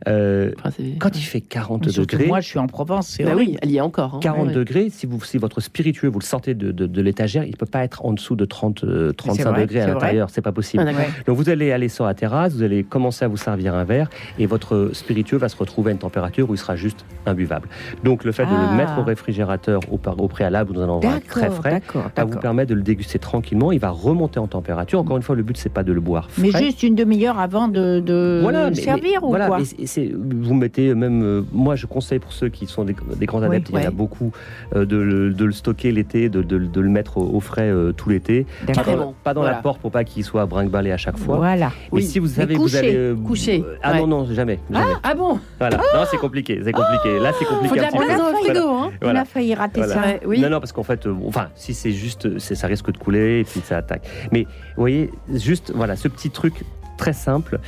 euh, 0.08 0.52
Enfin, 0.58 0.70
quand 0.98 1.16
il 1.16 1.22
fait 1.22 1.40
40 1.40 1.88
Surtout 1.90 2.14
degrés, 2.16 2.26
Moi, 2.28 2.40
je 2.40 2.48
suis 2.48 2.58
en 2.58 2.66
Provence, 2.66 3.08
c'est 3.08 3.24
Bah 3.24 3.32
oui, 3.36 3.56
elle 3.62 3.70
y 3.70 3.76
est 3.78 3.80
encore. 3.80 4.16
hein. 4.16 4.20
40 4.20 4.42
Ouais, 4.42 4.48
ouais. 4.48 4.54
degrés, 4.54 4.88
si, 4.90 5.06
vous, 5.06 5.22
si 5.24 5.38
votre 5.38 5.60
spiritueux, 5.60 6.08
vous 6.08 6.18
le 6.18 6.24
sortez 6.24 6.54
de, 6.54 6.70
de- 6.72 6.86
de 6.86 7.00
l'étagère, 7.02 7.44
il 7.44 7.50
ne 7.52 7.56
peut 7.56 7.66
pas 7.66 7.82
être 7.84 8.04
en 8.04 8.12
dessous 8.12 8.36
de 8.36 8.44
30, 8.44 8.84
euh, 8.84 9.12
35 9.12 9.48
vrai, 9.50 9.60
degrés 9.62 9.80
à 9.80 9.86
l'intérieur, 9.88 10.30
c'est 10.30 10.42
pas 10.42 10.52
possible. 10.52 10.84
Ah. 10.86 10.92
Donc 11.26 11.36
vous 11.36 11.48
allez 11.48 11.72
aller 11.72 11.88
sur 11.88 12.04
la 12.06 12.14
terrasse, 12.14 12.54
vous 12.54 12.62
allez 12.62 12.84
commencer 12.84 13.24
à 13.24 13.28
vous 13.28 13.36
servir 13.36 13.74
un 13.74 13.84
verre 13.84 14.10
et 14.38 14.46
votre 14.46 14.90
spiritueux 14.92 15.38
va 15.38 15.48
se 15.48 15.56
retrouver 15.56 15.90
à 15.90 15.92
une 15.92 15.98
température 15.98 16.48
où 16.50 16.54
il 16.54 16.58
sera 16.58 16.76
juste 16.76 17.04
imbuvable. 17.26 17.68
Donc 18.04 18.24
le 18.24 18.32
fait 18.32 18.44
de 18.44 18.50
Ah. 18.52 18.68
le 18.70 18.76
mettre 18.76 18.98
au 18.98 19.02
réfrigérateur 19.02 19.80
au, 19.90 19.98
au 20.18 20.28
préalable 20.28 20.72
dans 20.74 20.82
un 20.82 20.88
endroit 20.88 21.20
très 21.26 21.50
frais 21.50 21.82
va 22.16 22.24
vous 22.24 22.38
permettre 22.38 22.70
de 22.70 22.74
le 22.74 22.82
déguster 22.82 23.18
tranquillement. 23.18 23.72
Il 23.72 23.78
va 23.80 23.90
remonter 23.90 24.38
en 24.38 24.46
température. 24.46 25.00
Encore 25.00 25.16
une 25.16 25.22
fois, 25.22 25.36
le 25.36 25.42
but 25.42 25.56
c'est 25.56 25.68
pas 25.72 25.82
de 25.82 25.92
le 25.92 26.00
boire 26.00 26.30
frais. 26.30 26.42
Mais 26.52 26.58
juste 26.58 26.82
une 26.82 26.94
demi-heure 26.94 27.38
avant 27.38 27.68
de, 27.68 28.00
de 28.00 28.40
voilà, 28.42 28.68
le 28.70 28.76
mais- 28.76 28.81
servir 28.84 29.20
mais- 29.20 29.26
ou 29.26 29.28
voilà, 29.30 29.46
quoi 29.48 29.58
mais 29.58 29.64
c'est- 29.64 29.86
c'est- 29.86 30.12
vous 30.14 30.54
mettez 30.54 30.94
même, 30.94 31.22
euh, 31.22 31.42
moi 31.52 31.76
je 31.76 31.86
conseille 31.86 32.18
pour 32.18 32.32
ceux 32.32 32.48
qui 32.48 32.66
sont 32.66 32.84
des, 32.84 32.94
des 33.16 33.26
grands 33.26 33.40
Oui, 33.40 33.46
adeptes, 33.46 33.70
il 33.72 33.80
y 33.80 33.84
en 33.84 33.88
a 33.88 33.90
beaucoup, 33.90 34.32
euh, 34.76 34.84
de, 34.84 34.96
le, 34.96 35.32
de 35.32 35.44
le 35.44 35.52
stocker 35.52 35.92
l'été, 35.92 36.28
de, 36.28 36.42
de- 36.42 36.58
de 36.58 36.80
le 36.80 36.88
mettre 36.88 37.18
au, 37.18 37.34
au 37.34 37.40
frais 37.40 37.70
euh, 37.70 37.92
tout 37.92 38.08
l'été. 38.10 38.46
Pas 38.66 38.72
dans, 38.84 39.14
pas 39.24 39.34
dans 39.34 39.40
Voilà. 39.42 39.56
la 39.56 39.62
porte 39.62 39.80
pour 39.80 39.90
pas 39.90 40.04
qu'il 40.04 40.24
soit 40.24 40.46
brinque-ballé 40.46 40.92
à 40.92 40.96
chaque 40.96 41.18
fois. 41.18 41.36
Voilà. 41.36 41.72
Mais 41.92 41.98
Oui. 41.98 42.02
si 42.04 42.18
vous 42.18 42.26
savez, 42.28 42.54
vous 42.54 42.76
allez. 42.76 42.94
euh, 42.94 43.14
couché, 43.14 43.62
euh, 43.66 43.76
Ah 43.82 43.92
ouais. 43.92 44.00
non, 44.00 44.06
non, 44.06 44.24
jamais. 44.26 44.58
jamais. 44.70 44.92
Ah 45.02 45.14
bon 45.14 45.38
Voilà. 45.58 45.76
Non, 45.78 46.04
c'est 46.10 46.18
compliqué, 46.18 46.60
c'est 46.64 46.72
compliqué. 46.72 47.18
Là, 47.18 47.32
c'est 47.38 47.44
compliqué. 47.44 47.68
Faut 47.68 47.74
de 47.76 47.80
un 47.80 47.82
la 47.84 47.88
petit 47.90 47.98
peu. 47.98 48.04
place 48.04 48.18
dans 48.18 48.26
le 48.26 48.32
Voilà. 48.32 48.54
frigo, 48.60 48.68
hein 48.68 48.90
On 49.02 49.14
a 49.16 49.24
failli 49.24 49.54
rater 49.54 49.80
Voilà. 49.82 49.94
ça. 49.94 50.02
Oui. 50.26 50.40
Non, 50.40 50.50
non, 50.50 50.60
parce 50.60 50.72
qu'en 50.72 50.82
fait, 50.82 51.06
euh, 51.06 51.14
enfin, 51.26 51.48
si 51.54 51.74
c'est 51.74 51.92
juste, 51.92 52.38
ça 52.38 52.66
risque 52.66 52.90
de 52.90 52.98
couler 52.98 53.40
et 53.40 53.44
puis 53.44 53.60
ça 53.64 53.78
attaque. 53.78 54.06
Mais 54.32 54.42
vous 54.76 54.82
voyez, 54.82 55.10
juste, 55.32 55.72
voilà, 55.74 55.96
ce 55.96 56.08
petit 56.08 56.30
truc 56.30 56.64
très 56.98 57.12
simple, 57.12 57.58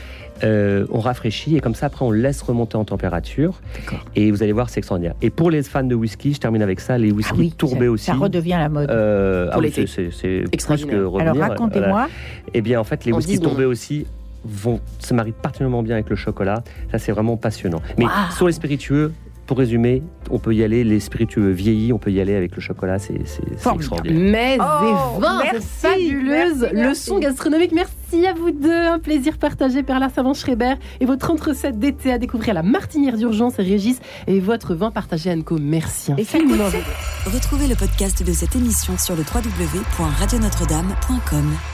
euh, 0.43 0.87
on 0.91 1.01
rafraîchit 1.01 1.57
et 1.57 1.61
comme 1.61 1.75
ça, 1.75 1.87
après, 1.87 2.05
on 2.05 2.11
laisse 2.11 2.43
remonter 2.43 2.77
en 2.77 2.85
température. 2.85 3.61
Et 4.17 4.31
vous 4.31 4.43
allez 4.43 4.53
voir, 4.53 4.69
c'est 4.69 4.79
extraordinaire. 4.79 5.15
Et 5.23 5.31
pour 5.31 5.51
les 5.51 5.63
fans 5.63 5.85
de 5.85 5.95
whisky, 5.95 6.35
je 6.35 6.41
termine 6.41 6.63
avec 6.63 6.81
ça, 6.81 6.99
les 6.99 7.13
whisky 7.13 7.33
Ah 7.35 7.39
oui, 7.39 7.53
tourbés 7.57 7.87
ça, 7.87 7.91
aussi. 7.93 8.05
ça 8.07 8.15
redevient 8.15 8.57
la 8.59 8.69
mode. 8.69 8.91
Euh, 8.91 9.47
Pour 9.47 9.55
ah 9.55 9.59
oui, 9.61 9.71
c'est- 9.73 9.87
revenir. 11.05 11.31
Alors 11.33 11.37
racontez-moi. 11.51 11.89
Voilà. 11.91 12.09
Eh 12.53 12.61
bien, 12.63 12.81
en 12.81 12.85
fait, 12.85 13.05
les 13.05 13.13
whisky 13.13 13.33
10 13.33 13.37
secondes. 13.37 13.51
tourbés 13.51 13.65
aussi 13.65 14.07
vont 14.45 14.81
se 14.99 15.15
marient 15.15 15.33
particulièrement 15.33 15.83
bien 15.83 15.95
avec 15.95 16.11
le 16.11 16.17
chocolat. 16.17 16.63
Ça, 16.93 16.99
c'est 16.99 17.13
vraiment 17.13 17.37
passionnant. 17.37 17.81
Mais 17.99 18.05
sur 18.37 18.47
les 18.47 18.53
spiritueux, 18.53 19.13
pour 19.47 19.59
résumer, 19.59 20.03
on 20.31 20.39
peut 20.39 20.55
y 20.55 20.65
aller, 20.65 20.85
les 20.85 21.01
spiritueux 21.01 21.51
vieillis, 21.51 21.93
on 21.93 21.99
peut 21.99 22.11
y 22.11 22.19
aller 22.21 22.35
avec 22.35 22.55
le 22.55 22.61
chocolat, 22.63 22.99
c'est 22.99 23.15
extraordinaire. 23.75 24.31
Mais 24.31 24.57
Oh, 24.61 24.85
et 24.85 24.95
vin, 25.21 25.41
merci, 25.53 25.67
c'est 25.79 25.89
fabuleuse 25.89 26.61
merci, 26.61 26.75
merci. 26.75 27.11
leçon 27.11 27.19
gastronomique. 27.19 27.73
Merci 27.73 28.27
à 28.27 28.33
vous 28.33 28.51
deux, 28.53 28.71
un 28.73 28.99
plaisir 28.99 29.37
partagé. 29.39 29.83
Perla 29.83 30.09
Savant-Schreiber 30.09 30.75
et 31.01 31.07
votre 31.07 31.27
30 31.27 31.41
recettes 31.41 31.79
d'été 31.79 32.13
à 32.13 32.19
découvrir 32.19 32.55
la 32.55 32.63
martinière 32.63 33.17
d'urgence 33.17 33.59
et 33.59 33.63
Régis 33.63 33.99
et 34.27 34.41
votre 34.41 34.75
vin 34.75 34.91
partagé 34.91 35.31
Anco. 35.33 35.59
Merci 35.61 36.13
infiniment. 36.13 36.65
Retrouvez 37.27 37.67
le 37.67 37.75
podcast 37.75 38.23
de 38.27 38.33
cette 38.33 38.57
émission 38.57 38.97
sur 38.99 39.15
le 39.17 39.23
www.radionotre-dame.com. 39.23 41.74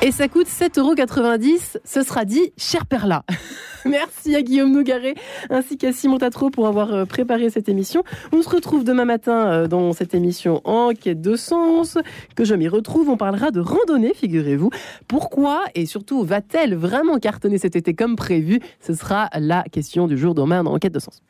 Et 0.00 0.10
ça 0.10 0.28
coûte 0.28 0.46
7,90€. 0.46 1.78
Ce 1.84 2.02
sera 2.02 2.24
dit, 2.24 2.52
cher 2.56 2.86
Perla. 2.86 3.24
Merci 3.84 4.34
à 4.36 4.42
Guillaume 4.42 4.70
Nougaret 4.72 5.14
ainsi 5.50 5.76
qu'à 5.76 5.92
Simon 5.92 6.18
Tatro 6.18 6.50
pour 6.50 6.66
avoir 6.66 6.92
euh, 6.92 7.04
préparé 7.04 7.50
cette 7.50 7.68
émission. 7.68 8.04
On 8.32 8.42
se 8.42 8.48
retrouve 8.48 8.84
demain 8.84 9.04
matin 9.04 9.50
euh, 9.50 9.66
dans 9.66 9.92
cette 9.92 10.14
émission 10.14 10.60
En 10.64 10.90
quête 10.90 11.20
de 11.20 11.36
sens. 11.36 11.98
Que 12.36 12.44
je 12.44 12.54
m'y 12.54 12.68
retrouve. 12.68 13.08
On 13.08 13.16
parlera 13.16 13.50
de 13.50 13.60
randonnée, 13.60 14.12
figurez-vous. 14.14 14.70
Pourquoi 15.08 15.64
et 15.74 15.86
surtout 15.86 16.22
va-t-elle 16.22 16.74
vraiment 16.74 17.18
cartonner 17.18 17.58
cet 17.58 17.76
été 17.76 17.94
comme 17.94 18.16
prévu? 18.16 18.60
Ce 18.80 18.94
sera 18.94 19.28
la 19.38 19.64
question 19.64 20.06
du 20.06 20.16
jour 20.16 20.34
demain 20.34 20.62
dans 20.62 20.74
En 20.74 20.78
quête 20.78 20.94
de 20.94 21.00
sens. 21.00 21.22